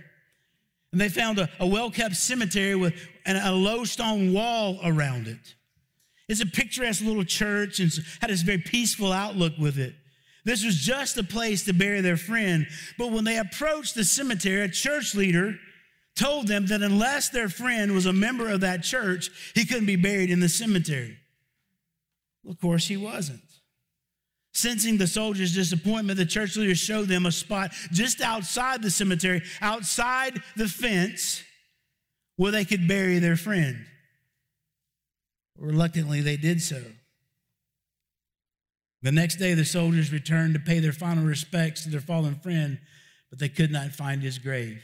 And 0.93 1.01
they 1.01 1.09
found 1.09 1.39
a, 1.39 1.49
a 1.59 1.67
well 1.67 1.91
kept 1.91 2.15
cemetery 2.15 2.75
with 2.75 2.93
an, 3.25 3.37
a 3.37 3.53
low 3.53 3.85
stone 3.85 4.35
wall 4.35 4.79
around 4.85 5.29
it. 5.29 5.55
It's 6.29 6.43
a 6.43 6.47
picturesque 6.47 7.03
little 7.03 7.25
church 7.25 7.81
and 7.81 7.91
had 8.21 8.29
this 8.29 8.43
very 8.43 8.59
peaceful 8.59 9.15
outlook 9.15 9.55
with 9.59 9.79
it. 9.79 9.95
This 10.45 10.63
was 10.63 10.77
just 10.77 11.17
a 11.17 11.25
place 11.25 11.65
to 11.65 11.73
bury 11.73 12.03
their 12.03 12.19
friend. 12.19 12.67
But 12.99 13.13
when 13.13 13.25
they 13.25 13.39
approached 13.39 13.95
the 13.95 14.05
cemetery, 14.05 14.61
a 14.61 14.69
church 14.69 15.15
leader 15.15 15.55
told 16.17 16.49
them 16.49 16.67
that 16.67 16.83
unless 16.83 17.31
their 17.31 17.49
friend 17.49 17.95
was 17.95 18.05
a 18.05 18.13
member 18.13 18.51
of 18.51 18.61
that 18.61 18.83
church, 18.83 19.31
he 19.55 19.65
couldn't 19.65 19.87
be 19.87 19.97
buried 19.97 20.29
in 20.29 20.41
the 20.41 20.51
cemetery. 20.51 21.17
Well, 22.45 22.53
of 22.53 22.61
course, 22.61 22.87
he 22.89 22.99
wasn't. 22.99 23.41
Sensing 24.57 24.97
the 24.97 25.07
soldiers' 25.07 25.55
disappointment, 25.55 26.17
the 26.17 26.25
church 26.25 26.57
leaders 26.57 26.79
showed 26.79 27.09
them 27.09 27.27
a 27.27 27.31
spot 27.31 27.73
just 27.93 28.23
outside 28.23 28.83
the 28.83 28.91
cemetery, 28.91 29.43
outside 29.61 30.41
the 30.57 30.67
fence, 30.67 31.45
where 32.37 32.51
they 32.51 32.65
could 32.65 32.89
bury 32.89 33.19
their 33.19 33.37
friend. 33.37 33.85
Reluctantly, 35.59 36.23
they 36.23 36.39
did 36.39 36.63
so. 36.63 36.83
The 39.03 39.13
next 39.13 39.37
day, 39.37 39.53
the 39.53 39.63
soldiers 39.63 40.11
returned 40.11 40.55
to 40.55 40.61
pay 40.61 40.79
their 40.79 40.95
final 40.95 41.25
respects 41.25 41.83
to 41.83 41.91
their 41.91 42.01
fallen 42.01 42.37
friend, 42.37 42.79
but 43.29 43.39
they 43.39 43.51
could 43.51 43.71
not 43.71 43.93
find 43.93 44.23
his 44.23 44.39
grave. 44.39 44.83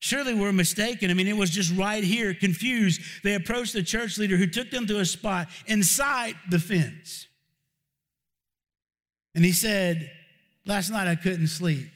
Surely 0.00 0.34
we're 0.34 0.50
mistaken. 0.50 1.08
I 1.08 1.14
mean, 1.14 1.28
it 1.28 1.36
was 1.36 1.50
just 1.50 1.72
right 1.76 2.02
here, 2.02 2.34
confused. 2.34 3.00
They 3.22 3.34
approached 3.34 3.74
the 3.74 3.84
church 3.84 4.18
leader 4.18 4.36
who 4.36 4.48
took 4.48 4.72
them 4.72 4.88
to 4.88 4.98
a 4.98 5.04
spot 5.04 5.46
inside 5.68 6.34
the 6.50 6.58
fence. 6.58 7.28
And 9.34 9.44
he 9.44 9.52
said, 9.52 10.10
Last 10.66 10.90
night 10.90 11.08
I 11.08 11.14
couldn't 11.14 11.48
sleep. 11.48 11.88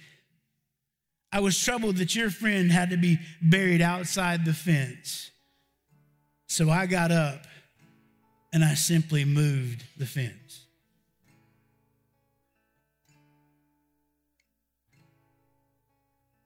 I 1.32 1.40
was 1.40 1.58
troubled 1.62 1.96
that 1.96 2.14
your 2.14 2.30
friend 2.30 2.70
had 2.70 2.90
to 2.90 2.96
be 2.96 3.18
buried 3.42 3.82
outside 3.82 4.44
the 4.44 4.52
fence. 4.52 5.30
So 6.46 6.70
I 6.70 6.86
got 6.86 7.10
up 7.10 7.46
and 8.52 8.64
I 8.64 8.74
simply 8.74 9.24
moved 9.24 9.84
the 9.98 10.06
fence. 10.06 10.66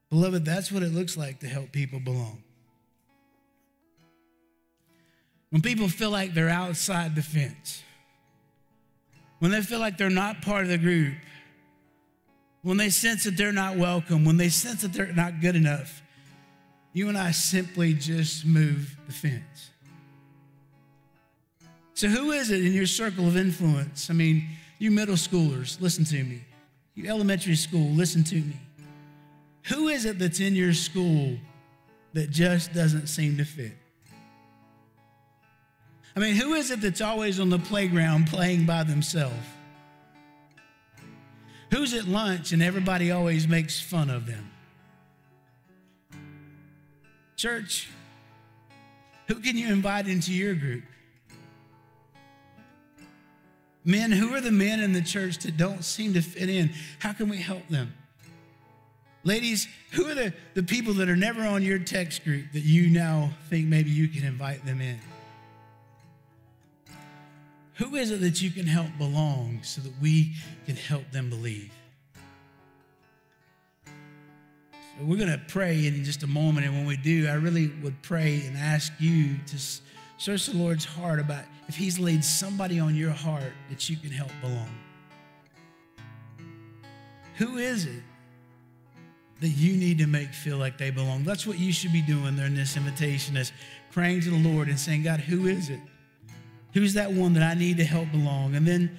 Beloved, 0.09 0.43
that's 0.43 0.71
what 0.71 0.81
it 0.81 0.91
looks 0.91 1.15
like 1.15 1.39
to 1.41 1.47
help 1.47 1.71
people 1.71 1.99
belong. 1.99 2.41
When 5.51 5.61
people 5.61 5.87
feel 5.87 6.09
like 6.09 6.33
they're 6.33 6.49
outside 6.49 7.15
the 7.15 7.21
fence, 7.21 7.83
when 9.39 9.51
they 9.51 9.61
feel 9.61 9.79
like 9.79 9.97
they're 9.97 10.09
not 10.09 10.41
part 10.41 10.63
of 10.63 10.69
the 10.69 10.77
group, 10.77 11.15
when 12.61 12.77
they 12.77 12.89
sense 12.89 13.23
that 13.23 13.37
they're 13.37 13.53
not 13.53 13.77
welcome, 13.77 14.25
when 14.25 14.37
they 14.37 14.49
sense 14.49 14.81
that 14.81 14.93
they're 14.93 15.13
not 15.13 15.41
good 15.41 15.55
enough, 15.55 16.01
you 16.93 17.07
and 17.07 17.17
I 17.17 17.31
simply 17.31 17.93
just 17.93 18.45
move 18.45 18.97
the 19.07 19.13
fence. 19.13 19.71
So, 21.93 22.07
who 22.07 22.31
is 22.31 22.49
it 22.49 22.65
in 22.65 22.73
your 22.73 22.85
circle 22.85 23.27
of 23.27 23.37
influence? 23.37 24.09
I 24.09 24.13
mean, 24.13 24.47
you 24.77 24.91
middle 24.91 25.15
schoolers, 25.15 25.79
listen 25.81 26.05
to 26.05 26.23
me. 26.23 26.41
You 26.95 27.09
elementary 27.09 27.55
school, 27.55 27.89
listen 27.91 28.23
to 28.25 28.35
me. 28.35 28.57
Who 29.63 29.87
is 29.89 30.05
it 30.05 30.17
that's 30.17 30.39
in 30.39 30.55
your 30.55 30.73
school 30.73 31.37
that 32.13 32.29
just 32.29 32.73
doesn't 32.73 33.07
seem 33.07 33.37
to 33.37 33.45
fit? 33.45 33.73
I 36.15 36.19
mean, 36.19 36.35
who 36.35 36.53
is 36.53 36.71
it 36.71 36.81
that's 36.81 37.01
always 37.01 37.39
on 37.39 37.49
the 37.49 37.59
playground 37.59 38.27
playing 38.27 38.65
by 38.65 38.83
themselves? 38.83 39.35
Who's 41.71 41.93
at 41.93 42.05
lunch 42.05 42.51
and 42.51 42.63
everybody 42.63 43.11
always 43.11 43.47
makes 43.47 43.79
fun 43.79 44.09
of 44.09 44.25
them? 44.25 44.51
Church, 47.35 47.89
who 49.27 49.35
can 49.35 49.55
you 49.55 49.71
invite 49.71 50.07
into 50.07 50.33
your 50.33 50.55
group? 50.55 50.83
Men, 53.85 54.11
who 54.11 54.35
are 54.35 54.41
the 54.41 54.51
men 54.51 54.81
in 54.81 54.93
the 54.93 55.01
church 55.01 55.37
that 55.39 55.55
don't 55.55 55.83
seem 55.83 56.13
to 56.13 56.21
fit 56.21 56.49
in? 56.49 56.71
How 56.99 57.13
can 57.13 57.29
we 57.29 57.37
help 57.37 57.67
them? 57.69 57.93
Ladies, 59.23 59.67
who 59.91 60.05
are 60.07 60.15
the, 60.15 60.33
the 60.53 60.63
people 60.63 60.93
that 60.95 61.09
are 61.09 61.15
never 61.15 61.45
on 61.45 61.61
your 61.61 61.79
text 61.79 62.23
group 62.23 62.51
that 62.53 62.63
you 62.63 62.89
now 62.89 63.29
think 63.49 63.67
maybe 63.67 63.89
you 63.89 64.07
can 64.07 64.23
invite 64.23 64.65
them 64.65 64.81
in? 64.81 64.99
Who 67.79 67.95
is 67.95 68.11
it 68.11 68.19
that 68.19 68.41
you 68.41 68.51
can 68.51 68.67
help 68.67 68.89
belong 68.97 69.61
so 69.63 69.79
that 69.79 69.93
we 70.01 70.33
can 70.65 70.75
help 70.75 71.09
them 71.11 71.29
believe? 71.29 71.71
So 73.85 75.05
we're 75.05 75.17
going 75.17 75.31
to 75.31 75.41
pray 75.47 75.87
in 75.87 76.03
just 76.03 76.23
a 76.23 76.27
moment. 76.27 76.65
And 76.65 76.75
when 76.75 76.85
we 76.85 76.97
do, 76.97 77.29
I 77.29 77.35
really 77.35 77.71
would 77.81 78.01
pray 78.01 78.43
and 78.45 78.57
ask 78.57 78.91
you 78.99 79.37
to 79.47 79.57
search 80.17 80.47
the 80.47 80.57
Lord's 80.57 80.83
heart 80.83 81.21
about 81.21 81.45
if 81.69 81.77
He's 81.77 81.97
laid 81.97 82.21
somebody 82.21 82.81
on 82.81 82.95
your 82.95 83.11
heart 83.11 83.53
that 83.69 83.89
you 83.89 83.95
can 83.95 84.11
help 84.11 84.31
belong. 84.41 84.75
Who 87.37 87.59
is 87.59 87.85
it 87.85 88.03
that 89.39 89.47
you 89.47 89.77
need 89.77 89.99
to 89.99 90.05
make 90.05 90.33
feel 90.33 90.57
like 90.57 90.77
they 90.77 90.91
belong. 90.91 91.23
That's 91.23 91.47
what 91.47 91.57
you 91.57 91.71
should 91.71 91.93
be 91.93 92.01
doing 92.01 92.35
during 92.35 92.55
this 92.55 92.75
invitation 92.75 93.37
is 93.37 93.53
praying 93.89 94.19
to 94.23 94.31
the 94.31 94.49
Lord 94.49 94.67
and 94.67 94.77
saying, 94.77 95.03
God, 95.03 95.21
who 95.21 95.47
is 95.47 95.69
it? 95.69 95.79
Who's 96.73 96.93
that 96.93 97.11
one 97.11 97.33
that 97.33 97.43
I 97.43 97.53
need 97.53 97.77
to 97.77 97.83
help 97.83 98.11
belong? 98.11 98.55
And 98.55 98.65
then 98.67 98.97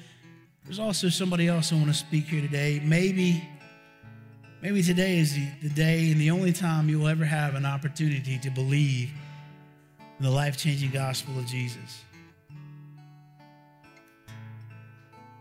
there's 0.64 0.78
also 0.78 1.08
somebody 1.08 1.48
else 1.48 1.72
I 1.72 1.76
want 1.76 1.88
to 1.88 1.94
speak 1.94 2.24
here 2.24 2.40
today. 2.40 2.80
Maybe, 2.84 3.42
maybe 4.60 4.82
today 4.82 5.18
is 5.18 5.34
the, 5.34 5.48
the 5.62 5.68
day 5.70 6.10
and 6.10 6.20
the 6.20 6.30
only 6.30 6.52
time 6.52 6.88
you'll 6.88 7.08
ever 7.08 7.24
have 7.24 7.54
an 7.54 7.64
opportunity 7.64 8.38
to 8.38 8.50
believe 8.50 9.10
in 10.18 10.24
the 10.24 10.30
life-changing 10.30 10.90
gospel 10.90 11.38
of 11.38 11.46
Jesus. 11.46 12.04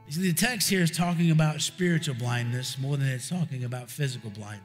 See, 0.10 0.22
the 0.22 0.34
text 0.34 0.70
here 0.70 0.82
is 0.82 0.90
talking 0.90 1.30
about 1.30 1.62
spiritual 1.62 2.16
blindness 2.16 2.80
more 2.80 2.98
than 2.98 3.08
it's 3.08 3.30
talking 3.30 3.64
about 3.64 3.92
physical 3.92 4.32
blindness. 4.32 4.64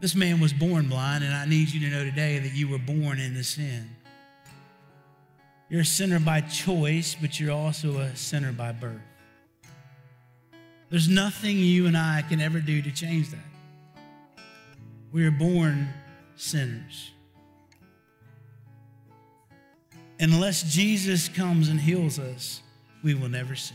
This 0.00 0.14
man 0.14 0.38
was 0.38 0.52
born 0.52 0.90
blind, 0.90 1.24
and 1.24 1.32
I 1.32 1.46
need 1.46 1.70
you 1.70 1.80
to 1.88 1.96
know 1.96 2.04
today 2.04 2.38
that 2.38 2.52
you 2.52 2.68
were 2.68 2.78
born 2.78 3.18
into 3.18 3.42
sin. 3.42 3.95
You're 5.68 5.80
a 5.80 5.84
sinner 5.84 6.20
by 6.20 6.42
choice, 6.42 7.16
but 7.20 7.40
you're 7.40 7.52
also 7.52 7.98
a 7.98 8.14
sinner 8.14 8.52
by 8.52 8.72
birth. 8.72 9.00
There's 10.90 11.08
nothing 11.08 11.58
you 11.58 11.86
and 11.86 11.96
I 11.96 12.22
can 12.28 12.40
ever 12.40 12.60
do 12.60 12.80
to 12.82 12.92
change 12.92 13.30
that. 13.30 14.44
We 15.12 15.24
are 15.26 15.32
born 15.32 15.88
sinners. 16.36 17.10
Unless 20.20 20.72
Jesus 20.72 21.28
comes 21.28 21.68
and 21.68 21.80
heals 21.80 22.18
us, 22.18 22.62
we 23.02 23.14
will 23.14 23.28
never 23.28 23.54
see. 23.54 23.74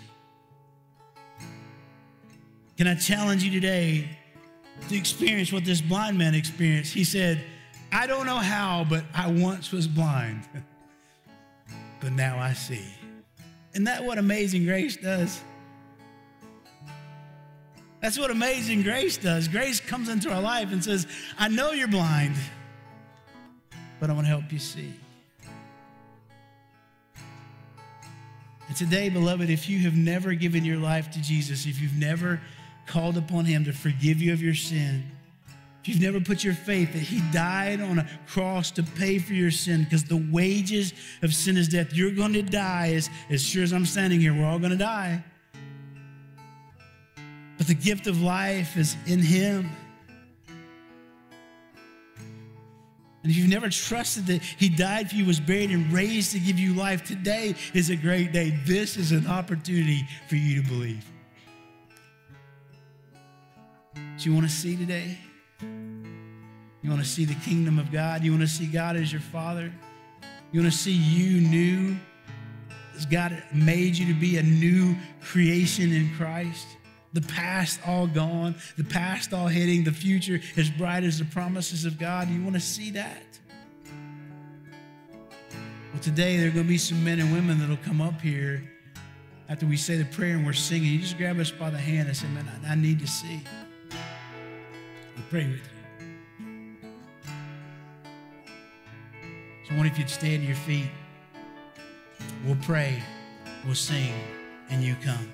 Can 2.78 2.88
I 2.88 2.96
challenge 2.96 3.44
you 3.44 3.52
today 3.52 4.08
to 4.90 4.98
experience 4.98 5.52
what 5.52 5.66
this 5.66 5.82
blind 5.82 6.18
man 6.18 6.36
experienced. 6.36 6.94
He 6.94 7.04
said, 7.04 7.44
I 7.92 8.08
don't 8.08 8.26
know 8.26 8.38
how, 8.38 8.86
but 8.90 9.04
I 9.14 9.30
once 9.30 9.72
was 9.72 9.88
blind, 9.88 10.44
but 12.02 12.12
now 12.12 12.38
I 12.38 12.54
see. 12.54 12.84
Isn't 13.72 13.86
that 13.86 14.04
what 14.04 14.18
amazing 14.18 14.66
grace 14.66 14.98
does? 14.98 15.42
That's 18.02 18.18
what 18.18 18.32
amazing 18.32 18.82
grace 18.82 19.16
does. 19.18 19.48
Grace 19.48 19.80
comes 19.80 20.10
into 20.10 20.32
our 20.32 20.42
life 20.42 20.72
and 20.72 20.84
says, 20.84 21.06
I 21.38 21.48
know 21.48 21.72
you're 21.72 21.88
blind, 21.88 22.36
but 24.00 24.10
I 24.10 24.14
want 24.14 24.26
to 24.26 24.30
help 24.30 24.52
you 24.52 24.60
see. 24.60 24.94
And 28.68 28.76
today, 28.76 29.10
beloved, 29.10 29.50
if 29.50 29.70
you 29.70 29.80
have 29.80 29.96
never 29.96 30.34
given 30.34 30.66
your 30.66 30.78
life 30.78 31.12
to 31.12 31.22
Jesus, 31.22 31.68
if 31.68 31.80
you've 31.80 31.98
never 31.98 32.42
called 32.88 33.18
upon 33.18 33.46
him 33.46 33.66
to 33.66 33.74
forgive 33.74 34.20
you 34.22 34.34
of 34.34 34.42
your 34.42 34.56
sin, 34.56 35.04
if 35.82 35.90
you've 35.90 36.02
never 36.02 36.20
put 36.20 36.44
your 36.44 36.54
faith 36.54 36.94
that 36.94 37.00
he 37.00 37.22
died 37.32 37.82
on 37.82 38.00
a 38.00 38.08
cross 38.28 38.70
to 38.72 38.84
pay 38.84 39.18
for 39.18 39.34
your 39.34 39.50
sin, 39.50 39.84
because 39.84 40.04
the 40.04 40.24
wages 40.32 40.94
of 41.24 41.34
sin 41.34 41.58
is 41.58 41.68
death, 41.68 41.92
you're 41.94 42.12
going 42.12 42.34
to 42.34 42.44
die 42.44 42.94
as, 42.94 43.10
as 43.32 43.42
sure 43.42 43.64
as 43.64 43.74
I'm 43.74 43.88
standing 43.88 44.20
here. 44.20 44.32
We're 44.32 44.46
all 44.46 44.60
going 44.60 44.72
to 44.72 44.78
die. 44.78 45.24
But 47.58 47.66
the 47.66 47.74
gift 47.74 48.06
of 48.06 48.22
life 48.22 48.78
is 48.78 48.96
in 49.08 49.20
him. 49.20 49.72
And 53.24 53.32
if 53.32 53.38
you've 53.38 53.50
never 53.50 53.70
trusted 53.70 54.26
that 54.28 54.42
He 54.42 54.68
died 54.68 55.10
for 55.10 55.16
you, 55.16 55.26
was 55.26 55.40
buried, 55.40 55.70
and 55.70 55.92
raised 55.94 56.32
to 56.32 56.40
give 56.40 56.58
you 56.58 56.74
life, 56.74 57.04
today 57.04 57.54
is 57.74 57.92
a 57.92 57.96
great 57.96 58.32
day. 58.32 58.60
This 58.66 58.98
is 58.98 59.12
an 59.12 59.28
opportunity 59.28 60.08
for 60.28 60.38
you 60.38 60.64
to 60.64 60.68
believe. 60.68 61.06
Do 63.94 64.30
you 64.30 64.34
want 64.34 64.48
to 64.48 64.52
see 64.52 64.76
today? 64.76 65.20
You 66.82 66.90
want 66.90 67.02
to 67.02 67.08
see 67.08 67.26
the 67.26 67.36
kingdom 67.36 67.78
of 67.78 67.92
God? 67.92 68.24
You 68.24 68.32
want 68.32 68.42
to 68.42 68.48
see 68.48 68.66
God 68.66 68.96
as 68.96 69.12
your 69.12 69.22
Father? 69.22 69.72
You 70.52 70.62
want 70.62 70.72
to 70.72 70.78
see 70.78 70.92
you 70.92 71.48
new? 71.48 71.96
Has 72.94 73.06
God 73.06 73.44
made 73.54 73.98
you 73.98 74.12
to 74.14 74.20
be 74.20 74.38
a 74.38 74.44
new 74.44 74.96
creation 75.22 75.94
in 75.94 76.14
Christ? 76.16 76.68
The 77.14 77.22
past 77.22 77.80
all 77.86 78.08
gone, 78.08 78.56
the 78.78 78.84
past 78.84 79.34
all 79.34 79.48
hitting, 79.48 79.84
the 79.84 79.92
future 79.92 80.40
as 80.58 80.70
bright 80.70 81.04
as 81.04 81.20
the 81.20 81.26
promises 81.26 81.86
of 81.86 82.00
God. 82.00 82.30
You 82.30 82.42
want 82.42 82.56
to 82.56 82.62
see 82.62 82.90
that? 82.92 83.40
Well, 85.92 86.02
today 86.02 86.38
there 86.38 86.48
are 86.48 86.52
going 86.52 86.66
to 86.66 86.70
be 86.70 86.78
some 86.78 87.04
men 87.04 87.20
and 87.20 87.32
women 87.34 87.60
that'll 87.60 87.78
come 87.78 88.02
up 88.02 88.22
here 88.22 88.64
after 89.50 89.66
we 89.66 89.76
say 89.76 89.98
the 89.98 90.06
prayer 90.06 90.36
and 90.36 90.46
we're 90.46 90.54
singing. 90.54 90.94
You 90.94 91.00
just 91.00 91.18
grab 91.18 91.38
us 91.38 91.52
by 91.52 91.70
the 91.70 91.78
hand 91.78 92.08
and 92.08 92.16
say, 92.16 92.28
Man, 92.30 92.50
I, 92.66 92.72
I 92.72 92.76
need 92.76 93.00
to 93.00 93.08
see. 93.08 93.42
We'll 93.90 95.26
pray 95.30 95.48
with 95.48 95.58
you. 95.58 95.81
I 99.72 99.78
wonder 99.78 99.90
if 99.90 99.98
you'd 99.98 100.10
stand 100.10 100.42
to 100.42 100.48
your 100.48 100.56
feet. 100.58 100.90
We'll 102.46 102.58
pray, 102.58 103.02
we'll 103.66 103.74
sing, 103.74 104.14
and 104.70 104.84
you 104.84 104.96
come. 105.02 105.32